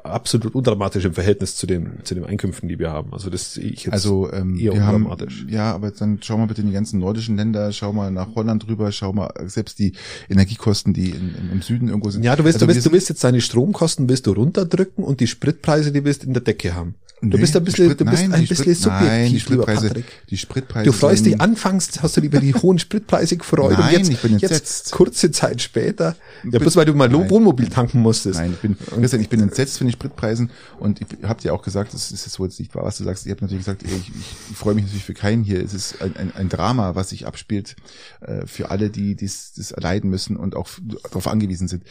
[0.03, 3.13] absolut undramatisch im Verhältnis zu den, zu den Einkünften, die wir haben.
[3.13, 3.93] Also das sehe ich jetzt.
[3.93, 5.45] Also ähm, eher wir haben, undramatisch.
[5.47, 8.67] ja, aber dann schau mal bitte in die ganzen nordischen Länder, schau mal nach Holland
[8.67, 9.93] rüber, schau mal selbst die
[10.27, 12.23] Energiekosten, die in, im, im Süden irgendwo sind.
[12.23, 15.19] ja, du willst, Also du willst, du willst jetzt deine Stromkosten willst du runterdrücken und
[15.19, 16.95] die Spritpreise, die willst du in der Decke haben.
[17.21, 19.49] Du Nee, bist ein bisschen, Sprit- du bist nein, ein bisschen Sprit- Nein, die subjektiv,
[19.49, 20.05] lieber Spritpreise, Patrick.
[20.29, 20.85] die Spritpreise.
[20.85, 24.09] Du freust dich, anfangs hast du dich über die hohen Spritpreise gefreut Nein, und jetzt,
[24.11, 24.91] ich bin jetzt entsetzt.
[24.91, 27.29] kurze Zeit später, ja, bloß weil du mal Nein.
[27.29, 28.39] Wohnmobil tanken musstest.
[28.39, 31.61] Nein, ich bin, Christian, ich bin entsetzt von den Spritpreisen und ich habt ja auch
[31.61, 33.25] gesagt, das ist jetzt nicht wahr, was du sagst.
[33.25, 35.63] Ich habe natürlich gesagt, ich, ich freue mich natürlich für keinen hier.
[35.63, 37.75] Es ist ein, ein, ein Drama, was sich abspielt
[38.21, 40.69] äh, für alle, die dies, das erleiden müssen und auch
[41.03, 41.83] darauf angewiesen sind.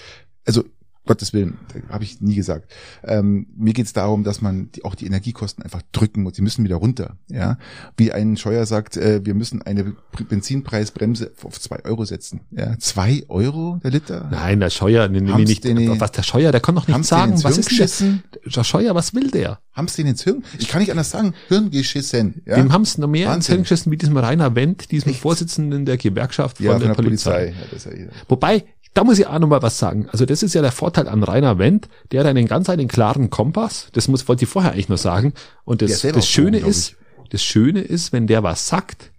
[0.45, 0.65] Also
[1.05, 2.71] Gottes Willen, habe ich nie gesagt.
[3.03, 6.35] Ähm, mir geht es darum, dass man die, auch die Energiekosten einfach drücken muss.
[6.35, 7.17] Die müssen wieder runter.
[7.29, 7.59] Ja,
[7.97, 9.97] wie ein Scheuer sagt, äh, wir müssen eine
[10.29, 12.41] Benzinpreisbremse auf zwei Euro setzen.
[12.51, 14.29] Ja, zwei Euro der Liter.
[14.31, 17.33] Nein, der Scheuer, nee, nee, nicht, denen- was der Scheuer, der kann doch nicht sagen,
[17.33, 18.23] ins was Hirn ist denn geschissen?
[18.35, 19.59] der, der Scheuer, was will der?
[19.73, 20.45] Haben's den ins Hirn?
[20.59, 21.35] Ich kann nicht anders sagen.
[21.49, 22.43] Hirngeschissen.
[22.47, 22.57] Ja?
[22.57, 23.55] Dem haben's noch mehr ins Wahnsinn.
[23.55, 27.49] Hirn geschissen wie diesem Rainer Wendt, diesem Vorsitzenden der Gewerkschaft von, ja, der, Polizei.
[27.49, 28.65] Ja, das ist ja, Wobei,
[28.95, 30.09] da muss ich auch noch mal was sagen.
[30.11, 33.31] Also das ist ja der Vorteil an Rainer Wendt, der hat einen ganz einen klaren
[33.31, 33.89] Kompass.
[33.93, 35.33] Das muss, wollte ich vorher eigentlich nur sagen.
[35.65, 36.97] Und das, das Schöne glaub ist,
[37.31, 39.11] das Schöne ist, wenn der was sagt,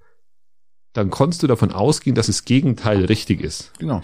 [0.94, 3.72] dann kannst du davon ausgehen, dass das Gegenteil richtig ist.
[3.80, 4.04] genau.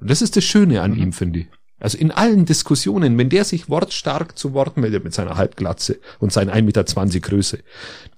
[0.00, 0.80] Und das ist das Schöne Mhm.
[0.80, 1.46] an ihm, finde ich.
[1.80, 6.32] Also in allen Diskussionen, wenn der sich wortstark zu Wort meldet mit seiner Halbglatze und
[6.32, 7.58] seinen 1,20 Meter Größe,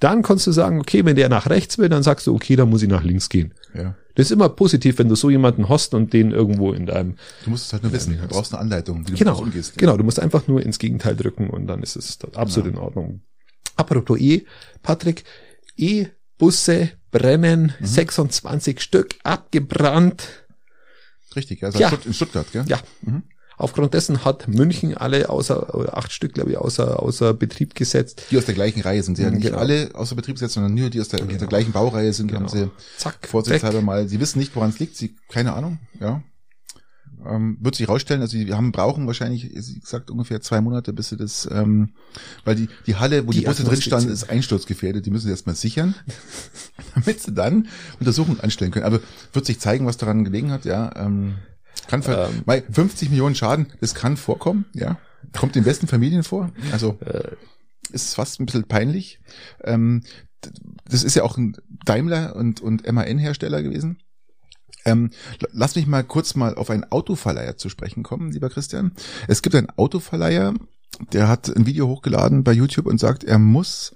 [0.00, 2.70] dann kannst du sagen, okay, wenn der nach rechts will, dann sagst du, okay, dann
[2.70, 3.54] muss ich nach links gehen.
[3.74, 3.94] Ja.
[4.16, 7.50] Das ist immer positiv, wenn du so jemanden hast und den irgendwo in deinem, Du
[7.50, 8.18] musst es halt nur wissen.
[8.20, 9.78] Du brauchst eine Anleitung, wie du genau, umgehst.
[9.78, 13.20] genau, du musst einfach nur ins Gegenteil drücken und dann ist es absolut in Ordnung.
[13.76, 14.44] Apropos E,
[14.82, 15.24] Patrick,
[15.76, 17.86] E-Busse brennen, Mhm.
[17.86, 20.26] 26 Stück abgebrannt.
[21.34, 21.92] Richtig, also Ja.
[22.04, 22.64] in Stuttgart, gell?
[22.66, 22.78] Ja.
[23.02, 23.22] Mhm.
[23.58, 28.26] Aufgrund dessen hat München alle außer oder acht Stück, glaube ich, außer, außer Betrieb gesetzt.
[28.30, 29.16] Die aus der gleichen Reihe sind.
[29.16, 29.58] Sie ja nicht genau.
[29.58, 32.48] alle außer Betrieb gesetzt, sondern nur die aus der, aus der gleichen Baureihe sind, haben
[32.48, 33.26] sie Zack.
[33.28, 33.84] vorsichtshalber weg.
[33.84, 36.22] mal, sie wissen nicht, woran es liegt, sie, keine Ahnung, ja.
[37.26, 41.08] Ähm, wird sich rausstellen, also die haben brauchen wahrscheinlich, wie gesagt, ungefähr zwei Monate, bis
[41.08, 41.94] sie das, ähm,
[42.44, 45.30] weil die, die Halle, wo die, die Busse drin standen, ist einsturzgefährdet, die müssen sie
[45.30, 45.94] erstmal sichern,
[46.94, 48.84] damit sie dann Untersuchungen anstellen können.
[48.84, 49.00] Aber
[49.32, 50.94] wird sich zeigen, was daran gelegen hat, ja.
[50.94, 51.36] Ähm,
[51.88, 54.98] kann für, ähm, 50 Millionen Schaden, das kann vorkommen, ja.
[55.36, 56.50] Kommt den besten Familien vor.
[56.72, 57.32] Also äh,
[57.90, 59.20] ist fast ein bisschen peinlich.
[59.64, 60.02] Ähm,
[60.88, 63.98] das ist ja auch ein Daimler und, und MAN-Hersteller gewesen.
[64.84, 65.10] Ähm,
[65.50, 68.92] lass mich mal kurz mal auf einen Autoverleiher zu sprechen kommen, lieber Christian.
[69.26, 70.54] Es gibt einen Autoverleiher,
[71.12, 73.94] der hat ein Video hochgeladen bei YouTube und sagt, er muss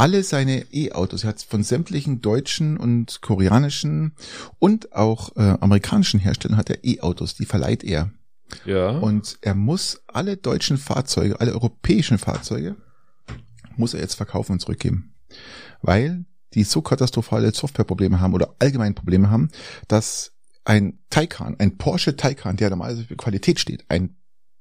[0.00, 4.14] alle seine E-Autos, er hat von sämtlichen deutschen und koreanischen
[4.58, 8.10] und auch äh, amerikanischen Herstellern hat er E-Autos, die verleiht er.
[8.64, 8.90] Ja.
[8.90, 12.76] Und er muss alle deutschen Fahrzeuge, alle europäischen Fahrzeuge,
[13.76, 15.14] muss er jetzt verkaufen und zurückgeben.
[15.82, 16.24] Weil
[16.54, 19.50] die so katastrophale Softwareprobleme haben oder allgemein Probleme haben,
[19.86, 20.32] dass
[20.64, 24.16] ein Taycan, ein Porsche Taycan, der normalerweise für Qualität steht, ein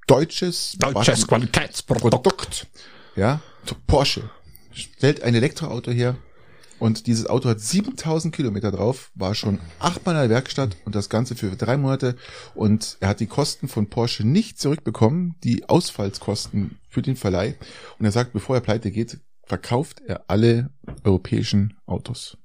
[0.06, 2.68] deutsches, deutsches Qualitätsprodukt,
[3.16, 3.40] ja,
[3.88, 4.30] Porsche
[4.80, 6.18] stellt ein Elektroauto her
[6.80, 11.10] und dieses Auto hat 7000 Kilometer drauf, war schon achtmal in der Werkstatt und das
[11.10, 12.16] Ganze für drei Monate
[12.56, 17.56] und er hat die Kosten von Porsche nicht zurückbekommen, die Ausfallskosten für den Verleih
[18.00, 20.70] und er sagt, bevor er pleite geht, verkauft er alle
[21.04, 22.38] europäischen Autos.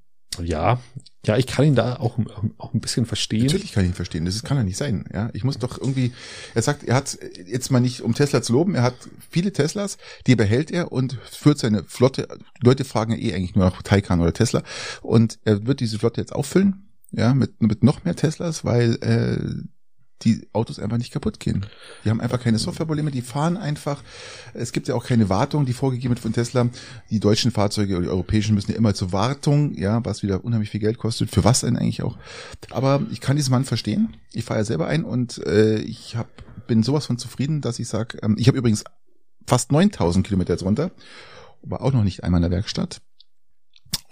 [0.43, 0.80] Ja,
[1.26, 2.18] ja, ich kann ihn da auch,
[2.59, 3.47] auch ein bisschen verstehen.
[3.47, 4.24] Natürlich kann ich ihn verstehen.
[4.26, 5.07] Das kann ja nicht sein.
[5.12, 6.12] Ja, ich muss doch irgendwie.
[6.55, 8.74] Er sagt, er hat jetzt mal nicht um Tesla zu loben.
[8.74, 8.95] Er hat
[9.30, 12.28] viele Teslas, die behält er und führt seine Flotte.
[12.62, 14.62] Leute fragen ja eh eigentlich nur nach Taycan oder Tesla
[15.01, 16.89] und er wird diese Flotte jetzt auffüllen.
[17.11, 19.64] Ja, mit mit noch mehr Teslas, weil äh,
[20.25, 21.66] die Autos einfach nicht kaputt gehen.
[22.05, 24.03] Die haben einfach keine Softwareprobleme, die fahren einfach.
[24.55, 26.68] Es gibt ja auch keine Wartung, die vorgegeben wird von Tesla.
[27.11, 30.70] Die deutschen Fahrzeuge oder die europäischen müssen ja immer zur Wartung, ja, was wieder unheimlich
[30.70, 31.31] viel Geld kostet.
[31.31, 32.16] Für was denn eigentlich auch?
[32.70, 34.16] Aber ich kann diesen Mann verstehen.
[34.33, 36.29] Ich fahre ja selber ein und äh, ich hab,
[36.66, 38.85] bin sowas von zufrieden, dass ich sage, ähm, ich habe übrigens
[39.47, 40.91] fast 9000 Kilometer jetzt runter,
[41.62, 43.01] war auch noch nicht einmal in der Werkstatt.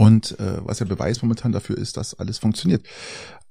[0.02, 2.84] Und äh, was ja Beweis momentan dafür ist, dass alles funktioniert.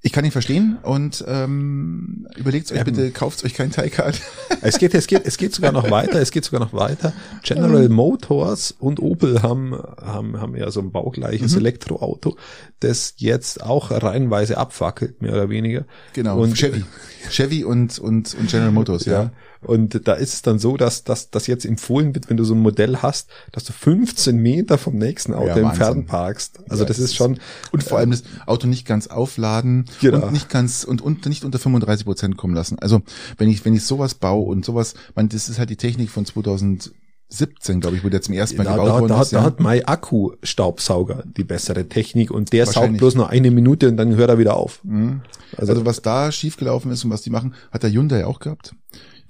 [0.04, 4.12] Ich kann ihn verstehen und ähm, überlegt euch ähm, bitte, kauft euch kein Taycan.
[4.64, 6.20] Es geht, es geht, es geht sogar noch weiter.
[6.20, 7.12] Es geht sogar noch weiter.
[7.42, 11.58] General Motors und Opel haben haben haben ja so ein baugleiches mhm.
[11.58, 12.36] Elektroauto,
[12.78, 15.84] das jetzt auch reihenweise abfackelt, mehr oder weniger.
[16.12, 16.40] Genau.
[16.40, 16.84] Und Chevy,
[17.28, 19.12] Chevy und und und General Motors, ja.
[19.24, 19.30] ja.
[19.62, 22.60] Und da ist es dann so, dass, dass jetzt empfohlen wird, wenn du so ein
[22.60, 26.60] Modell hast, dass du 15 Meter vom nächsten Auto ja, entfernt parkst.
[26.68, 27.38] Also ja, das ist schon.
[27.70, 30.26] Und vor allem das Auto nicht ganz aufladen genau.
[30.26, 32.78] und nicht ganz und, und nicht unter 35 Prozent kommen lassen.
[32.78, 33.02] Also
[33.38, 36.24] wenn ich, wenn ich sowas baue und sowas, man, das ist halt die Technik von
[36.24, 36.92] 2000
[37.32, 39.32] 17, glaube ich, wo der zum ersten Mal da, gebaut da, worden da, ist.
[39.32, 39.44] Da ja.
[39.44, 44.14] hat mein Akku-Staubsauger die bessere Technik und der saugt bloß nur eine Minute und dann
[44.16, 44.84] hört er wieder auf.
[44.84, 45.22] Mhm.
[45.56, 48.74] Also, also, was da schiefgelaufen ist und was die machen, hat der Hyundai auch gehabt.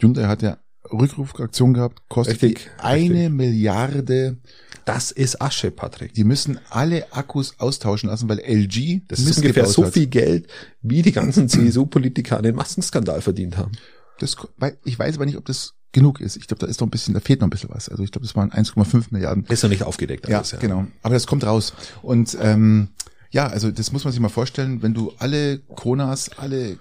[0.02, 0.58] Hyundai hat ja
[0.92, 3.30] Rückrufaktion gehabt, kostet richtig, eine richtig.
[3.30, 4.38] Milliarde.
[4.84, 6.12] Das ist Asche, Patrick.
[6.14, 10.48] Die müssen alle Akkus austauschen lassen, weil LG das ist ungefähr so viel Geld,
[10.82, 13.72] wie die ganzen CSU-Politiker an den Massenskandal verdient haben.
[14.18, 14.36] Das,
[14.84, 16.36] ich weiß aber nicht, ob das genug ist.
[16.36, 17.88] Ich glaube, da ist noch ein bisschen, da fehlt noch ein bisschen was.
[17.88, 19.44] Also ich glaube, das waren 1,5 Milliarden.
[19.46, 20.26] Ist noch nicht aufgedeckt.
[20.26, 20.86] Alles, ja, ja, genau.
[21.02, 21.74] Aber das kommt raus.
[22.02, 22.88] Und ähm,
[23.30, 26.78] ja, also das muss man sich mal vorstellen, wenn du alle Kronas, alle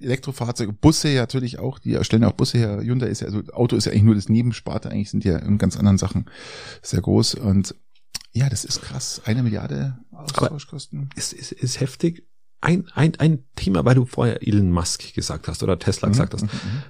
[0.00, 2.80] Elektrofahrzeuge, Busse ja natürlich auch, die stellen auch Busse her.
[2.80, 5.38] Hyundai ist ja, also Auto ist ja eigentlich nur das Nebensparte, eigentlich sind die ja
[5.38, 6.26] in ganz anderen Sachen
[6.82, 7.74] sehr groß und
[8.32, 9.22] ja, das ist krass.
[9.24, 11.10] Eine Milliarde Austauschkosten.
[11.16, 12.26] Es ist, ist heftig.
[12.60, 16.34] Ein, ein, ein Thema, weil du vorher Elon Musk gesagt hast oder Tesla mhm, gesagt
[16.34, 16.42] hast.
[16.42, 16.82] Mhm, mhm.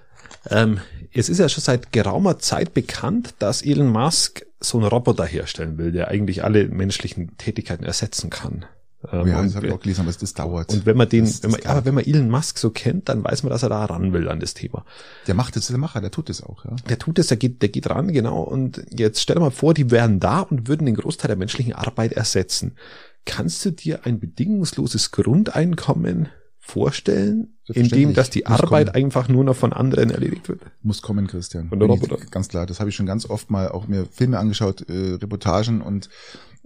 [0.50, 0.80] Ähm,
[1.12, 5.78] es ist ja schon seit geraumer Zeit bekannt, dass Elon Musk so einen Roboter herstellen
[5.78, 8.66] will, der eigentlich alle menschlichen Tätigkeiten ersetzen kann.
[9.12, 10.72] Ähm, ja, das habe ich auch gelesen, aber das dauert.
[10.72, 13.24] Und wenn man den, das, wenn man, aber wenn man Elon Musk so kennt, dann
[13.24, 14.84] weiß man, dass er da ran will an das Thema.
[15.26, 16.76] Der macht es, der Macher, der tut es auch, ja.
[16.88, 18.42] Der tut es, der geht, der geht ran, genau.
[18.42, 21.72] Und jetzt stell dir mal vor, die wären da und würden den Großteil der menschlichen
[21.72, 22.76] Arbeit ersetzen.
[23.24, 26.28] Kannst du dir ein bedingungsloses Grundeinkommen
[26.58, 29.04] vorstellen, in dem, dass die Muss Arbeit kommen.
[29.04, 30.60] einfach nur noch von anderen erledigt wird?
[30.82, 31.68] Muss kommen, Christian.
[31.68, 32.18] Von der Roboter.
[32.30, 35.80] Ganz klar, das habe ich schon ganz oft mal auch mir Filme angeschaut, äh, Reportagen
[35.80, 36.08] und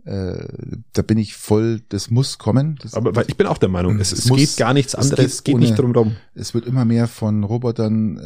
[0.05, 0.49] äh,
[0.95, 2.77] da bin ich voll, das muss kommen.
[2.83, 5.35] Das, Aber weil ich bin auch der Meinung, es, es, es geht gar nichts anderes,
[5.35, 6.17] es geht, ohne, nicht drum rum.
[6.35, 8.19] Es wird immer mehr von Robotern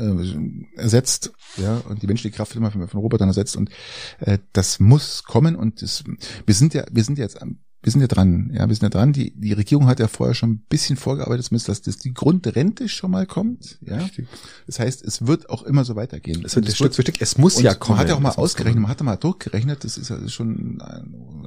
[0.76, 3.68] äh, ersetzt, ja, und die menschliche Kraft wird immer von, von Robotern ersetzt und
[4.20, 6.04] äh, das muss kommen und das,
[6.46, 7.42] wir sind ja, wir sind jetzt
[7.82, 9.12] wir sind ja dran, ja, wir sind ja dran.
[9.12, 12.88] Die, die Regierung hat ja vorher schon ein bisschen vorgearbeitet, zumindest, dass das die Grundrente
[12.88, 13.98] schon mal kommt, ja.
[13.98, 14.26] Richtig.
[14.66, 16.42] Das heißt, es wird auch immer so weitergehen.
[16.44, 17.96] Es wird Stück für Stück, es muss ja kommen.
[17.96, 20.82] Man hat ja auch mal ausgerechnet, man hat mal durchgerechnet, das ist ja schon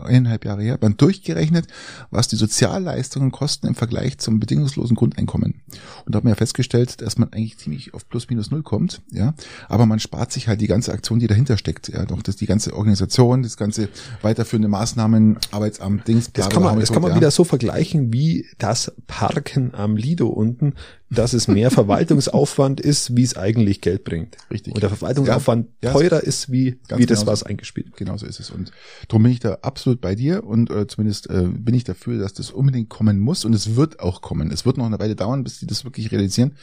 [0.01, 1.67] eineinhalb Jahre her, man durchgerechnet,
[2.09, 5.61] was die Sozialleistungen kosten im Vergleich zum bedingungslosen Grundeinkommen.
[6.05, 9.01] Und da haben wir ja festgestellt, dass man eigentlich ziemlich auf plus minus null kommt,
[9.11, 9.33] ja.
[9.67, 12.05] Aber man spart sich halt die ganze Aktion, die dahinter steckt, ja.
[12.05, 13.89] Doch das die ganze Organisation, das ganze
[14.21, 18.93] weiterführende Maßnahmen, Arbeitsamt, Bla, Das kann man, das kann man wieder so vergleichen wie das
[19.07, 20.73] Parken am Lido unten
[21.09, 24.37] dass es mehr Verwaltungsaufwand ist, wie es eigentlich Geld bringt.
[24.51, 24.75] Richtig.
[24.75, 27.95] Und der Verwaltungsaufwand ja, teurer ist, wie, wie das, was eingespielt.
[27.97, 28.51] Genau so ist es.
[28.51, 28.71] Und
[29.07, 32.33] darum bin ich da absolut bei dir und äh, zumindest äh, bin ich dafür, dass
[32.33, 34.51] das unbedingt kommen muss und es wird auch kommen.
[34.51, 36.53] Es wird noch eine Weile dauern, bis die das wirklich realisieren.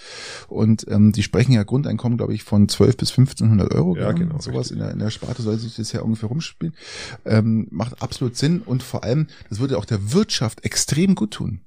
[0.49, 3.97] Und ähm, die sprechen ja Grundeinkommen, glaube ich, von 12 bis 1500 Euro.
[3.97, 4.39] Ja, genau.
[4.39, 6.75] Sowas in der, in der Sparte soll sich das ja ungefähr rumspielen.
[7.25, 11.61] Ähm, macht absolut Sinn und vor allem, das würde auch der Wirtschaft extrem gut tun.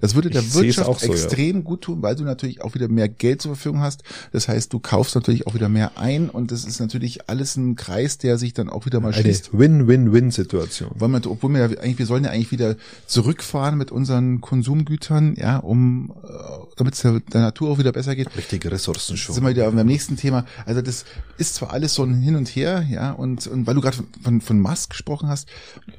[0.00, 1.62] Das würde der ich Wirtschaft so, extrem ja.
[1.62, 4.02] gut tun, weil du natürlich auch wieder mehr Geld zur Verfügung hast.
[4.32, 7.76] Das heißt, du kaufst natürlich auch wieder mehr ein und das ist natürlich alles ein
[7.76, 9.50] Kreis, der sich dann auch wieder mal Eine schließt.
[9.52, 10.90] Win-Win-Win-Situation.
[10.94, 15.34] Weil wir, obwohl wir ja eigentlich, wir sollen ja eigentlich wieder zurückfahren mit unseren Konsumgütern,
[15.36, 16.28] ja, um, äh,
[16.76, 18.36] damit es der, der, Natur auch wieder besser geht.
[18.36, 19.34] Richtige Ressourcen schon.
[19.34, 20.44] Sind wir wieder beim nächsten Thema.
[20.66, 21.04] Also das
[21.38, 24.06] ist zwar alles so ein Hin und Her, ja, und, und weil du gerade von,
[24.22, 25.48] von, von Musk gesprochen hast,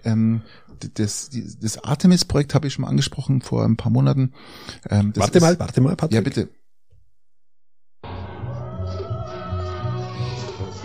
[0.04, 0.42] ähm,
[0.94, 1.30] das,
[1.60, 4.34] das Artemis-Projekt habe ich schon mal angesprochen vor ein paar Monaten.
[4.90, 6.16] Ähm, warte ist, mal, warte mal, Patrick.
[6.16, 6.50] Ja, bitte.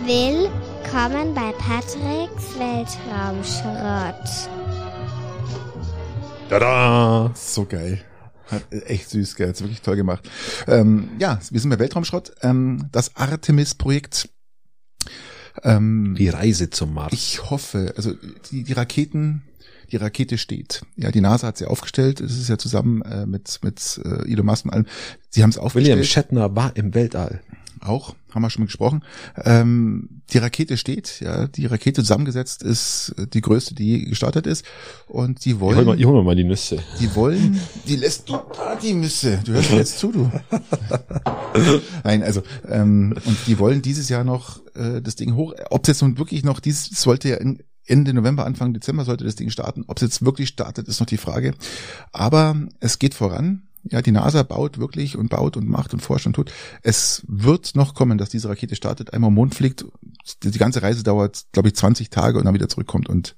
[0.05, 4.49] Willkommen bei Patricks Weltraumschrott.
[6.49, 7.31] Tada!
[7.35, 8.01] So geil.
[8.45, 9.49] Hat echt süß, gell?
[9.49, 10.29] Hat's wirklich toll gemacht.
[10.67, 12.35] Ähm, ja, wir sind bei Weltraumschrott.
[12.41, 14.29] Ähm, das Artemis-Projekt.
[15.63, 17.11] Ähm, die Reise zum Mars.
[17.11, 18.13] Ich hoffe, also
[18.51, 19.43] die, die Raketen
[19.91, 20.83] die Rakete steht.
[20.95, 22.21] Ja, die NASA hat sie aufgestellt.
[22.21, 24.85] Es ist ja zusammen äh, mit mit äh, Elon Musk und allem.
[25.29, 25.97] Sie haben es aufgestellt.
[25.97, 27.41] William Shatner war im Weltall.
[27.81, 29.03] Auch, haben wir schon mal gesprochen.
[29.43, 34.65] Ähm, die Rakete steht, ja, die Rakete zusammengesetzt ist die größte, die je gestartet ist.
[35.07, 35.73] Und die wollen.
[35.73, 36.79] Ich hol mal, ich hol mal die Nüsse.
[36.99, 39.39] Die wollen, die lässt du Partynüsse.
[39.45, 40.31] Du hörst mir jetzt zu, du.
[42.03, 45.53] Nein, also, ähm, und die wollen dieses Jahr noch äh, das Ding hoch.
[45.69, 49.23] Ob es jetzt nun wirklich noch, dies sollte ja in, Ende November, Anfang Dezember sollte
[49.23, 49.85] das Ding starten.
[49.87, 51.53] Ob es jetzt wirklich startet, ist noch die Frage.
[52.11, 53.63] Aber es geht voran.
[53.89, 56.51] Ja, die NASA baut wirklich und baut und macht und forscht und tut.
[56.81, 59.85] Es wird noch kommen, dass diese Rakete startet, einmal Mond fliegt.
[60.43, 63.37] Die ganze Reise dauert, glaube ich, 20 Tage und dann wieder zurückkommt und,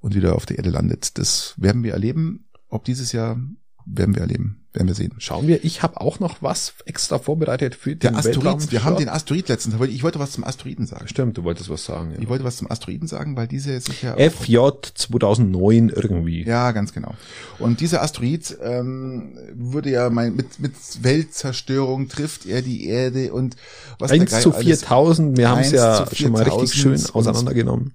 [0.00, 1.16] und wieder auf der Erde landet.
[1.16, 2.48] Das werden wir erleben.
[2.68, 3.38] Ob dieses Jahr
[3.86, 5.12] werden wir erleben, werden wir sehen.
[5.18, 8.72] Schauen wir, ich habe auch noch was extra vorbereitet für den Asteroid.
[8.72, 11.08] Wir haben den Asteroid letztens, ich wollte was zum Asteroiden sagen.
[11.08, 12.12] Stimmt, du wolltest was sagen.
[12.12, 12.18] Ja.
[12.20, 14.58] Ich wollte was zum Asteroiden sagen, weil diese sich ja FJ
[14.94, 16.44] 2009 irgendwie.
[16.44, 17.14] Ja, ganz genau.
[17.58, 23.56] Und dieser Asteroid ähm, würde ja mein, mit mit Weltzerstörung trifft er die Erde und
[23.98, 27.92] was 1 zu 4000, wir haben es ja schon mal richtig schön auseinandergenommen.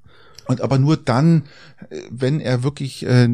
[0.47, 1.43] Und aber nur dann,
[1.89, 3.29] äh, wenn er wirklich äh,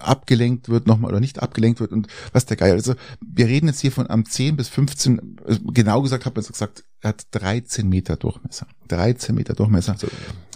[0.00, 2.72] abgelenkt wird nochmal oder nicht abgelenkt wird und was der Geil.
[2.72, 6.48] Also wir reden jetzt hier von am 10 bis 15, also genau gesagt habe ich
[6.48, 8.66] gesagt, er hat 13 Meter Durchmesser.
[8.88, 9.96] 13 Meter Durchmesser.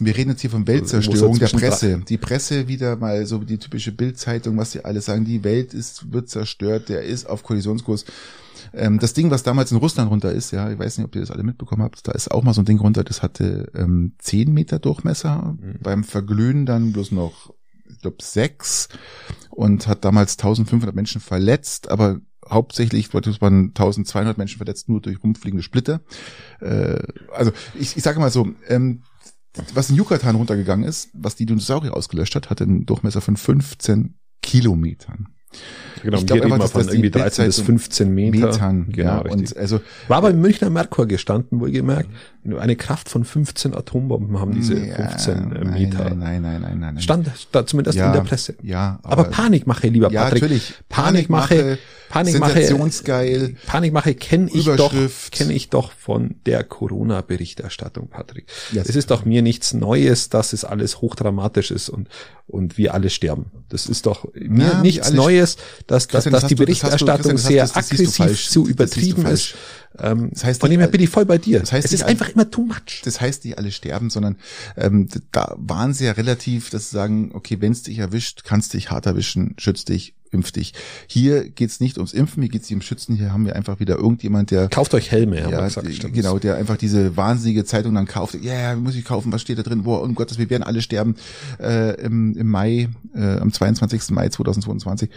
[0.00, 2.02] Wir reden jetzt hier von Weltzerstörung der Presse.
[2.08, 6.12] Die Presse wieder mal so die typische Bildzeitung, was sie alle sagen, die Welt ist,
[6.12, 8.06] wird zerstört, der ist auf Kollisionskurs.
[8.72, 11.20] Ähm, das Ding, was damals in Russland runter ist, ja, ich weiß nicht, ob ihr
[11.20, 14.12] das alle mitbekommen habt, da ist auch mal so ein Ding runter, das hatte ähm,
[14.18, 15.78] 10 Meter Durchmesser, mhm.
[15.82, 17.52] beim Verglühen dann bloß noch
[18.00, 18.88] glaube, sechs
[19.50, 25.62] und hat damals 1500 Menschen verletzt, aber hauptsächlich waren 1200 Menschen verletzt nur durch rumfliegende
[25.62, 26.00] Splitter.
[26.60, 27.00] Äh,
[27.32, 29.02] also ich, ich sage mal so, ähm,
[29.74, 34.14] was in Yucatan runtergegangen ist, was die Dinosaurier ausgelöscht hat, hatte einen Durchmesser von 15
[34.42, 35.28] Kilometern.
[36.02, 38.46] Genau, ich glaube einfach, dass von irgendwie 13 bis 15 Meter.
[38.46, 42.08] Metern, genau, ja, und also war aber im Münchner Merkur gestanden, wohlgemerkt.
[42.58, 46.14] Eine Kraft von 15 Atombomben haben diese ja, 15 äh, Meter.
[46.14, 47.00] Nein, nein, nein, nein, nein.
[47.00, 48.54] Stand da zumindest ja, in der Presse.
[48.62, 50.42] Ja, aber, aber Panikmache, lieber Patrick.
[50.42, 50.74] Ja, natürlich.
[50.88, 51.78] Panikmache,
[52.08, 53.56] Panikmache, Sensationsgeil.
[53.66, 54.94] Panikmache kenne ich doch,
[55.30, 58.46] kenne ich doch von der Corona-Berichterstattung, Patrick.
[58.72, 62.08] Ja, es ist doch mir nichts Neues, dass es alles hochdramatisch ist und
[62.48, 63.50] und wir alle sterben.
[63.68, 65.58] Das ist doch mir ja, nichts Neues,
[65.88, 69.54] dass, dass, dass die Berichterstattung du, sehr aggressiv zu übertrieben ist.
[69.98, 71.60] Ähm, das heißt, von dem her bin ich voll bei dir.
[71.60, 73.00] Das heißt, es ist einfach immer too much.
[73.04, 74.36] Das heißt, die alle sterben, sondern
[74.76, 78.74] ähm, da waren sie ja relativ, dass sie sagen, okay, wenn es dich erwischt, kannst
[78.74, 80.74] dich hart erwischen, schütz dich, impf dich.
[81.06, 83.16] Hier geht's nicht ums Impfen, hier geht's um Schützen.
[83.16, 86.76] Hier haben wir einfach wieder irgendjemand, der kauft euch Helme, ja, gesagt, genau, der einfach
[86.76, 88.34] diese wahnsinnige Zeitung dann kauft.
[88.34, 89.32] Ja, yeah, muss ich kaufen?
[89.32, 89.84] Was steht da drin?
[89.84, 91.16] Boah, um Gottes, wir werden alle sterben
[91.58, 94.10] äh, im, im Mai, äh, am 22.
[94.10, 95.08] Mai 2022.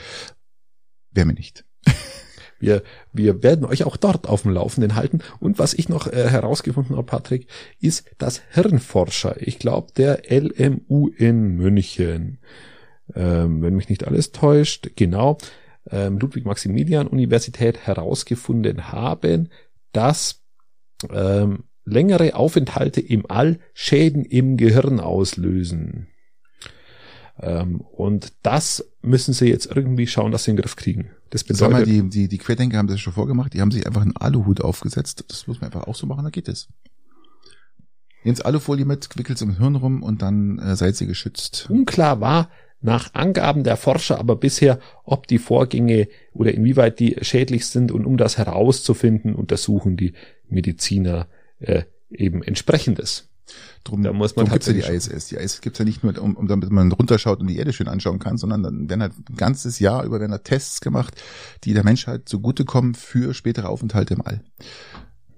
[1.11, 1.65] Wäre mir nicht.
[2.59, 5.21] Wir, wir werden euch auch dort auf dem Laufenden halten.
[5.39, 7.47] Und was ich noch äh, herausgefunden habe, Patrick,
[7.79, 12.37] ist, dass Hirnforscher, ich glaube der LMU in München,
[13.15, 15.39] ähm, wenn mich nicht alles täuscht, genau,
[15.89, 19.49] ähm, Ludwig-Maximilian-Universität herausgefunden haben,
[19.91, 20.43] dass
[21.09, 26.10] ähm, längere Aufenthalte im All Schäden im Gehirn auslösen.
[27.41, 31.11] Ähm, und das müssen sie jetzt irgendwie schauen, dass sie in den Griff kriegen.
[31.31, 33.87] Das Sag mal, bedeutet, die, die, die Querdenker haben das schon vorgemacht, die haben sich
[33.87, 35.25] einfach einen Aluhut aufgesetzt.
[35.29, 36.67] Das muss man einfach auch so machen, dann geht es.
[38.23, 41.67] Ins Alufolie mit, wickelt's im Hirn rum und dann äh, seid ihr geschützt.
[41.69, 42.49] unklar war
[42.81, 48.05] nach Angaben der Forscher aber bisher, ob die Vorgänge oder inwieweit die schädlich sind und
[48.05, 50.13] um das herauszufinden, untersuchen die
[50.49, 51.27] Mediziner
[51.59, 53.30] äh, eben entsprechendes.
[53.83, 55.27] Drum, Da muss man drum gibt's ja die ISS.
[55.27, 57.87] Die ISS gibt's ja nicht nur, um, um damit man runterschaut und die Erde schön
[57.87, 61.21] anschauen kann, sondern dann werden halt ein ganzes Jahr über werden da Tests gemacht,
[61.63, 64.41] die der Menschheit zugutekommen für spätere Aufenthalte im All.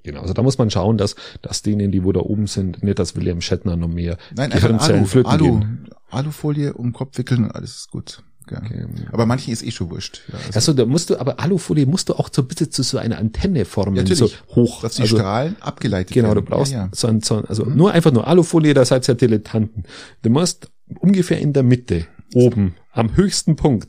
[0.03, 2.99] Genau, also da muss man schauen, dass, dass denen, die wo da oben sind, nicht
[2.99, 5.65] dass William Shatner noch mehr Nein, einfach Gehirnzellen Alu, Alu.
[6.09, 8.21] Alufolie um Kopf wickeln und alles ist gut.
[8.51, 8.57] Ja.
[8.59, 8.85] Okay.
[9.11, 10.21] Aber manchen ist eh schon wurscht.
[10.27, 12.97] Ja, also, Also da musst du, aber Alufolie musst du auch so bitte zu so
[12.97, 14.19] einer Antenne formen, Natürlich.
[14.19, 14.81] so hoch.
[14.81, 16.45] dass die also, Strahlen abgeleitet Genau, du werden.
[16.45, 16.89] brauchst Ja, ja.
[16.93, 19.83] so ein, so ein, also nur einfach nur Alufolie, da seid ihr Dilettanten.
[20.21, 20.69] Du musst
[20.99, 23.87] ungefähr in der Mitte, oben, am höchsten Punkt,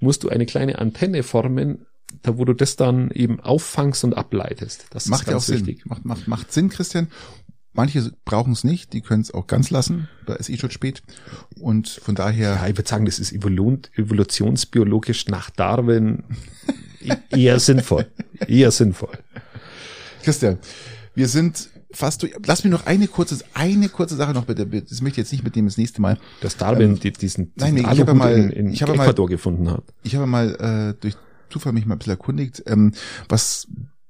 [0.00, 1.86] musst du eine kleine Antenne formen,
[2.22, 4.86] da wo du das dann eben auffangst und ableitest.
[4.90, 5.66] Das Macht ist ja auch ganz Sinn.
[5.66, 5.86] wichtig.
[5.86, 7.08] Macht, macht, macht Sinn, Christian.
[7.76, 11.02] Manche brauchen es nicht, die können es auch ganz lassen, da ist eh schon spät.
[11.60, 16.24] Und von daher, Ja, ich würde sagen, das ist evolu evolutionsbiologisch nach Darwin
[17.02, 18.06] e- eher sinnvoll.
[18.46, 19.16] Eher sinnvoll.
[20.22, 20.58] Christian,
[21.14, 22.34] wir sind fast durch.
[22.44, 24.66] Lass mir noch eine kurze, eine kurze Sache noch bitte.
[24.66, 26.18] Das möchte ich jetzt nicht mitnehmen das nächste Mal.
[26.40, 28.94] Dass Darwin Ähm, die, diesen, nein, diesen nee, ich habe mal- in, in ich habe
[28.94, 29.84] mal- Ecuador gefunden hat.
[30.02, 30.54] Ich habe mal
[30.94, 31.14] äh, durch
[31.50, 32.92] Zufall mich mal ein bisschen erkundigt, ähm,
[33.28, 33.68] was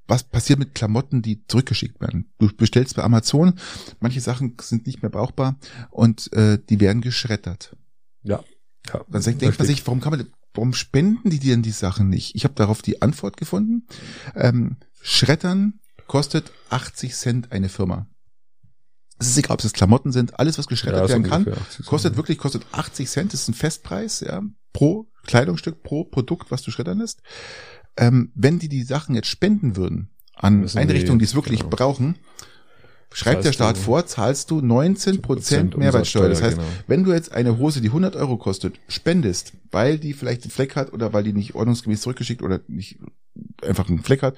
[0.09, 2.33] was passiert mit Klamotten, die zurückgeschickt werden.
[2.39, 3.55] Du bestellst bei Amazon,
[4.01, 5.57] manche Sachen sind nicht mehr brauchbar
[5.91, 7.77] und äh, die werden geschreddert.
[8.23, 8.45] Ja.
[8.87, 9.67] ja Dann denkt man richtig.
[9.67, 12.35] sich, warum kann man, warum spenden die dir denn die Sachen nicht?
[12.35, 13.87] Ich habe darauf die Antwort gefunden.
[14.35, 18.09] Ähm, Schreddern kostet 80 Cent eine Firma.
[19.19, 21.77] Es ist egal, ob es Klamotten sind, alles was geschreddert Ja, werden kann, ungefähr 80
[21.77, 21.87] Cent.
[21.87, 23.33] kostet wirklich kostet 80 Cent.
[23.33, 24.43] Das ist ein Festpreis, ja,
[24.73, 27.23] pro Kleidungsstück, pro Produkt, was du schreddern lässt.
[27.97, 31.71] Ähm, wenn die die Sachen jetzt spenden würden an Müssen Einrichtungen, die es wirklich genau.
[31.71, 32.17] brauchen,
[33.13, 36.29] schreibt der Staat vor, zahlst du 19 Prozent Mehrwertsteuer.
[36.29, 36.69] Das heißt, genau.
[36.87, 40.77] wenn du jetzt eine Hose, die 100 Euro kostet, spendest, weil die vielleicht einen Fleck
[40.77, 42.99] hat oder weil die nicht ordnungsgemäß zurückgeschickt oder nicht
[43.63, 44.37] einfach einen Fleck hat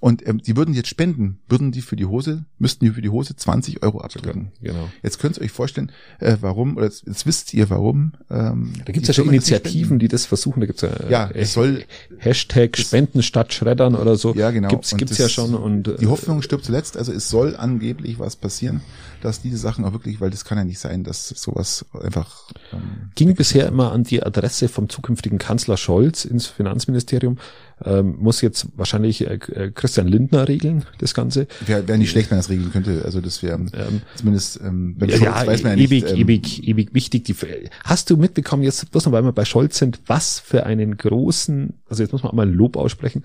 [0.00, 3.08] und ähm, die würden jetzt spenden, würden die für die Hose, müssten die für die
[3.08, 4.52] Hose 20 Euro abdrücken.
[4.62, 4.88] Genau.
[5.02, 8.12] Jetzt könnt ihr euch vorstellen, äh, warum, oder jetzt, jetzt wisst ihr warum.
[8.30, 10.60] Ähm, Da gibt's die ja schon Initiativen, die das versuchen.
[10.60, 11.84] Da gibt's ja, äh, Ja, es soll-
[12.18, 14.34] Hashtag Spenden statt Schreddern oder so.
[14.34, 14.68] Ja, genau.
[14.68, 17.56] Gibt's, Und gibt's das- ja schon und äh, Die Hoffnung stirbt zuletzt, also es soll
[17.56, 18.80] angeblich was passieren,
[19.22, 23.10] dass diese Sachen auch wirklich, weil das kann ja nicht sein, dass sowas einfach ähm,
[23.14, 27.38] ging bisher immer an die Adresse vom zukünftigen Kanzler Scholz ins Finanzministerium.
[27.84, 31.46] Ähm, muss jetzt wahrscheinlich äh, äh, Christian Lindner regeln, das Ganze.
[31.66, 33.02] wäre wär nicht schlecht, wenn er das regeln könnte.
[33.04, 36.12] Also das wäre Ähm, zumindest, ähm, wenn Ja, Scholz ja, weiß man ja ewig, nicht.
[36.14, 37.24] ähm, ewig, ewig wichtig.
[37.24, 37.36] Die,
[37.84, 41.82] hast du mitbekommen, jetzt bloß noch, weil wir bei Scholz sind, was für einen großen,
[41.86, 43.24] also jetzt muss man auch mal Lob aussprechen,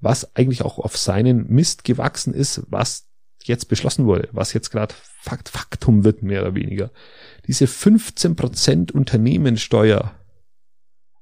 [0.00, 3.08] was eigentlich auch auf seinen Mist gewachsen ist, was
[3.42, 6.90] jetzt beschlossen wurde, was jetzt gerade Fakt, Faktum wird, mehr oder weniger.
[7.48, 10.14] Diese 15% Unternehmenssteuer,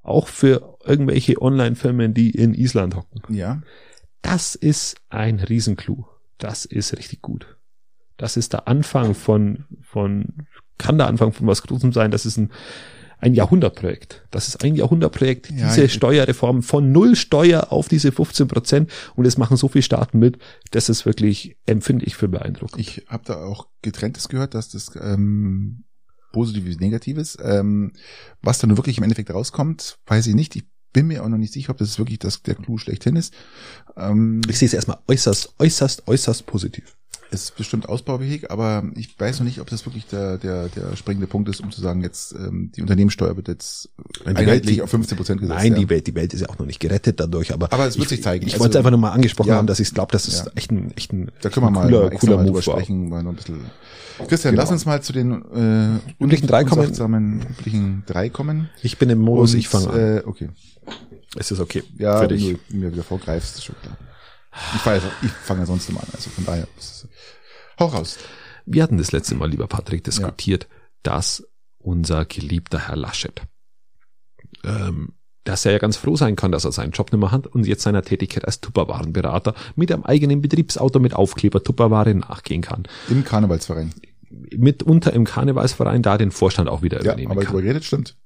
[0.02, 3.34] auch für irgendwelche Online-Firmen, die in Island hocken.
[3.34, 3.62] Ja,
[4.22, 6.06] Das ist ein Riesenclou.
[6.38, 7.56] Das ist richtig gut.
[8.16, 12.10] Das ist der Anfang von, von, kann der Anfang von was Großem sein.
[12.10, 12.50] Das ist ein,
[13.20, 14.26] ein Jahrhundertprojekt.
[14.30, 15.50] Das ist ein Jahrhundertprojekt.
[15.50, 18.90] Ja, diese Steuerreform von null Steuer auf diese 15 Prozent.
[19.14, 20.38] Und es machen so viele Staaten mit.
[20.70, 22.80] Das ist wirklich, empfinde ich für beeindruckend.
[22.80, 25.84] ich habe da auch getrenntes gehört, dass das ähm,
[26.32, 27.36] positives, negatives.
[27.42, 27.92] Ähm,
[28.42, 30.56] was da nur wirklich im Endeffekt rauskommt, weiß ich nicht.
[30.56, 30.64] Ich
[30.98, 33.32] bin mir auch noch nicht sicher, ob das wirklich das, der Clou schlechthin ist.
[33.96, 36.94] Ähm, ich sehe es erstmal äußerst, äußerst, äußerst positiv.
[37.30, 40.96] Es ist bestimmt ausbaufähig, aber ich weiß noch nicht, ob das wirklich der, der, der
[40.96, 43.90] springende Punkt ist, um zu sagen, jetzt ähm, die Unternehmenssteuer wird jetzt
[44.24, 45.58] Nein, einheitlich Welt- auf 15 Prozent gesetzt.
[45.58, 45.78] Nein, ja.
[45.78, 48.04] die Welt, die Welt ist ja auch noch nicht gerettet dadurch, aber, Aber es wird
[48.06, 48.46] ich, sich zeigen.
[48.46, 49.56] Ich Also- wollte einfach nur mal angesprochen Ja.
[49.56, 50.52] haben, dass ich glaube, das ist Ja.
[50.54, 53.22] echt ein, echt ein, Da können wir mal, cooler, mal cooler mal Move sprechen, mal
[53.22, 53.60] noch ein bisschen.
[54.26, 54.62] Christian, Genau.
[54.62, 57.42] lass uns mal zu den äh, Üblichen drei kommen.
[57.50, 58.68] üblichen drei kommen.
[58.82, 60.00] Ich bin im Modus, Und, ich fange an.
[60.00, 60.48] Äh, okay.
[61.36, 61.82] Es ist okay.
[61.98, 62.58] Ja, für wenn dich.
[62.70, 63.96] du mir wieder vorgreifst, ist schon klar.
[64.74, 66.66] Ich fange ich fange ja sonst immer an, also von daher.
[67.78, 68.18] Hau raus.
[68.66, 70.66] Wir hatten das letzte Mal, lieber Patrick, diskutiert,
[71.02, 71.46] dass
[71.78, 73.42] unser geliebter Herr Laschet,
[74.64, 75.12] ähm,
[75.44, 77.66] dass er ja ganz froh sein kann, dass er seinen Job nicht mehr hat und
[77.66, 82.84] jetzt seiner Tätigkeit als Tupperwarenberater mit einem eigenen Betriebsauto mit Aufkleber Tupperware nachgehen kann.
[83.08, 83.94] Im Karnevalsverein.
[84.30, 87.50] Mitunter im Karnevalsverein da den Vorstand auch wieder Ja, übernehmen aber kann.
[87.52, 88.16] drüber geredet, stimmt.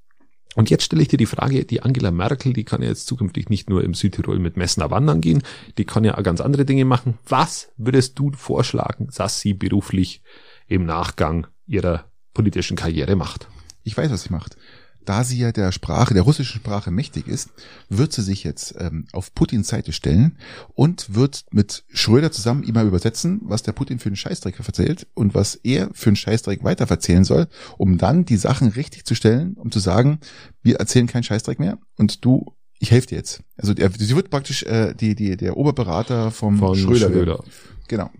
[0.54, 3.48] Und jetzt stelle ich dir die Frage, die Angela Merkel, die kann ja jetzt zukünftig
[3.48, 5.42] nicht nur im Südtirol mit Messner wandern gehen,
[5.78, 7.18] die kann ja ganz andere Dinge machen.
[7.26, 10.22] Was würdest du vorschlagen, dass sie beruflich
[10.66, 13.48] im Nachgang ihrer politischen Karriere macht?
[13.82, 14.56] Ich weiß, was sie macht
[15.04, 17.50] da sie ja der Sprache, der russischen Sprache mächtig ist,
[17.88, 20.38] wird sie sich jetzt ähm, auf Putins Seite stellen
[20.74, 25.06] und wird mit Schröder zusammen ihm mal übersetzen, was der Putin für einen Scheißdreck erzählt
[25.14, 27.48] und was er für einen Scheißdreck weiter verzählen soll,
[27.78, 30.20] um dann die Sachen richtig zu stellen, um zu sagen,
[30.62, 33.42] wir erzählen keinen Scheißdreck mehr und du, ich helfe dir jetzt.
[33.56, 37.10] Also der, sie wird praktisch äh, die, die, der Oberberater vom Von Schröder.
[37.10, 37.44] Schröder.
[37.88, 38.10] Genau.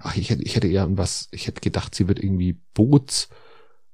[0.00, 3.28] Ach, ich hätte, ich hätte eher an was, ich hätte gedacht, sie wird irgendwie Boots,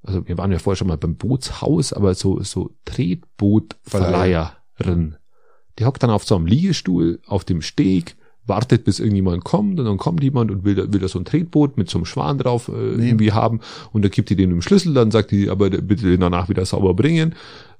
[0.04, 5.16] also wir waren ja vorher schon mal beim Bootshaus, aber so, so Tretbootverleiherin.
[5.78, 9.86] Die hockt dann auf so einem Liegestuhl auf dem Steg, wartet, bis irgendjemand kommt und
[9.86, 12.36] dann kommt jemand und will, da- will da so ein Tretboot mit so einem Schwan
[12.38, 13.08] drauf äh, Nee.
[13.08, 13.60] irgendwie haben
[13.92, 16.64] und dann gibt die den im Schlüssel, dann sagt die, aber bitte den danach wieder
[16.66, 17.34] sauber bringen,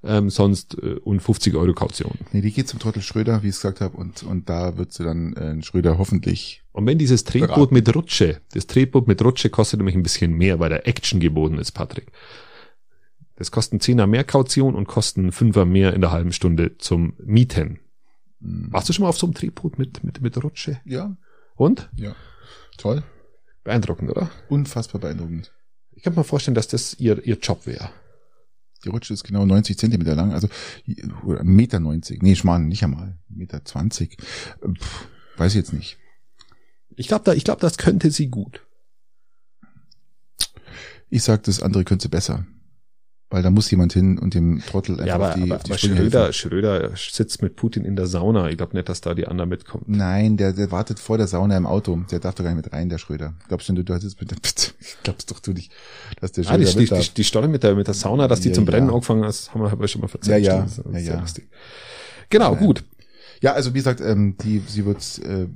[0.05, 2.13] ähm, sonst äh, und 50 Euro Kaution.
[2.33, 4.93] Nee, die geht zum Trottel Schröder, wie ich es gesagt habe, und, und da wird
[4.93, 7.75] sie dann äh, Schröder hoffentlich Und wenn dieses Tretboot Beraten.
[7.75, 11.59] mit Rutsche, das Tretboot mit Rutsche kostet nämlich ein bisschen mehr, weil der Action geboten
[11.59, 12.13] ist, Patrick.
[13.37, 17.81] Das kosten Zehner mehr Kaution und kosten Fünfer mehr in der halben Stunde zum Mieten.
[18.41, 20.81] mh, Warst du schon mal auf so einem Tretboot mit, mit, mit Rutsche?
[20.85, 21.17] ja,
[21.57, 21.91] Und?
[21.97, 22.15] ja,
[22.79, 23.03] toll,
[23.65, 24.31] Beeindruckend, oder?
[24.49, 25.51] unfassbar beeindruckend.
[25.93, 27.89] Ich kann mir vorstellen, dass das ihr, ihr Job wäre.
[28.85, 30.49] Die Rutsche ist genau 90 Zentimeter lang, also
[31.43, 32.22] Meter 90.
[32.22, 33.18] Nee, Schmarrn, nicht einmal.
[33.28, 34.18] Meter 20.
[34.20, 35.99] Pff, weiß ich jetzt nicht.
[36.97, 38.61] Ich glaube, da, ich glaube, das könnte sie gut.
[41.09, 42.47] Ich sag, das andere könnte besser.
[43.35, 45.62] Weil da muss jemand hin und dem Trottel einfach Ja, aber, auf die, aber, auf
[45.64, 46.32] die aber Schröder, helfen.
[46.35, 48.49] Schröder sitzt mit Putin in der Sauna.
[48.49, 49.85] Ich glaube nicht, dass da die anderen mitkommen.
[49.89, 52.01] Nein, der, der wartet vor der Sauna im Auto.
[52.12, 53.35] Der darf doch gar nicht mit rein, der Schröder.
[53.49, 54.70] Glaubst du, du, du hattest bitte, bitte,
[55.03, 55.72] glaubst doch du nicht,
[56.20, 57.09] dass der Ah, die, Schröder die, mit darf?
[57.09, 58.95] die, die Story mit der, mit der Sauna, dass die Ja, zum Brennen ja.
[58.95, 60.45] angefangen hat, haben wir, haben wir schon mal erzählt.
[60.47, 60.66] Ja, ja.
[60.93, 61.20] Ja, ja.
[61.20, 61.49] lustig.
[62.30, 62.59] Genau, Ja.
[62.61, 62.85] gut.
[63.41, 65.49] Ja, also wie gesagt, ähm, die, sie wird äh,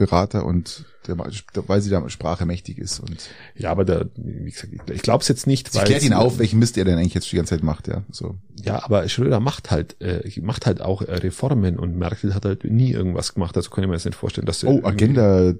[0.00, 4.72] Berater und der, weil sie da Sprache mächtig ist und Ja, aber da, wie gesagt,
[4.90, 7.14] ich- glaube es jetzt nicht, sie weil klärt ihn auf, welchen Mist er denn eigentlich
[7.14, 8.02] jetzt die ganze Zeit macht, ja.
[8.10, 8.36] So.
[8.62, 12.64] ja, aber Schröder macht halt, äh, macht halt auch äh, Reformen und Merkel hat halt
[12.64, 13.56] nie irgendwas gemacht.
[13.56, 15.54] Also kann ich mir jetzt nicht vorstellen, dass Oh, Agenda,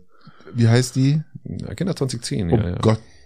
[0.55, 1.23] wie heißt die?
[1.67, 2.77] Agenda 2010, Um ja, ja.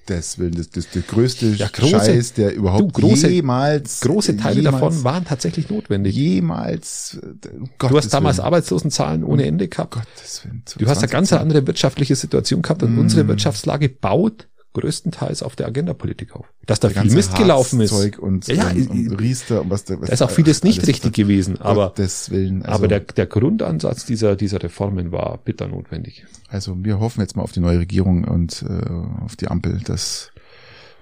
[0.07, 4.37] Gottes Willen, das, das der größte Ja, große- Scheiß, der überhaupt du, große- jemals Große
[4.37, 6.15] Teile jemals, davon waren tatsächlich notwendig.
[6.15, 7.49] jemals äh,
[7.89, 9.95] Du hast damals Arbeitslosenzahlen ohne Ende gehabt.
[9.95, 11.39] Gottes Willen, Du hast eine ganz 2010.
[11.39, 12.99] andere wirtschaftliche Situation gehabt und Mm.
[12.99, 16.47] unsere Wirtschaftslage baut größtenteils auf der Agendapolitik auf.
[16.67, 17.93] Dass da Der viel Mist gelaufen ist.
[17.93, 20.87] Harzzeug und, Ja, ja, und ich- Riester und was was Da ist auch vieles nicht
[20.87, 22.63] richtig gewesen, aber, Willen.
[22.63, 26.25] Also, aber der, der Grundansatz dieser, dieser Reformen war bitter notwendig.
[26.49, 30.31] also wir hoffen jetzt mal auf die neue Regierung und äh, auf die Ampel, dass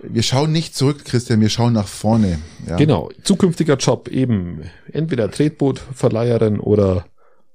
[0.03, 2.39] wir schauen nicht zurück, Christian, wir schauen nach vorne.
[2.67, 2.77] Ja.
[2.77, 3.11] Genau.
[3.23, 4.63] Zukünftiger Job eben
[4.93, 7.07] entweder Tretbootverleiherin oder,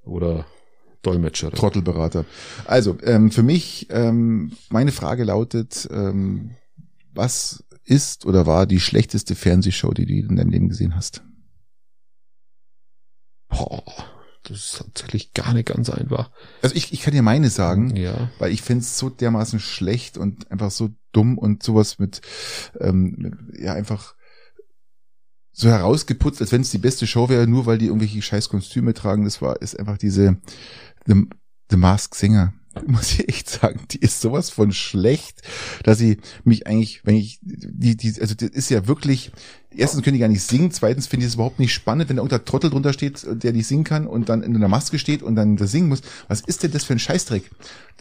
[0.04, 0.46] oder
[1.02, 1.54] Dolmetscherin.
[1.56, 2.24] Trottelberater.
[2.64, 6.52] Also, ähm, für mich, ähm, meine Frage lautet, ähm,
[7.14, 11.22] was ist oder war die schlechteste Fernsehshow, die du in deinem Leben gesehen hast?
[13.48, 13.82] Boah,
[14.44, 16.30] das ist tatsächlich gar nicht ganz einfach.
[16.62, 18.30] Also ich, ich kann dir meine sagen, Ja.
[18.38, 22.20] weil ich finde es so dermaßen schlecht und einfach so dumm und sowas mit,
[22.80, 24.14] ähm, mit ja einfach
[25.58, 28.94] so herausgeputzt, als wenn es die beste Show wäre, nur weil die irgendwelche scheiß Kostüme
[28.94, 29.24] tragen.
[29.24, 30.36] Das war, ist einfach diese
[31.06, 31.26] The,
[31.70, 32.52] The Mask Singer.
[32.86, 35.42] Muss ich echt sagen, die ist sowas von schlecht,
[35.84, 39.32] dass sie mich eigentlich, wenn ich, die, die, also das ist ja wirklich,
[39.74, 42.22] erstens können die gar nicht singen, zweitens finde ich es überhaupt nicht spannend, wenn da
[42.22, 45.34] irgendein Trottel drunter steht, der nicht singen kann und dann in einer Maske steht und
[45.34, 46.02] dann das singen muss.
[46.28, 47.50] Was ist denn das für ein Scheißdreck?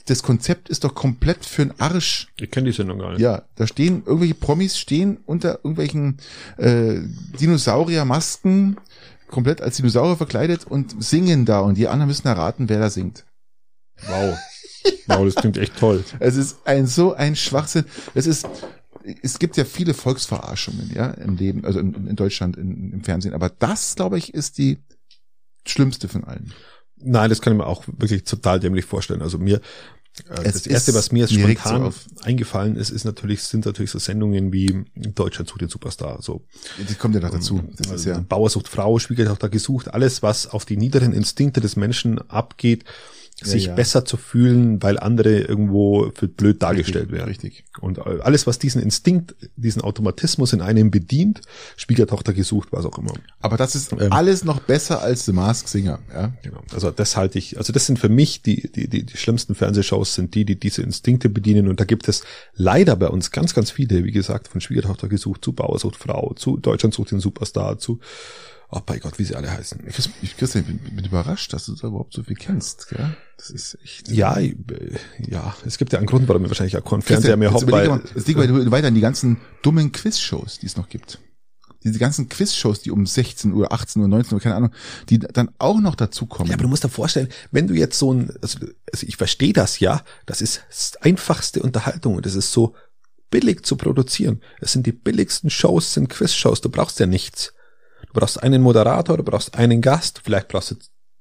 [0.05, 2.29] Das Konzept ist doch komplett für den Arsch.
[2.39, 3.19] Ich kenne die Sendung gar nicht.
[3.19, 6.17] Ja, da stehen irgendwelche Promis stehen unter irgendwelchen
[6.57, 7.01] äh,
[7.39, 8.77] Dinosaurier-Masken,
[9.27, 13.25] komplett als Dinosaurier verkleidet und singen da und die anderen müssen erraten, wer da singt.
[14.05, 14.37] Wow.
[15.07, 16.03] Wow, das klingt echt toll.
[16.19, 17.85] Es ist ein so ein Schwachsinn.
[18.13, 18.47] Es ist
[19.21, 23.33] es gibt ja viele Volksverarschungen, ja, im Leben, also in, in Deutschland in, im Fernsehen,
[23.33, 24.79] aber das, glaube ich, ist die
[25.65, 26.53] schlimmste von allen.
[26.97, 29.21] Nein, das kann ich mir auch wirklich total dämlich vorstellen.
[29.21, 29.61] Also mir,
[30.29, 32.05] äh, Es das erste, was mir jetzt so spontan auf.
[32.23, 36.21] eingefallen ist, ist natürlich, sind natürlich so Sendungen wie Deutschland sucht den Superstar.
[36.21, 36.43] So,
[36.85, 37.63] Das kommt ja noch dazu.
[37.77, 41.75] Das ist ja, Bauer sucht Frau, Schwiegertochter gesucht, alles, was auf die niederen Instinkte des
[41.75, 42.83] Menschen abgeht,
[43.43, 43.75] sich ja.
[43.75, 47.27] besser zu fühlen, weil andere irgendwo für blöd dargestellt werden.
[47.27, 47.65] Richtig.
[47.79, 51.41] Und alles, was diesen Instinkt, diesen Automatismus in einem bedient,
[51.75, 53.13] Schwiegertochter gesucht, was auch immer.
[53.39, 54.11] Aber das ist Ähm.
[54.11, 56.33] alles noch besser als The Mask Singer, ja.
[56.41, 56.61] Genau.
[56.73, 60.15] Also das halte ich, also das sind für mich die, die, die, die schlimmsten Fernsehshows
[60.15, 61.67] sind die, die diese Instinkte bedienen.
[61.67, 62.23] Und da gibt es
[62.55, 66.33] leider bei uns ganz, ganz viele, wie gesagt, von Schwiegertochter gesucht zu Bauer sucht Frau,
[66.35, 67.99] zu Deutschland sucht den Superstar, zu,
[68.69, 69.83] oh bei Gott, wie sie alle heißen.
[70.21, 73.15] Ich, Christian, ich bin, bin überrascht, dass du da überhaupt so viel kennst, gell?
[73.37, 74.09] Das ist echt.
[74.09, 74.55] Ja, äh,
[75.19, 78.01] ja, es gibt ja einen Grund, warum wir wahrscheinlich auch keinen Fernseher mehr haben, weil,
[78.15, 81.19] jetzt liegt weiter, weiter an die ganzen dummen Quiz-Shows, die es noch gibt.
[81.83, 84.71] Diese ganzen Quiz-Shows, die um 16 Uhr, 18 Uhr, 19 Uhr, keine Ahnung,
[85.09, 86.49] die dann auch noch dazukommen.
[86.49, 88.59] Ja, aber du musst dir vorstellen, wenn du jetzt so ein, also,
[88.91, 92.75] also ich verstehe das ja, das ist einfachste Unterhaltung und es ist so
[93.29, 94.41] billig zu produzieren.
[94.59, 97.53] Es sind die billigsten Shows, sind Quiz-Shows, du brauchst ja nichts.
[98.17, 100.75] Du brauchst einen Moderator, du brauchst einen Gast, vielleicht brauchst du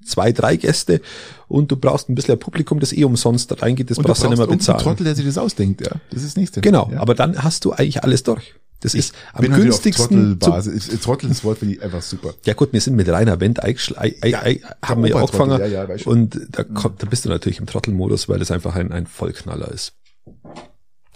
[0.07, 1.03] zwei, drei Gäste
[1.47, 4.29] und du brauchst ein bisschen ein Publikum, das eh umsonst reingeht, das und brauchst du
[4.29, 4.79] nicht mehr irgendeinen bezahlen.
[4.83, 5.91] Trottel, der sich das ausdenkt, ja.
[6.11, 6.63] Das ist das nächste.
[6.63, 7.01] Genau, ja.
[7.01, 8.55] aber dann hast du eigentlich alles durch.
[8.81, 10.07] Das ist am günstigsten.
[10.09, 11.01] zu- Trottelbasis.
[11.03, 12.33] Trottel, das Wort finde ich einfach super.
[12.47, 15.25] Ja gut, wir sind mit Rainer Wendt eingeschl- ei- ei- ei- haben wir ja auch
[15.25, 15.73] Obertrottel, gefangen.
[15.73, 18.91] ja, ja, und da, kommt, da bist du natürlich im Trottelmodus, weil es einfach ein,
[18.91, 19.93] ein Vollknaller ist.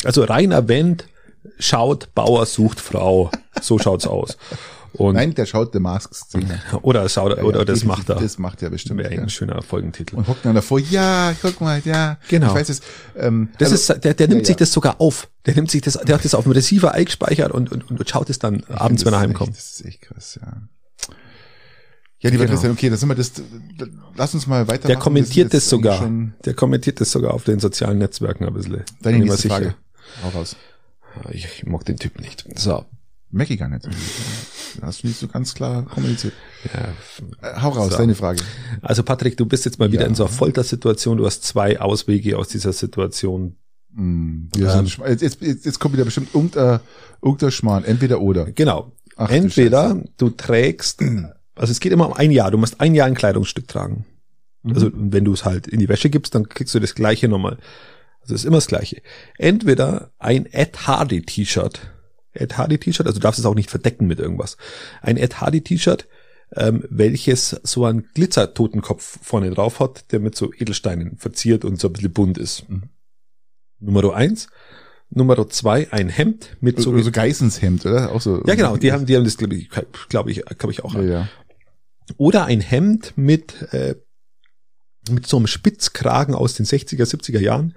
[0.05, 1.07] Also Rainer Wendt
[1.59, 3.31] schaut, Bauer sucht Frau.
[3.63, 4.37] So schaut's aus.
[4.93, 6.61] Und, Nein, der schaut The Masks Singer.
[6.83, 8.17] oder schaut, Ja, oder ja, das macht er.
[8.17, 8.99] Das macht er bestimmt.
[8.99, 9.23] Wäre Ja.
[9.23, 10.17] ein schöner Folgentitel.
[10.17, 12.19] Und hockt dann davor, ja, guck mal, ja.
[12.29, 12.49] Genau.
[12.49, 12.81] Ich weiß es.
[13.17, 15.29] Ähm, Das also, ist, der, der nimmt sich das sogar auf.
[15.47, 18.29] Der nimmt sich das, der hat das auf dem Receiver eingespeichert und, und, und schaut
[18.31, 19.51] es dann abends, wenn er Das heimkommt.
[19.51, 20.63] Echt, das ist echt krass, ja.
[22.23, 22.53] Ja, lieber Genau.
[22.53, 23.33] Christian, okay, das sind wir das,
[24.17, 24.89] lass uns mal weitermachen.
[24.89, 26.11] Der kommentiert das jetzt sogar.
[26.45, 28.83] Der kommentiert das sogar auf den sozialen Netzwerken ein bisschen.
[29.01, 29.55] Deine ich nächste sicher.
[29.55, 29.75] Frage.
[30.25, 30.57] Hau raus.
[31.31, 32.45] Ich, ich mag den Typ nicht.
[32.57, 32.85] So.
[33.33, 33.89] Merk ich gar nicht.
[34.83, 36.33] Hast du nicht so ganz klar kommuniziert.
[37.43, 37.99] Ja, hau raus, So.
[37.99, 38.41] deine Frage.
[38.83, 40.09] Also Patrick, du bist jetzt mal wieder Ja.
[40.09, 41.17] in so einer Foltersituation.
[41.19, 43.57] Du hast zwei Auswege aus dieser Situation.
[43.93, 44.87] Wir Ähm.
[45.07, 46.81] jetzt, jetzt, jetzt, kommt wieder bestimmt irgendein,
[47.23, 48.47] irgendein Schmarrn, entweder oder.
[48.53, 48.93] Genau.
[49.17, 50.05] Ach, du Entweder Scheiße.
[50.17, 51.03] du trägst,
[51.57, 52.51] also es geht immer um ein Jahr.
[52.51, 54.07] Du musst ein Jahr ein Kleidungsstück tragen.
[54.63, 54.73] Mhm.
[54.75, 57.59] Also wenn du es halt in die Wäsche gibst, dann kriegst du das gleiche nochmal.
[58.23, 59.03] Also es ist immer das gleiche.
[59.39, 61.81] Entweder ein Ed Hardy T-Shirt.
[62.33, 64.57] Ed Hardy T-Shirt, also du darfst es auch nicht verdecken mit irgendwas.
[65.03, 66.07] Ein Ed Hardy T-Shirt,
[66.57, 71.89] ähm, welches so einen Glitzer-Totenkopf vorne drauf hat, der mit so Edelsteinen verziert und so
[71.89, 72.69] ein bisschen bunt ist.
[72.69, 72.85] Mhm.
[73.79, 74.49] Nummer eins.
[75.13, 78.13] Nummer zwei, ein Hemd mit so, so, so Geißenshemd, oder?
[78.13, 78.45] Auch so.
[78.47, 79.69] ja genau, die haben, die haben das glaube ich,
[80.09, 80.95] glaube ich, glaube ich auch.
[80.95, 81.29] Ja, ja.
[82.17, 83.97] Oder ein Hemd mit äh,
[85.09, 87.75] mit so einem Spitzkragen aus den 60er, 70er Jahren.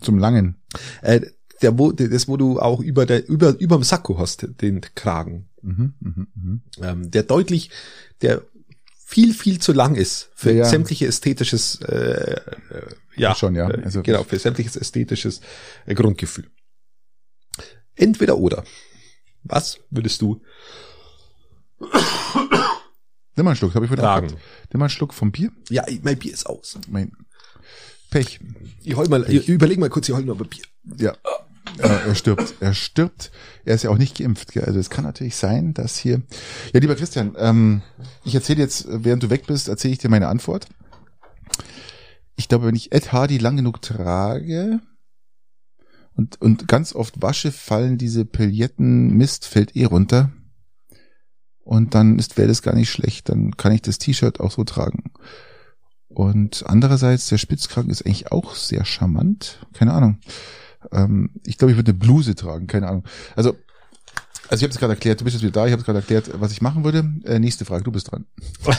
[0.00, 0.62] Zum Langen.
[1.02, 1.22] Äh,
[1.62, 5.48] der, wo, das, wo du auch über der, über, überm Sakko hast, den Kragen.
[5.62, 6.60] Mhm, mhm, mhm.
[6.82, 7.70] Ähm, der deutlich,
[8.22, 8.42] der
[9.04, 10.64] viel, viel zu lang ist für Ja, ja.
[10.64, 12.40] sämtliche ästhetisches, äh, äh,
[13.16, 13.70] ja, Schon, ja.
[13.70, 15.40] äh, Also- genau, für sämtliches ästhetisches
[15.86, 16.48] äh, Grundgefühl.
[17.94, 18.64] Entweder oder.
[19.44, 20.42] Was würdest du
[23.38, 24.28] Nimm mal einen Schluck, habe ich wieder tragen?
[24.28, 24.38] Nimm
[24.78, 25.50] mal einen Schluck vom Bier.
[25.68, 26.78] Ja, mein Bier ist aus.
[26.88, 27.12] Mein
[28.10, 28.40] Pech.
[28.82, 30.64] Ich hol mal, ich überleg mal kurz, ich hol mal Bier.
[30.98, 31.14] Ja.
[31.78, 32.54] Äh, er stirbt.
[32.60, 33.30] Er stirbt.
[33.64, 34.56] Er ist ja auch nicht geimpft.
[34.56, 36.22] Also es kann natürlich sein, dass hier.
[36.72, 37.82] Ja, lieber Christian, ähm,
[38.24, 40.66] ich erzähle jetzt, während du weg bist, erzähle ich dir meine Antwort.
[42.36, 44.80] Ich glaube, wenn ich Ed Hardy lang genug trage
[46.14, 50.32] und, und ganz oft wasche, fallen diese Pilletten, Mist fällt eh runter.
[51.64, 53.28] Und dann ist wäre das gar nicht schlecht.
[53.28, 55.12] Dann kann ich das T-Shirt auch so tragen.
[56.08, 59.66] Und andererseits, der Spitzkragen ist eigentlich auch sehr charmant.
[59.72, 60.20] Keine Ahnung.
[60.92, 63.04] Ähm, ich glaube, ich würde eine Bluse tragen, keine Ahnung.
[63.34, 63.56] Also,
[64.48, 65.98] also ich habe es gerade erklärt, du bist jetzt wieder da, ich habe es gerade
[65.98, 67.10] erklärt, was ich machen würde.
[67.24, 68.26] Äh, nächste Frage, du bist dran.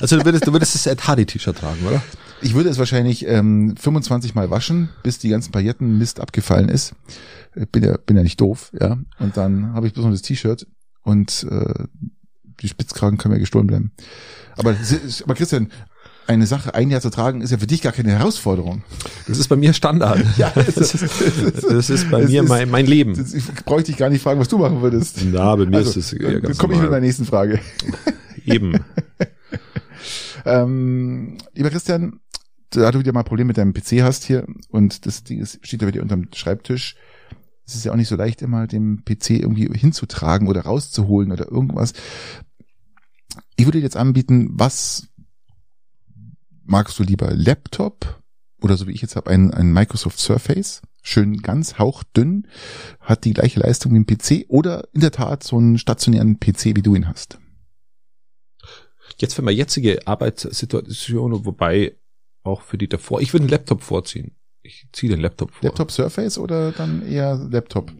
[0.00, 2.02] Also du würdest, du würdest das Ed Hardy T-Shirt tragen, oder?
[2.40, 6.94] Ich würde es wahrscheinlich ähm, 25 Mal waschen, bis die ganzen Pailletten Mist abgefallen ist.
[7.70, 8.98] Bin ja, bin ja nicht doof, ja.
[9.18, 10.66] Und dann habe ich bloß noch das T-Shirt
[11.02, 11.84] und äh,
[12.62, 13.92] die Spitzkragen können mir gestohlen bleiben.
[14.56, 14.74] Aber,
[15.24, 15.70] aber Christian,
[16.30, 18.82] eine Sache ein Jahr zu tragen, ist ja für dich gar keine Herausforderung.
[19.26, 20.24] Das ist bei mir Standard.
[20.38, 21.02] Ja, das, ist,
[21.68, 23.14] das ist bei mir ist- mein, mein Leben.
[23.14, 25.18] Das, ich brauche dich gar nicht fragen, was du machen würdest.
[25.30, 27.60] Na, bei mir Also, ist es dann ja ganz komme ich mit meiner nächsten Frage.
[28.44, 28.78] Eben.
[30.46, 32.20] Ähm, lieber Christian,
[32.70, 35.58] da du wieder mal ein Problem mit deinem PC hast hier und das Ding ist,
[35.62, 36.96] steht da wieder unterm Schreibtisch.
[37.66, 41.50] Es ist ja auch nicht so leicht, immer den PC irgendwie hinzutragen oder rauszuholen oder
[41.50, 41.92] irgendwas.
[43.56, 45.08] Ich würde dir jetzt anbieten, was
[46.70, 47.30] magst du lieber?
[47.34, 48.22] Laptop
[48.62, 52.46] oder so wie ich jetzt habe, ein, ein Microsoft Surface, schön ganz hauchdünn,
[53.00, 56.76] hat die gleiche Leistung wie ein PC oder in der Tat so einen stationären PC,
[56.76, 57.38] wie du ihn hast.
[59.18, 61.96] jetzt für meine jetzige Arbeitssituation, wobei
[62.42, 64.36] auch für die davor, ich würde einen Laptop vorziehen.
[64.62, 65.66] Ich ziehe den Laptop vor.
[65.66, 67.92] Laptop Surface oder dann eher Laptop?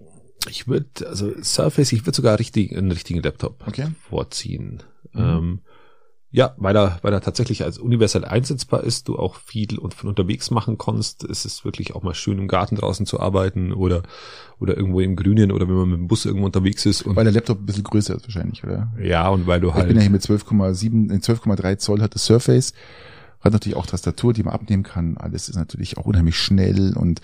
[0.49, 3.89] Ich würde, also Surface, ich würde sogar richtig, einen richtigen Laptop Okay.
[4.09, 4.83] vorziehen.
[5.13, 5.21] Mhm.
[5.21, 5.61] Ähm,
[6.33, 10.09] ja, weil er, weil er tatsächlich als universell einsetzbar ist, du auch viel und von
[10.09, 11.25] unterwegs machen kannst.
[11.25, 14.03] Es ist wirklich auch mal schön im Garten draußen zu arbeiten oder,
[14.61, 17.25] oder irgendwo im Grünen oder wenn man mit dem Bus irgendwo unterwegs ist und Weil
[17.25, 18.93] der Laptop ein bisschen größer ist wahrscheinlich, oder?
[19.03, 22.15] ja, und weil du Ich halt, bin ja hier mit 12,7, in 12,3 Zoll hat
[22.15, 22.75] das Surface.
[23.41, 25.17] Hat natürlich auch Tastatur, die man abnehmen kann.
[25.17, 27.21] Alles ist natürlich auch unheimlich schnell und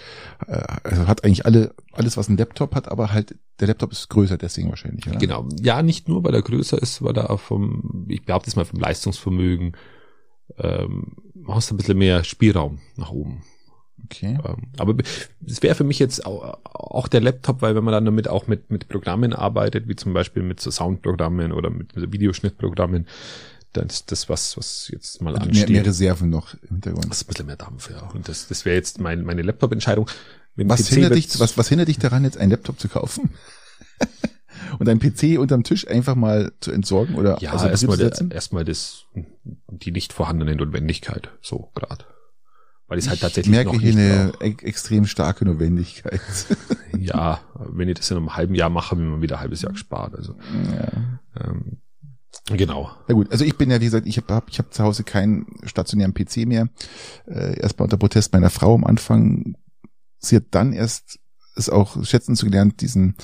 [0.46, 4.08] äh, also hat eigentlich alle alles, was ein Laptop hat, aber halt der Laptop ist
[4.08, 5.06] größer, deswegen wahrscheinlich.
[5.06, 5.18] Oder?
[5.18, 8.64] genau, ja, nicht nur, weil er größer ist, weil er vom, ich behaupte es mal
[8.64, 9.76] vom Leistungsvermögen,
[10.58, 11.16] ähm,
[11.48, 13.42] hast ein bisschen mehr Spielraum nach oben.
[14.04, 14.38] Okay.
[14.44, 14.94] Ähm, aber
[15.46, 18.46] es wäre für mich jetzt auch, auch der Laptop, weil wenn man dann damit auch
[18.46, 23.06] mit, mit Programmen arbeitet, wie zum Beispiel mit so Soundprogrammen oder mit Videoschnittprogrammen,
[23.82, 25.68] ist das was, was jetzt mal Mehr, ansteht.
[25.68, 27.10] mehr Reserven noch im Hintergrund.
[27.10, 28.08] das ist ein bisschen mehr Dampf, ja.
[28.10, 30.08] Und das, das wäre jetzt mein, meine Laptop-Entscheidung.
[30.56, 33.30] Was PC hindert, dich, was, was hindert dich daran, jetzt einen Laptop zu kaufen?
[34.78, 39.04] Und einen PC unterm Tisch einfach mal zu entsorgen oder Ja, Betrieb erstmal erstmal das,
[39.68, 42.04] die nicht vorhandene Notwendigkeit, so gerade.
[42.88, 46.20] Weil ich es halt Ich tatsächlich merke noch hier nicht eine e extrem starke Notwendigkeit.
[46.98, 49.72] Ja, wenn ich das in einem halben Jahr mache, ich mir wieder ein halbes Jahr
[49.72, 50.14] gespart.
[50.14, 50.34] Also
[50.72, 51.20] ja.
[51.38, 51.76] ähm,
[52.54, 52.90] genau.
[53.08, 55.02] Na gut, also ich bin ja, wie gesagt, ich habe hab, ich hab zu Hause
[55.04, 56.68] keinen stationären PC mehr.
[57.26, 59.56] Äh, erstmal unter Protest meiner Frau am Anfang.
[60.18, 61.18] Sie hat dann erst
[61.56, 63.14] es auch schätzen zu gelernt, diesen,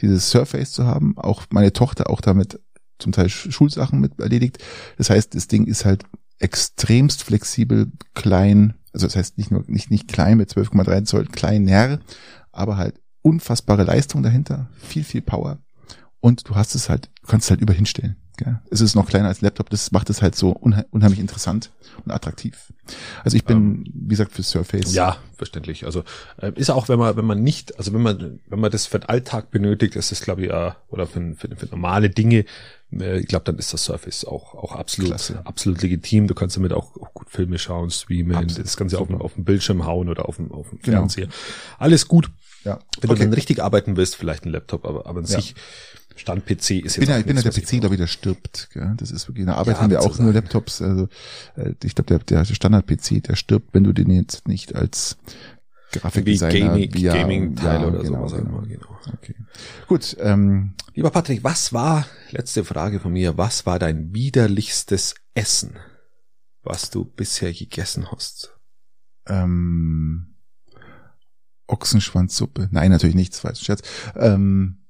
[0.00, 1.16] dieses Surface zu haben.
[1.18, 2.58] Auch meine Tochter auch damit
[2.98, 4.58] zum Teil Sch- Schulsachen mit erledigt.
[4.96, 6.04] Das heißt, das Ding ist halt
[6.38, 8.74] extremst flexibel, klein.
[8.92, 12.00] Also das heißt nicht nur, nicht, nicht klein mit 12,3 Zoll, kleiner,
[12.50, 14.68] aber halt unfassbare Leistung dahinter.
[14.78, 15.58] Viel, viel Power.
[16.20, 18.16] Und du hast es halt, kannst es halt überall hinstellen.
[18.16, 18.21] Gell?
[18.70, 21.70] Es ist noch kleiner als Laptop, das macht es halt so unhe unheimlich interessant
[22.04, 22.72] und attraktiv.
[23.22, 24.94] Also ich bin, wie gesagt, für Surface.
[24.94, 25.84] Ja, verständlich.
[25.86, 26.02] Also
[26.38, 28.98] äh, ist auch, wenn man, wenn man nicht, also wenn man, wenn man das für
[28.98, 32.44] den Alltag benötigt, ist das, glaube ich, ja, oder für, für, für normale Dinge,
[32.92, 35.40] äh, ich glaube, dann ist das Surface auch, auch absolut, Klasse.
[35.44, 36.26] absolut legitim.
[36.26, 38.64] Du kannst damit auch, auch gut Filme schauen, streamen, Absolut.
[38.66, 40.98] das Ganze auf, auf dem Bildschirm hauen oder auf dem, auf dem Genau.
[40.98, 41.28] Fernseher.
[41.78, 42.30] Alles gut.
[42.64, 42.80] ja.
[43.00, 45.36] Wenn du dann richtig arbeiten willst, vielleicht ein Laptop, aber, aber an Ja.
[45.40, 45.54] sich,
[46.16, 48.00] Stand PC ist Ich jetzt bin ja, ich bin ja nichts, der PC, glaube ich,
[48.00, 48.68] der stirbt.
[48.72, 48.94] Gell?
[48.96, 50.82] Das ist wirklich, in der Arbeit Ja, haben wir auch nur Laptops.
[50.82, 51.08] Also
[51.56, 55.16] äh, ich glaube, der, der Standard-PC, der stirbt, wenn du den jetzt nicht als
[55.92, 58.42] Wie Grafikdesigner Gaming, via- Gaming-Teil ja, oder genau, sowas.
[58.44, 58.60] genau.
[58.62, 58.98] genau.
[59.14, 59.34] Okay.
[59.88, 65.76] Gut, ähm, Lieber Patrick, was war, letzte Frage von mir, was war dein widerlichstes Essen,
[66.62, 68.56] was du bisher gegessen hast?
[69.26, 70.28] ähm,
[71.66, 72.68] Ochsenschwanzsuppe.
[72.70, 73.82] Nein, natürlich nicht, das war jetzt ein Scherz.
[74.16, 74.81] Ähm,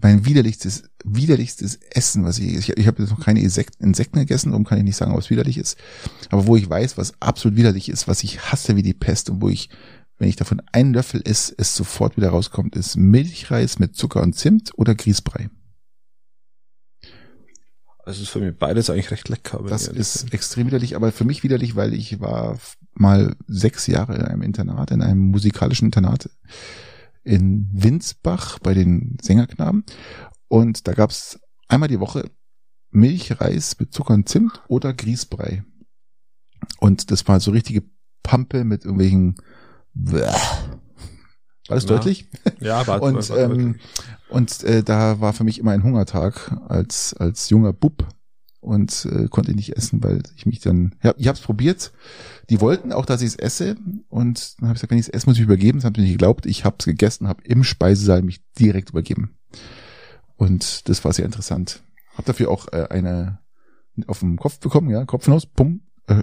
[0.00, 4.50] mein widerlichstes, widerlichstes Essen, was ich, ich, ich habe jetzt noch keine Insek- Insekten gegessen,
[4.50, 5.76] darum kann ich nicht sagen, ob es widerlich ist.
[6.30, 9.40] Aber wo ich weiß, was absolut widerlich ist, was ich hasse wie die Pest und
[9.40, 9.70] wo ich,
[10.18, 14.34] wenn ich davon einen Löffel esse, es sofort wieder rauskommt, ist Milchreis mit Zucker und
[14.34, 15.48] Zimt oder Grießbrei.
[18.04, 19.62] Das ist für mich beides eigentlich recht lecker.
[19.68, 20.32] Das ist bin.
[20.32, 22.58] extrem widerlich, aber für mich widerlich, weil ich war
[22.94, 26.30] mal sechs Jahre in einem Internat, in einem musikalischen Internat
[27.24, 29.84] in Winsbach bei den Sängerknaben.
[30.48, 31.38] Und da gab's
[31.68, 32.30] einmal die Woche
[32.90, 35.62] Milchreis mit Zucker und Zimt oder Grießbrei.
[36.80, 37.82] Und das war so richtige
[38.22, 39.36] Pampe mit irgendwelchen
[39.94, 40.22] Bäh.
[40.22, 41.88] War das Ja.
[41.88, 42.28] deutlich?
[42.60, 43.76] Ja, war, Und, war, war, ähm,
[44.30, 48.06] und äh, da war für mich immer ein Hungertag als, als junger Bub
[48.68, 51.90] und äh, konnte nicht essen, weil ich mich dann, ja, ich habe es probiert.
[52.50, 53.76] Die wollten auch, dass ich es esse
[54.10, 55.78] und dann habe ich gesagt, wenn ich es esse, muss ich übergeben.
[55.78, 56.44] Das haben sie nicht geglaubt.
[56.44, 59.38] Ich habe es gegessen, habe im Speisesaal mich direkt übergeben.
[60.36, 61.82] Und das war sehr interessant.
[62.14, 63.38] Hab dafür auch äh, eine
[64.06, 66.22] auf den Kopf bekommen, ja, Kopfnuss, pum, äh,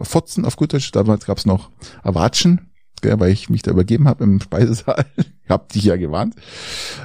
[0.00, 0.92] Fotzen auf gut Deutsch.
[0.92, 1.70] Damals gab's noch
[2.04, 2.70] Awatschen,
[3.04, 5.04] gell, weil ich mich da übergeben habe im Speisesaal.
[5.16, 6.34] ich hab dich ja gewarnt.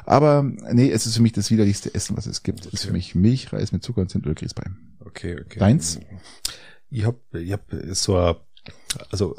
[0.06, 2.66] Aber nee, es ist für mich das widerlichste Essen, was es gibt.
[2.66, 4.70] Es ist für mich Milchreis mit Zucker und Zimt oder Grießbrei.
[5.06, 5.60] okay, okay.
[5.60, 6.00] Deins?
[6.90, 8.40] Ich hab, ich hab so, a-
[9.12, 9.36] also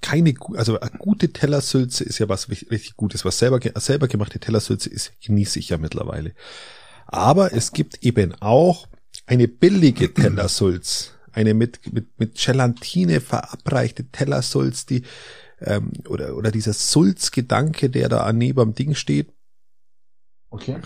[0.00, 3.24] keine, also eine gute Tellersülze ist ja was richtig Gutes.
[3.24, 6.32] Was selber, selber gemachte Tellersülze ist, genieße ich ja mittlerweile.
[7.06, 8.88] Aber es gibt eben auch
[9.26, 15.02] eine billige Tellersulz, eine mit, mit, mit Gelatine verabreichte Tellersulz, die,
[15.60, 19.32] ähm, oder, oder dieser Sulzgedanke, der da neben dem Ding steht.
[20.50, 20.78] Okay.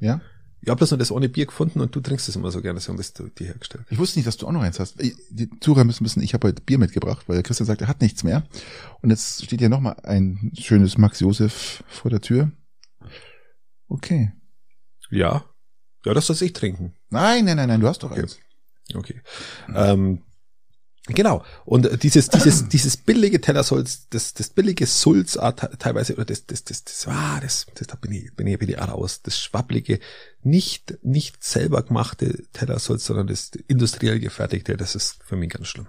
[0.00, 0.20] Ja?
[0.62, 2.80] Ich habe das nur das ohne Bier gefunden und du trinkst es immer so gerne,
[2.80, 3.86] so haben das dir hergestellt.
[3.88, 5.00] Ich wusste nicht, dass du auch noch eins hast.
[5.00, 8.24] Die Zuhörer müssen wissen, ich habe heute Bier mitgebracht, weil Christian sagt, er hat nichts
[8.24, 8.44] mehr.
[9.00, 12.52] Und jetzt steht hier nochmal ein schönes Max Josef vor der Tür.
[13.88, 14.32] Okay.
[15.10, 15.44] Ja.
[16.04, 16.94] Ja, das soll ich trinken.
[17.08, 18.22] Nein, nein, nein, nein, du hast doch Okay.
[18.22, 18.38] eins.
[18.94, 19.22] Okay.
[19.74, 20.22] Ähm,
[21.14, 21.44] genau.
[21.64, 26.46] Und dieses, dieses, dieses billige Tellersolz, das, das billige Sulz ah, te- teilweise, oder das,
[26.46, 29.20] das, das, das, ah, das, das, da bin ich, bin ich, bin ich raus.
[29.22, 30.00] Das schwabblige,
[30.42, 35.86] nicht, nicht selber gemachte Tellersolz, sondern das industriell gefertigte, das ist für mich ganz schlimm.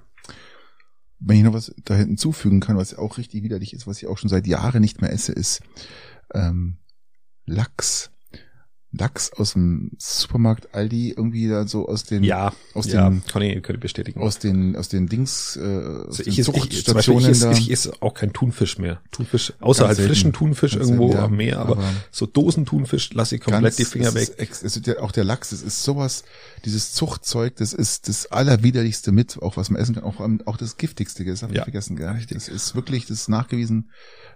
[1.20, 4.18] Wenn ich noch was da hinzufügen kann, was auch richtig widerlich ist, was ich auch
[4.18, 5.62] schon seit Jahren nicht mehr esse, ist
[6.34, 6.78] ähm,
[7.46, 8.12] Lachs.
[8.94, 13.42] Lachs aus dem Supermarkt Aldi, irgendwie da so aus den Ja, aus ja, den kann
[13.42, 14.20] ich, kann ich bestätigen.
[14.20, 17.52] aus den aus den Dings äh, aus Also den ich esse, ich, ich, Zuchtstationen da.
[17.54, 19.00] ich esse auch kein Thunfisch mehr.
[19.12, 20.10] Thunfisch, außer Ganz halt selten.
[20.14, 21.26] frischen Thunfisch Ganz irgendwo selten, ja.
[21.26, 24.30] am Meer, aber, Aber so Dosenthunfisch lasse ich komplett Ganz- die Finger weg.
[24.38, 26.24] Ist, ist ja auch der Lachs, es ist sowas,
[26.66, 30.76] dieses Zuchtzeug, das ist das allerwiderlichste mit, auch was man essen kann, auch, auch das
[30.78, 32.20] giftigste, das habe ich Ja, vergessen, gell?
[32.30, 33.90] Das ist wirklich, das ist nachgewiesen,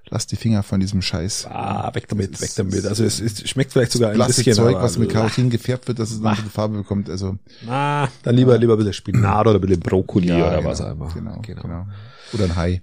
[0.10, 1.48] lasst die Finger von diesem Scheiß.
[1.50, 2.86] Ah, weg damit, Das weg ist- damit.
[2.86, 4.26] Also es, es schmeckt vielleicht sogar ein bisschen.
[4.44, 6.30] Plastikzeug, aber- was mit Karotin gefärbt wird, dass es dann Ah.
[6.32, 7.38] ein bisschen Farbe bekommt, also.
[7.68, 10.92] Ah, dann lieber, lieber ein bisschen Spinat oder ein bisschen Brokkoli oder genau, was auch
[10.92, 11.12] immer.
[11.14, 11.88] Genau, genau.
[12.34, 12.82] Oder ein Hai.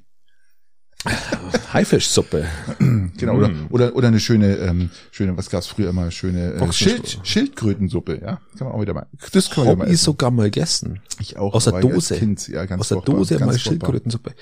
[1.73, 2.47] Haifischsuppe.
[3.19, 3.67] Genau, oder, Mm.
[3.71, 6.73] oder, oder eine schöne, ähm, schöne, was gab's früher immer, schöne äh.
[6.73, 8.41] Schild, Schildkrötensuppe, ja.
[8.59, 9.07] Kann man auch wieder mal.
[9.33, 10.05] Das kann man ja mal Hab ich essen.
[10.05, 11.01] sogar mal gegessen.
[11.21, 11.55] Ich auch.
[11.55, 12.17] aus der Dose.
[12.17, 13.57] Kind, ja, ganz Aus der Dose mal.
[13.57, 14.33] Schildkrötensuppe.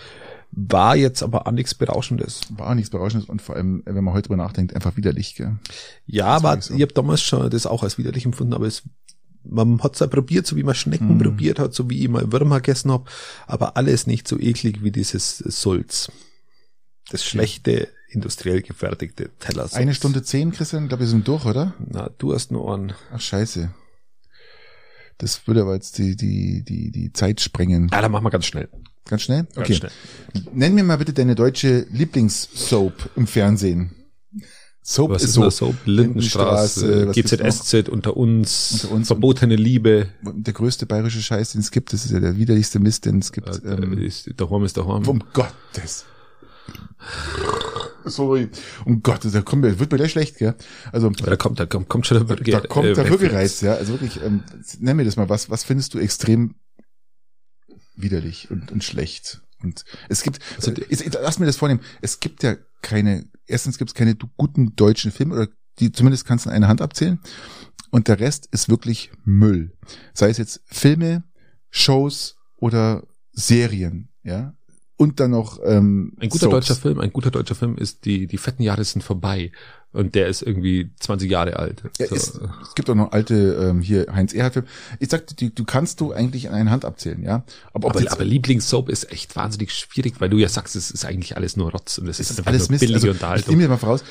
[0.52, 2.40] War jetzt aber auch nichts Berauschendes.
[2.50, 5.56] War auch nichts Berauschendes und vor allem, wenn man heute drüber nachdenkt, einfach widerlich, gell.
[6.06, 6.74] Ja, aber so.
[6.74, 8.82] ich habe damals schon das auch als widerlich empfunden, aber es,
[9.44, 11.22] man hat's ja probiert, so wie man Schnecken Mhm.
[11.22, 13.08] probiert hat, so wie ich mal Würmer gegessen hab,
[13.46, 16.10] aber alles nicht so eklig wie dieses Sulz.
[17.10, 19.74] Das schlechte, industriell gefertigte Tellersulz.
[19.74, 21.74] Eine Stunde zehn, Christian, glaube ich, sind durch, oder?
[21.78, 22.92] Na, du hast nur einen.
[23.12, 23.72] Ach, scheiße.
[25.18, 27.88] Das würde aber jetzt die, die, die, die Zeit sprengen.
[27.92, 28.68] Ah, dann machen wir ganz schnell.
[29.10, 29.44] Ganz schnell?
[29.54, 29.74] Ganz Okay.
[29.74, 29.90] schnell.
[30.54, 33.90] Nenn mir mal bitte deine deutsche Lieblingssoap im Fernsehen.
[34.82, 35.42] Soap Was ist ist so.
[35.50, 35.66] so?
[35.66, 41.70] so Lindenstraße, GZSZ unter uns, Unter uns verbotene Liebe, Der größte bayerische Scheiß, den es
[41.70, 43.48] gibt, das ist ja der widerlichste Mist, den es gibt.
[43.48, 45.06] äh, ähm, ist, daheim ist daheim.
[45.06, 46.06] um Gottes.
[48.04, 48.48] Sorry.
[48.86, 50.54] Um Gottes, da kommt mir, wird mir gleich schlecht, gell?
[50.92, 53.20] Also, da kommt, da kommt, kommt schon der Würge, da kommt äh, der Reflex.
[53.20, 53.74] Würgereiz, ja.
[53.74, 54.42] Also wirklich, ähm,
[54.78, 56.54] nenn mir das mal, was, was findest du extrem
[57.96, 59.42] widerlich und, und schlecht?
[59.62, 63.78] Und es gibt, Also, äh, ist, lass mir das vornehmen, es gibt ja keine, erstens
[63.78, 65.48] gibt es keine guten deutschen Filme, oder
[65.78, 67.20] die zumindest kannst du in einer Hand abzählen.
[67.90, 69.76] Und der Rest ist wirklich Müll.
[70.14, 71.24] Sei es jetzt Filme,
[71.70, 74.54] Shows oder Serien, ja.
[75.00, 76.66] Und dann noch ähm, Ein guter Soaps.
[76.66, 79.50] deutscher Film, ein guter deutscher Film ist die, die fetten Jahre sind vorbei.
[79.92, 81.82] Und der ist irgendwie 20 Jahre alt.
[81.98, 82.14] Ja, So.
[82.14, 83.34] ist, es gibt auch noch alte
[83.70, 84.66] ähm, hier Heinz Erhardt Film.
[84.98, 87.44] Ich sagte, die, du kannst du eigentlich an einer Hand abzählen, ja.
[87.72, 90.90] Aber, ob aber, jetzt- aber Lieblingssoap ist echt wahnsinnig schwierig, weil du ja sagst, es
[90.90, 92.80] ist eigentlich alles nur Rotz und es ist ist alles nur Mist.
[92.80, 93.50] billige Also, ich Unterhaltung.
[93.52, 94.04] nehme mir mal voraus,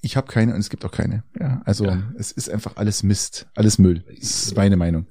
[0.00, 1.24] ich habe keine und es gibt auch keine.
[1.38, 2.02] Ja, also Ja.
[2.18, 4.02] es ist einfach alles Mist, alles Müll.
[4.18, 5.06] Das ist meine Meinung.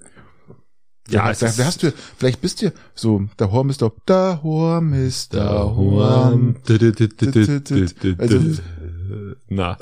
[1.09, 1.93] Ja, wer, wer hast du?
[2.17, 6.55] Vielleicht bist du so der Horm ist doch der Horm ist Da Horm.
[8.17, 8.61] Also-
[9.49, 9.77] Na.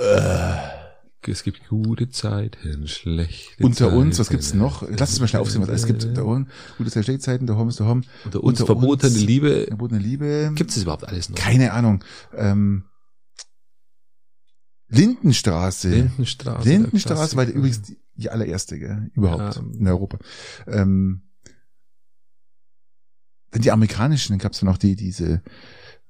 [1.26, 3.98] Es gibt gute Zeiten, schlechte Unter Zeiten.
[3.98, 4.86] uns, was gibt's noch?
[4.90, 6.04] Lass es mal schnell aufsehen, was es gibt.
[6.18, 6.48] Der Horm,
[6.78, 8.04] gute Zeit, schlechte Zeiten, der Horm ist der Horm.
[8.26, 9.66] Unter uns verbotene Liebe.
[9.70, 10.52] Verbotene Liebe.
[10.56, 11.38] Gibt es überhaupt alles noch?
[11.38, 12.04] Keine Ahnung.
[12.36, 12.84] Ähm,
[14.90, 15.90] Lindenstraße.
[15.90, 16.68] Lindenstraße.
[16.70, 19.62] Lindenstraße der übrigens die, die allererste, gell, überhaupt Ja.
[19.80, 20.18] in Europa.
[20.68, 21.24] Ähm,
[23.52, 25.44] dann die amerikanischen, dann gab's ja noch die, diese,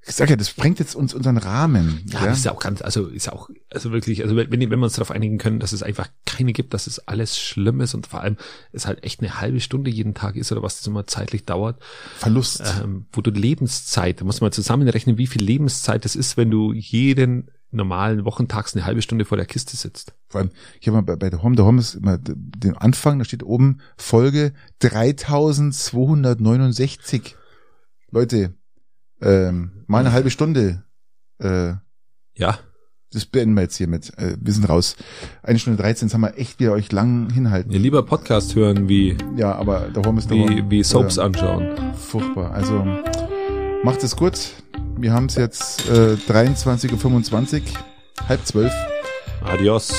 [0.05, 2.01] ich sag ja, das sprengt jetzt uns unseren Rahmen.
[2.07, 4.69] Ja, das ist ja auch ganz, also ist ja auch, also wirklich, also wenn, wenn
[4.69, 7.93] wir uns darauf einigen können, dass es einfach keine gibt, dass es alles schlimm ist
[7.93, 8.38] und vor allem
[8.71, 11.81] es halt echt eine halbe Stunde jeden Tag ist oder was das immer zeitlich dauert,
[12.17, 12.63] Verlust.
[12.81, 16.73] ähm, wo du Lebenszeit, da muss man zusammenrechnen, wie viel Lebenszeit das ist, wenn du
[16.73, 20.13] jeden normalen Wochentags eine halbe Stunde vor der Kiste sitzt.
[20.29, 23.19] Vor allem, ich habe mal bei, bei der Home, der Home ist immer den Anfang,
[23.19, 27.35] da steht oben Folge 3269.
[28.11, 28.53] Leute,
[29.21, 30.83] ähm, mal eine halbe Stunde.
[31.39, 31.73] Äh,
[32.35, 32.57] Ja,
[33.11, 34.11] das beenden wir jetzt hiermit.
[34.17, 34.95] Äh, wir sind raus.
[35.43, 37.71] Eine Stunde 13, das haben wir echt wieder euch lang hinhalten.
[37.71, 40.69] ihr lieber Podcast hören, wie, Ja, aber der Home ist der wie, Home.
[40.71, 41.93] wie Soaps Äh, anschauen.
[41.95, 42.51] Furchtbar.
[42.51, 42.85] Also
[43.84, 44.34] macht es gut.
[44.97, 48.73] Wir haben es jetzt äh, 23.25 Uhr, halb zwölf.
[49.43, 49.93] Adios.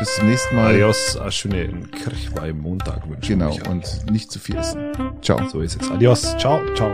[0.00, 0.74] Bis zum nächsten Mal.
[0.74, 1.16] Adios.
[1.16, 3.56] Einen schönen Kirchweih Montag wünsche ich Genau.
[3.68, 4.92] Und nicht zu viel essen.
[5.22, 5.46] Ciao.
[5.48, 5.90] So ist es.
[5.90, 6.36] Adios.
[6.38, 6.60] Ciao.
[6.74, 6.92] Ciao.